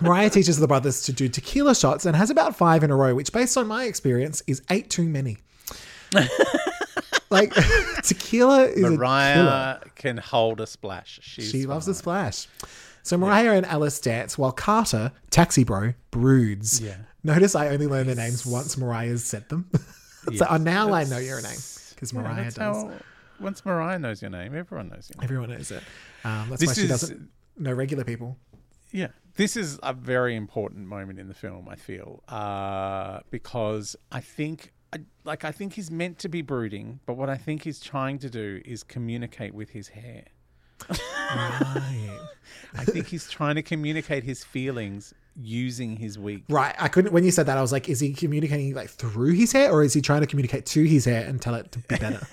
Mariah 0.00 0.30
teaches 0.30 0.58
the 0.58 0.66
brothers 0.68 1.02
to 1.02 1.12
do 1.12 1.28
tequila 1.28 1.74
shots 1.74 2.06
and 2.06 2.16
has 2.16 2.30
about 2.30 2.56
five 2.56 2.82
in 2.82 2.90
a 2.90 2.96
row, 2.96 3.14
which, 3.14 3.32
based 3.32 3.56
on 3.58 3.66
my 3.66 3.84
experience, 3.84 4.42
is 4.46 4.62
eight 4.70 4.88
too 4.90 5.04
many. 5.04 5.36
like 7.30 7.52
tequila 8.02 8.64
is. 8.64 8.80
Mariah 8.82 9.78
can 9.94 10.16
hold 10.16 10.60
a 10.60 10.66
splash. 10.66 11.20
She's 11.22 11.50
She 11.50 11.66
loves 11.66 11.86
a 11.88 11.94
splash. 11.94 12.48
So 13.02 13.16
Mariah 13.16 13.52
and 13.52 13.66
Alice 13.66 13.98
dance 14.00 14.36
while 14.36 14.52
Carter, 14.52 15.12
taxi 15.30 15.64
bro, 15.64 15.94
broods. 16.10 16.80
Yeah. 16.80 16.96
Notice 17.24 17.54
I 17.54 17.68
only 17.68 17.86
learn 17.86 18.06
their 18.06 18.16
names 18.16 18.44
once 18.46 18.76
Mariah's 18.76 19.24
said 19.24 19.48
them. 19.48 19.68
so 19.74 20.30
Yes, 20.32 20.60
now 20.60 20.92
I 20.92 21.04
know 21.04 21.18
your 21.18 21.40
name 21.42 21.56
because 21.90 22.12
Mariah 22.12 22.44
that's 22.44 22.54
does. 22.56 22.76
how- 22.84 22.92
once 23.40 23.64
Mariah 23.64 23.98
knows 23.98 24.20
your 24.20 24.30
name, 24.30 24.54
everyone 24.54 24.88
knows 24.90 25.08
your 25.10 25.18
name. 25.18 25.24
Everyone 25.24 25.48
knows 25.50 25.70
it. 25.70 25.82
Um, 26.24 26.48
that's 26.50 26.60
This 26.60 26.68
why 26.70 26.74
she 26.74 26.82
is- 26.82 26.88
doesn't 26.90 27.28
know 27.56 27.72
regular 27.72 28.04
people. 28.04 28.36
Yeah, 28.92 29.08
this 29.36 29.56
is 29.56 29.78
a 29.82 29.92
very 29.92 30.36
important 30.36 30.86
moment 30.86 31.18
in 31.18 31.28
the 31.28 31.34
film. 31.34 31.68
I 31.68 31.76
feel 31.76 32.22
uh, 32.28 33.20
because 33.30 33.96
I 34.10 34.20
think, 34.20 34.72
I, 34.92 34.98
like, 35.24 35.44
I 35.44 35.52
think 35.52 35.74
he's 35.74 35.90
meant 35.90 36.18
to 36.20 36.28
be 36.28 36.42
brooding, 36.42 37.00
but 37.06 37.14
what 37.14 37.30
I 37.30 37.36
think 37.36 37.62
he's 37.62 37.80
trying 37.80 38.18
to 38.20 38.30
do 38.30 38.60
is 38.64 38.82
communicate 38.82 39.54
with 39.54 39.70
his 39.70 39.88
hair. 39.88 40.24
Right. 40.88 42.18
I 42.74 42.84
think 42.84 43.06
he's 43.06 43.28
trying 43.28 43.54
to 43.56 43.62
communicate 43.62 44.24
his 44.24 44.42
feelings 44.42 45.14
using 45.36 45.96
his 45.96 46.18
wig. 46.18 46.42
right. 46.48 46.74
I 46.78 46.88
couldn't. 46.88 47.12
When 47.12 47.22
you 47.22 47.30
said 47.30 47.46
that, 47.46 47.56
I 47.56 47.60
was 47.60 47.70
like, 47.72 47.88
is 47.88 48.00
he 48.00 48.12
communicating 48.12 48.74
like 48.74 48.90
through 48.90 49.32
his 49.32 49.52
hair, 49.52 49.70
or 49.70 49.82
is 49.82 49.92
he 49.92 50.00
trying 50.00 50.22
to 50.22 50.26
communicate 50.26 50.66
to 50.66 50.82
his 50.82 51.04
hair 51.04 51.24
and 51.26 51.40
tell 51.40 51.54
it 51.54 51.70
to 51.72 51.78
be 51.80 51.96
better? 51.96 52.26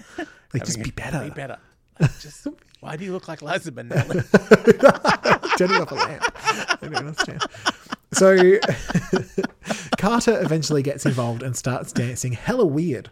Like, 0.53 0.65
just 0.65 0.81
be 0.81 0.91
better. 0.91 1.23
Be 1.25 1.29
better. 1.29 1.57
Just 2.21 2.47
why 2.79 2.95
do 2.95 3.03
you 3.03 3.11
look 3.11 3.27
like 3.27 3.41
Liza 3.41 3.71
Minnelli? 3.71 4.23
turning 5.57 5.81
off 5.81 5.91
a 5.91 5.95
lamp. 5.95 6.23
So 8.13 8.59
Carter 9.97 10.41
eventually 10.41 10.83
gets 10.83 11.05
involved 11.05 11.43
and 11.43 11.55
starts 11.55 11.91
dancing 11.91 12.33
hella 12.33 12.65
weird. 12.65 13.09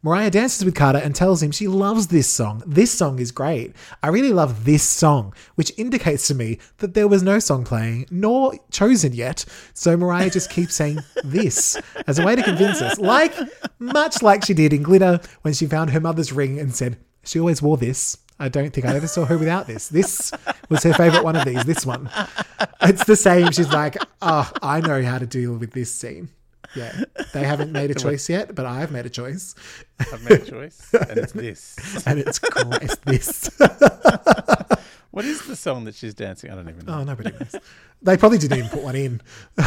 Mariah 0.00 0.30
dances 0.30 0.64
with 0.64 0.76
Carter 0.76 1.00
and 1.00 1.12
tells 1.12 1.42
him 1.42 1.50
she 1.50 1.66
loves 1.66 2.06
this 2.06 2.28
song. 2.28 2.62
This 2.64 2.92
song 2.92 3.18
is 3.18 3.32
great. 3.32 3.74
I 4.00 4.08
really 4.08 4.32
love 4.32 4.64
this 4.64 4.84
song, 4.84 5.34
which 5.56 5.72
indicates 5.76 6.28
to 6.28 6.36
me 6.36 6.60
that 6.76 6.94
there 6.94 7.08
was 7.08 7.24
no 7.24 7.40
song 7.40 7.64
playing 7.64 8.06
nor 8.08 8.54
chosen 8.70 9.12
yet. 9.12 9.44
So 9.74 9.96
Mariah 9.96 10.30
just 10.30 10.50
keeps 10.50 10.76
saying 10.76 11.00
this 11.24 11.76
as 12.06 12.20
a 12.20 12.24
way 12.24 12.36
to 12.36 12.44
convince 12.44 12.80
us, 12.80 13.00
like 13.00 13.34
much 13.80 14.22
like 14.22 14.44
she 14.44 14.54
did 14.54 14.72
in 14.72 14.84
Glitter 14.84 15.20
when 15.42 15.52
she 15.52 15.66
found 15.66 15.90
her 15.90 16.00
mother's 16.00 16.32
ring 16.32 16.60
and 16.60 16.72
said 16.72 16.96
she 17.28 17.38
always 17.38 17.62
wore 17.62 17.76
this. 17.76 18.16
I 18.40 18.48
don't 18.48 18.72
think 18.72 18.86
I 18.86 18.94
ever 18.94 19.08
saw 19.08 19.24
her 19.24 19.36
without 19.36 19.66
this. 19.66 19.88
This 19.88 20.30
was 20.68 20.84
her 20.84 20.94
favorite 20.94 21.24
one 21.24 21.34
of 21.34 21.44
these. 21.44 21.64
This 21.64 21.84
one. 21.84 22.08
It's 22.82 23.04
the 23.04 23.16
same. 23.16 23.50
She's 23.50 23.72
like, 23.72 23.96
oh, 24.22 24.48
I 24.62 24.80
know 24.80 25.02
how 25.02 25.18
to 25.18 25.26
deal 25.26 25.56
with 25.56 25.72
this 25.72 25.92
scene. 25.92 26.28
Yeah, 26.76 27.04
they 27.32 27.42
haven't 27.44 27.72
made 27.72 27.90
a 27.90 27.94
choice 27.94 28.28
yet, 28.28 28.54
but 28.54 28.66
I've 28.66 28.92
made 28.92 29.06
a 29.06 29.10
choice, 29.10 29.54
I've 30.00 30.22
made 30.22 30.42
a 30.42 30.44
choice, 30.44 30.92
and 30.92 31.16
it's 31.18 31.32
this. 31.32 32.02
and 32.06 32.18
it's. 32.18 32.38
It's 32.82 32.96
this. 32.96 33.50
What 35.10 35.24
is 35.24 35.44
the 35.46 35.56
song 35.56 35.84
that 35.84 35.94
she's 35.96 36.14
dancing? 36.14 36.50
I 36.50 36.54
don't 36.54 36.68
even 36.68 36.84
know. 36.84 36.98
Oh, 36.98 37.04
nobody 37.04 37.32
knows. 37.32 37.56
They 38.02 38.16
probably 38.16 38.38
didn't 38.38 38.58
even 38.58 38.70
put 38.70 38.84
one 38.84 38.94
in. 38.94 39.20
They're 39.56 39.66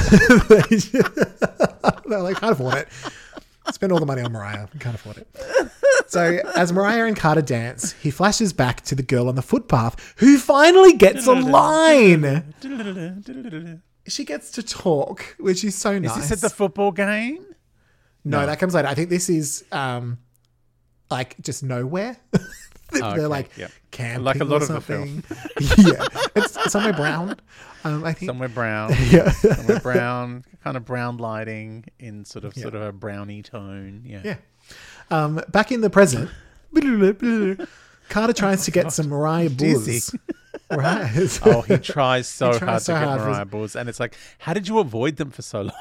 like, 2.21 2.41
afford 2.41 2.75
it. 2.75 2.87
Spend 3.71 3.91
all 3.91 3.99
the 3.99 4.05
money 4.05 4.21
on 4.21 4.31
Mariah. 4.31 4.67
Can't 4.79 4.95
afford 4.95 5.17
it. 5.17 5.27
So 6.07 6.39
as 6.55 6.73
Mariah 6.73 7.05
and 7.05 7.15
Carter 7.15 7.41
dance, 7.43 7.93
he 7.93 8.09
flashes 8.11 8.53
back 8.53 8.81
to 8.85 8.95
the 8.95 9.03
girl 9.03 9.29
on 9.29 9.35
the 9.35 9.41
footpath 9.41 10.13
who 10.17 10.37
finally 10.39 10.93
gets 10.93 11.27
a 11.27 11.33
line. 11.33 12.51
She 14.07 14.25
gets 14.25 14.51
to 14.51 14.63
talk, 14.63 15.35
which 15.39 15.63
is 15.63 15.75
so 15.75 15.99
nice. 15.99 16.17
Is 16.17 16.29
this 16.29 16.43
at 16.43 16.49
the 16.49 16.55
football 16.55 16.91
game? 16.91 17.45
no, 18.25 18.45
that 18.45 18.59
comes 18.59 18.73
later. 18.73 18.87
I 18.87 18.93
think 18.95 19.09
this 19.09 19.29
is 19.29 19.63
um 19.71 20.17
like 21.09 21.39
just 21.41 21.63
nowhere. 21.63 22.17
They're 22.99 23.03
okay, 23.03 23.25
like 23.25 23.57
yep. 23.57 23.71
camping 23.91 24.23
Like 24.23 24.39
a 24.39 24.43
lot 24.45 24.61
or 24.61 24.65
of 24.65 24.67
the 24.69 24.81
film. 24.81 25.23
something. 25.23 25.85
yeah, 25.85 26.05
it's 26.35 26.71
somewhere 26.71 26.93
brown. 26.93 27.35
Um, 27.83 28.03
I 28.03 28.13
think. 28.13 28.29
Somewhere 28.29 28.49
brown. 28.49 28.93
Yeah. 29.09 29.31
Somewhere 29.31 29.79
brown, 29.79 30.43
kind 30.63 30.77
of 30.77 30.85
brown 30.85 31.17
lighting 31.17 31.85
in 31.99 32.25
sort 32.25 32.45
of 32.45 32.53
sort 32.53 32.75
of 32.75 32.81
a 32.81 32.91
browny 32.91 33.41
tone. 33.41 34.03
Yeah. 34.05 34.21
Yeah. 34.23 34.35
Um, 35.09 35.41
back 35.49 35.71
in 35.71 35.81
the 35.81 35.89
present, 35.89 36.29
Carter 38.09 38.33
tries 38.33 38.65
to 38.65 38.71
get 38.71 38.91
some 38.91 39.09
Mariah. 39.09 39.49
Dizzy. 39.49 40.17
Right. 40.69 41.39
Oh, 41.45 41.61
he 41.61 41.77
tries 41.77 42.27
so 42.27 42.53
He 42.53 42.59
tries 42.59 42.69
hard 42.69 42.81
so 42.83 42.93
to 42.93 42.99
get 42.99 43.07
hard 43.07 43.19
for- 43.21 43.27
Mariah 43.27 43.45
Buzz, 43.45 43.75
and 43.75 43.89
it's 43.89 43.99
like, 43.99 44.15
how 44.39 44.53
did 44.53 44.67
you 44.67 44.79
avoid 44.79 45.17
them 45.17 45.29
for 45.31 45.41
so 45.41 45.61
long? 45.63 45.75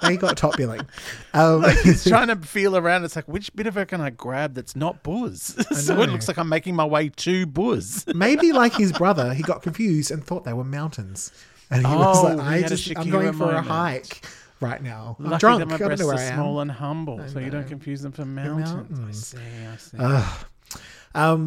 They 0.00 0.16
got 0.16 0.36
top 0.36 0.56
billing. 0.56 0.80
Um, 1.34 1.64
He's 1.84 2.04
trying 2.08 2.28
to 2.28 2.36
feel 2.36 2.76
around. 2.76 3.04
It's 3.04 3.14
like, 3.14 3.28
which 3.28 3.54
bit 3.54 3.66
of 3.66 3.74
her 3.74 3.84
can 3.84 4.00
I 4.00 4.10
grab 4.10 4.54
that's 4.54 4.74
not 4.74 5.02
Buzz? 5.02 5.54
so 5.84 6.00
it 6.02 6.10
looks 6.10 6.26
like 6.26 6.38
I'm 6.38 6.48
making 6.48 6.74
my 6.74 6.84
way 6.84 7.10
to 7.10 7.46
Buzz. 7.46 8.04
maybe 8.14 8.52
like 8.52 8.74
his 8.74 8.92
brother, 8.92 9.34
he 9.34 9.42
got 9.42 9.62
confused 9.62 10.10
and 10.10 10.24
thought 10.24 10.44
they 10.44 10.52
were 10.54 10.64
mountains. 10.64 11.30
And 11.70 11.86
he 11.86 11.94
was 11.94 12.18
Oh, 12.24 12.34
like, 12.36 12.64
I 12.64 12.66
just, 12.66 12.90
I'm 12.96 13.10
going 13.10 13.32
for 13.34 13.52
a 13.52 13.60
hike 13.62 14.24
right 14.60 14.82
now. 14.82 15.16
I'm 15.20 15.26
Lucky 15.26 15.40
drunk. 15.40 15.58
that 15.60 15.66
my 15.68 15.74
I 15.74 15.78
breasts 15.78 16.02
are 16.02 16.06
where 16.08 16.16
I 16.16 16.22
am. 16.22 16.34
small 16.34 16.60
and 16.60 16.70
humble, 16.70 17.28
so 17.28 17.38
you 17.38 17.50
don't 17.50 17.68
confuse 17.68 18.00
them 18.02 18.10
for 18.12 18.24
mountains. 18.24 18.72
mountains. 18.72 19.34
I 19.36 19.76
see, 19.76 19.98
I 19.98 20.16
see. 20.26 20.78
Um, 21.14 21.46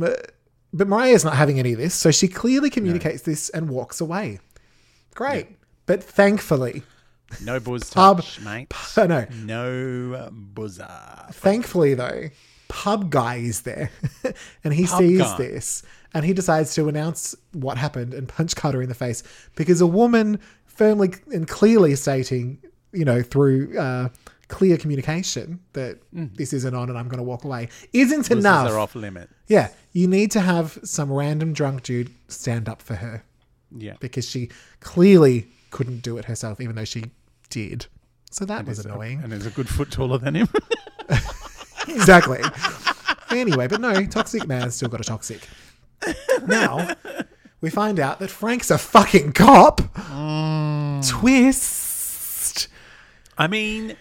but 0.74 0.88
Mariah's 0.88 1.26
not 1.26 1.36
having 1.36 1.60
any 1.60 1.74
of 1.74 1.80
this, 1.80 1.93
so 1.93 2.12
she 2.12 2.28
clearly 2.28 2.70
communicates 2.70 3.24
this 3.24 3.49
and 3.49 3.70
walks 3.70 3.99
away. 3.99 4.39
Great. 5.16 5.47
But 5.86 6.04
thankfully, 6.04 6.84
no 7.43 7.59
Buzz 7.59 7.89
Pub- 7.89 8.17
touch, 8.21 8.39
mate. 8.41 8.71
oh 8.97 9.05
no, 9.07 9.25
No 9.43 10.29
buzzer. 10.32 10.88
Thankfully, 11.32 11.93
though, 11.93 12.29
pub 12.67 13.09
guy 13.09 13.38
is 13.38 13.61
there, 13.61 13.91
and 14.63 14.73
he 14.73 14.86
Pub 14.86 14.99
sees 14.99 15.19
guy. 15.19 15.38
this, 15.38 15.84
and 16.13 16.25
he 16.25 16.34
decides 16.34 16.73
to 16.75 16.88
announce 16.88 17.36
what 17.53 17.77
happened 17.77 18.13
and 18.13 18.27
punch 18.27 18.55
Carter 18.55 18.82
in 18.82 18.89
the 18.89 18.95
face 18.95 19.23
because 19.55 19.82
a 19.82 19.88
woman 19.88 20.39
firmly 20.65 21.11
and 21.34 21.47
clearly 21.47 21.95
stating, 21.95 22.57
you 22.91 23.05
know, 23.05 23.21
through 23.21 23.77
uh, 23.77 24.09
clear 24.47 24.77
communication 24.77 25.59
that 25.73 25.99
this 26.11 26.51
isn't 26.53 26.75
on 26.75 26.89
and 26.89 26.97
I'm 26.97 27.07
going 27.07 27.17
to 27.19 27.23
walk 27.23 27.43
away 27.45 27.69
isn't 27.93 28.23
Buzzers 28.27 28.39
enough. 28.39 28.69
are 28.71 28.79
off 28.79 28.95
limit. 28.95 29.29
Yeah, 29.47 29.69
you 29.93 30.07
need 30.07 30.32
to 30.32 30.41
have 30.41 30.77
some 30.84 31.11
random 31.11 31.53
drunk 31.53 31.84
dude 31.84 32.11
stand 32.27 32.67
up 32.67 32.82
for 32.82 32.95
her 32.95 33.23
Yeah. 33.77 33.93
because 34.01 34.27
she 34.29 34.49
clearly 34.82 35.47
couldn't 35.69 36.01
do 36.01 36.17
it 36.17 36.25
herself, 36.25 36.59
even 36.59 36.75
though 36.75 36.84
she 36.86 37.05
did. 37.52 37.86
So 38.32 38.45
that 38.45 38.66
was 38.66 38.78
He's 38.80 38.86
a- 38.86 38.89
annoying. 38.89 39.22
And 39.24 39.32
is 39.34 39.45
a 39.45 39.52
good 39.52 39.70
foot 39.70 39.91
taller 39.91 40.18
than 40.18 40.34
him. 40.36 40.47
exactly. 41.88 42.39
anyway, 43.30 43.68
but 43.68 43.80
no, 43.82 44.06
toxic 44.08 44.47
man 44.47 44.72
still 44.72 44.89
got 44.89 45.02
a 45.02 45.04
toxic. 45.04 45.47
Now, 46.47 46.95
we 47.62 47.70
find 47.70 47.99
out 47.99 48.20
that 48.20 48.30
Frank's 48.32 48.72
a 48.72 48.78
fucking 48.80 49.34
cop. 49.34 49.82
Twist. 51.08 52.68
I 53.38 53.47
mean, 53.47 53.95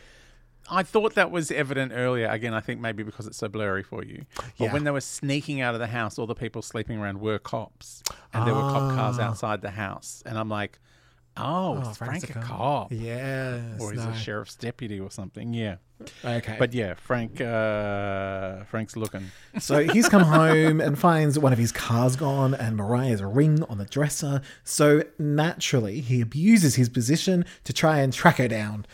I 0.70 0.82
thought 0.82 1.14
that 1.14 1.30
was 1.30 1.50
evident 1.50 1.92
earlier. 1.94 2.26
Again, 2.28 2.54
I 2.54 2.60
think 2.60 2.80
maybe 2.80 3.02
because 3.02 3.26
it's 3.26 3.36
so 3.38 3.48
blurry 3.48 3.82
for 3.82 4.04
you. 4.04 4.24
But 4.36 4.46
Yeah. 4.58 4.72
when 4.72 4.84
they 4.84 4.90
were 4.90 5.00
sneaking 5.00 5.60
out 5.60 5.74
of 5.74 5.80
the 5.80 5.86
house, 5.88 6.18
all 6.18 6.26
the 6.26 6.34
people 6.34 6.62
sleeping 6.62 6.98
around 6.98 7.20
were 7.20 7.38
cops, 7.38 8.02
and 8.32 8.46
there 8.46 8.54
were 8.54 8.60
cop 8.60 8.94
cars 8.94 9.18
Ah. 9.18 9.22
outside 9.28 9.60
the 9.62 9.70
house. 9.70 10.22
And 10.26 10.38
I'm 10.38 10.48
like, 10.48 10.78
oh, 11.36 11.82
Oh, 11.84 11.90
is 11.90 11.96
Frank's 11.96 12.24
Frank 12.24 12.44
a 12.44 12.48
cop. 12.48 12.92
Yes. 12.92 13.80
Or 13.80 13.92
he's 13.92 14.04
no. 14.04 14.10
a 14.10 14.16
sheriff's 14.16 14.54
deputy 14.56 14.98
or 15.00 15.10
something. 15.10 15.54
Yeah. 15.54 15.76
Okay. 16.24 16.56
But 16.58 16.72
yeah, 16.72 16.94
Frank. 16.94 17.40
Uh, 17.40 18.64
Frank's 18.64 18.96
looking. 18.96 19.30
So 19.58 19.82
he's 19.86 20.08
come 20.08 20.22
home 20.22 20.80
and 20.80 20.98
finds 20.98 21.38
one 21.38 21.52
of 21.52 21.58
his 21.58 21.72
cars 21.72 22.16
gone 22.16 22.54
and 22.54 22.76
Mariah's 22.76 23.22
ring 23.22 23.62
on 23.64 23.78
the 23.78 23.84
dresser. 23.84 24.40
So 24.64 25.02
naturally, 25.18 26.00
he 26.00 26.20
abuses 26.20 26.76
his 26.76 26.88
position 26.88 27.44
to 27.64 27.72
try 27.72 27.98
and 27.98 28.12
track 28.12 28.36
her 28.38 28.48
down. 28.48 28.86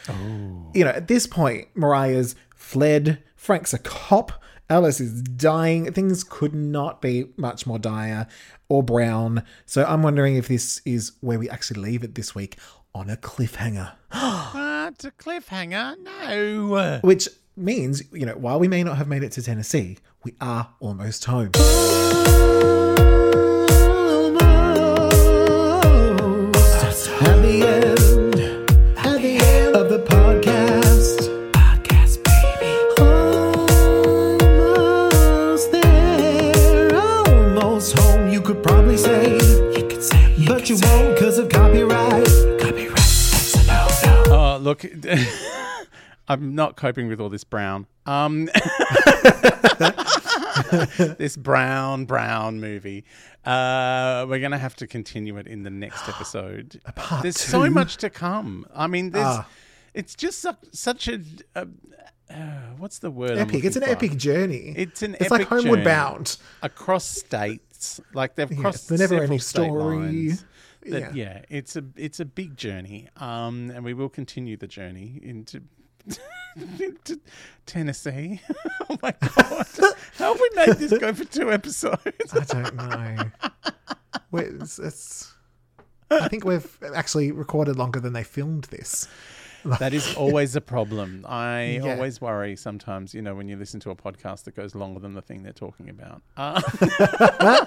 You 0.74 0.84
know, 0.84 0.91
at 0.91 1.09
this 1.09 1.26
point, 1.26 1.68
Mariah's 1.74 2.34
fled. 2.55 3.22
Frank's 3.37 3.72
a 3.72 3.78
cop. 3.78 4.43
Alice 4.68 5.01
is 5.01 5.22
dying. 5.22 5.93
Things 5.93 6.24
could 6.24 6.55
not 6.55 7.01
be 7.01 7.26
much 7.37 7.66
more 7.66 7.78
dire 7.78 8.26
or 8.69 8.83
brown. 8.83 9.43
So 9.64 9.85
I'm 9.85 10.03
wondering 10.03 10.37
if 10.37 10.49
this 10.49 10.81
is 10.85 11.12
where 11.21 11.39
we 11.39 11.49
actually 11.49 11.81
leave 11.81 12.05
it 12.05 12.14
this 12.14 12.35
week 12.35 12.57
on 12.95 13.11
a 13.11 13.17
cliffhanger. 13.17 13.93
What? 14.87 15.05
A 15.05 15.11
cliffhanger? 15.11 15.97
No. 15.99 17.01
Which 17.03 17.29
means, 17.57 18.05
you 18.12 18.25
know, 18.25 18.35
while 18.35 18.61
we 18.61 18.69
may 18.69 18.85
not 18.85 18.99
have 18.99 19.09
made 19.09 19.25
it 19.25 19.33
to 19.33 19.43
Tennessee, 19.43 19.99
we 20.23 20.35
are 20.41 20.71
almost 20.79 21.25
home. 21.25 21.51
Look. 44.67 44.85
I'm 46.29 46.57
not 46.57 46.77
coping 46.77 47.07
with 47.07 47.21
all 47.21 47.29
this 47.29 47.45
brown. 47.45 47.87
Um, 48.05 48.47
this 51.19 51.37
brown, 51.37 52.05
brown 52.05 52.61
movie. 52.61 53.05
Uh, 53.45 54.27
we're 54.29 54.41
going 54.41 54.51
to 54.51 54.59
have 54.59 54.75
to 54.77 54.87
continue 54.89 55.37
it 55.37 55.47
in 55.47 55.62
the 55.62 55.71
next 55.71 56.09
episode. 56.09 56.81
part 56.97 57.23
There's 57.23 57.39
so 57.39 57.71
much 57.71 57.97
to 57.99 58.11
come. 58.11 58.67
I 58.75 58.87
mean, 58.89 59.11
there's, 59.11 59.25
Ah. 59.25 59.47
it's 59.95 60.14
just 60.17 60.41
su- 60.43 60.51
such 60.73 61.07
a, 61.09 61.21
a 61.55 61.69
uh, 62.29 62.35
what's 62.79 62.99
the 62.99 63.11
word? 63.11 63.39
Epic. 63.39 63.64
It's 63.64 63.77
an 63.77 63.83
for? 63.85 63.89
epic 63.91 64.17
journey. 64.17 64.75
It's 64.77 65.03
an 65.03 65.17
It's 65.21 65.31
like 65.31 65.47
Homeward 65.47 65.64
journey. 65.79 65.85
Bound. 65.85 66.37
across 66.62 67.07
states. 67.07 68.01
Like 68.14 68.35
they've 68.35 68.51
crossed 68.59 68.89
the 68.89 68.99
never-ending 68.99 69.39
story. 69.39 69.97
lines. 69.99 70.45
That- 70.91 71.14
Yeah. 71.14 71.24
yeah, 71.41 71.43
it's 71.49 71.76
a 71.76 71.84
it's 71.97 72.20
a 72.20 72.24
big 72.24 72.57
journey, 72.57 73.09
um, 73.16 73.70
and 73.70 73.84
we 73.84 73.95
will 73.95 74.09
continue 74.09 74.57
the 74.57 74.66
journey 74.66 75.20
into 75.22 75.62
into 76.80 77.20
Tennessee. 77.66 78.41
oh 78.91 78.99
my 79.03 79.12
god, 79.20 79.66
how 80.18 80.32
have 80.34 80.41
we 80.41 80.51
made 80.55 80.76
this 80.76 80.97
go 80.99 81.12
for 81.12 81.24
two 81.24 81.53
episodes? 81.53 82.32
I 82.32 82.45
don't 82.45 82.74
know. 82.76 83.16
It's, 84.32 84.78
it's, 84.78 85.34
I 86.11 86.28
think 86.28 86.45
we've 86.45 86.78
actually 86.95 87.32
recorded 87.32 87.76
longer 87.76 88.01
than 88.01 88.12
they 88.12 88.24
filmed 88.24 88.64
this. 88.64 89.09
that 89.79 89.93
is 89.93 90.14
always 90.17 90.55
a 90.57 90.61
problem. 90.61 91.25
I 91.29 91.81
Yeah. 91.83 91.95
always 91.95 92.21
worry 92.21 92.57
sometimes, 92.57 93.14
you 93.14 93.23
know, 93.23 93.35
when 93.35 93.49
you 93.49 93.57
listen 93.57 93.81
to 93.81 93.91
a 93.91 93.97
podcast 93.97 94.45
that 94.45 94.55
goes 94.55 94.75
longer 94.75 95.01
than 95.01 95.14
the 95.14 95.23
thing 95.23 95.43
they're 95.43 95.53
talking 95.53 95.89
about. 95.89 96.23
Uh, 96.37 97.64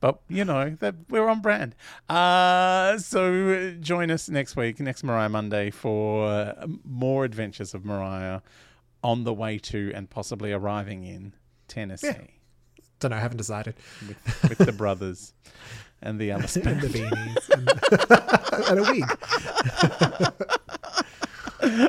but 0.00 0.20
you 0.28 0.44
know 0.44 0.76
that 0.80 0.94
we're 1.08 1.28
on 1.28 1.40
brand. 1.40 1.74
Uh, 2.08 2.98
so 2.98 3.72
join 3.80 4.10
us 4.10 4.28
next 4.28 4.56
week, 4.56 4.78
next 4.80 5.02
Mariah 5.02 5.28
Monday, 5.28 5.70
for 5.70 6.26
uh, 6.28 6.66
more 6.84 7.24
adventures 7.24 7.72
of 7.74 7.84
Mariah 7.84 8.40
on 9.02 9.24
the 9.24 9.32
way 9.32 9.58
to 9.58 9.92
and 9.94 10.10
possibly 10.10 10.52
arriving 10.52 11.04
in 11.04 11.32
Tennessee 11.68 12.40
Don't 13.00 13.10
know. 13.10 13.16
I 13.16 13.20
haven't 13.20 13.38
decided. 13.38 13.74
with, 14.06 14.48
with 14.48 14.58
the 14.58 14.72
brothers 14.72 15.32
and 16.02 16.20
the 16.20 16.30
Alice 16.30 16.56
and 16.56 16.80
the 16.80 16.88
beanies 16.88 17.50
and, 17.50 17.68
and 18.70 18.78
a 18.80 18.82
wig. 18.90 19.04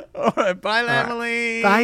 All 0.14 0.32
right, 0.36 0.60
bye, 0.60 0.84
Emily. 0.86 1.62
Bye. 1.62 1.82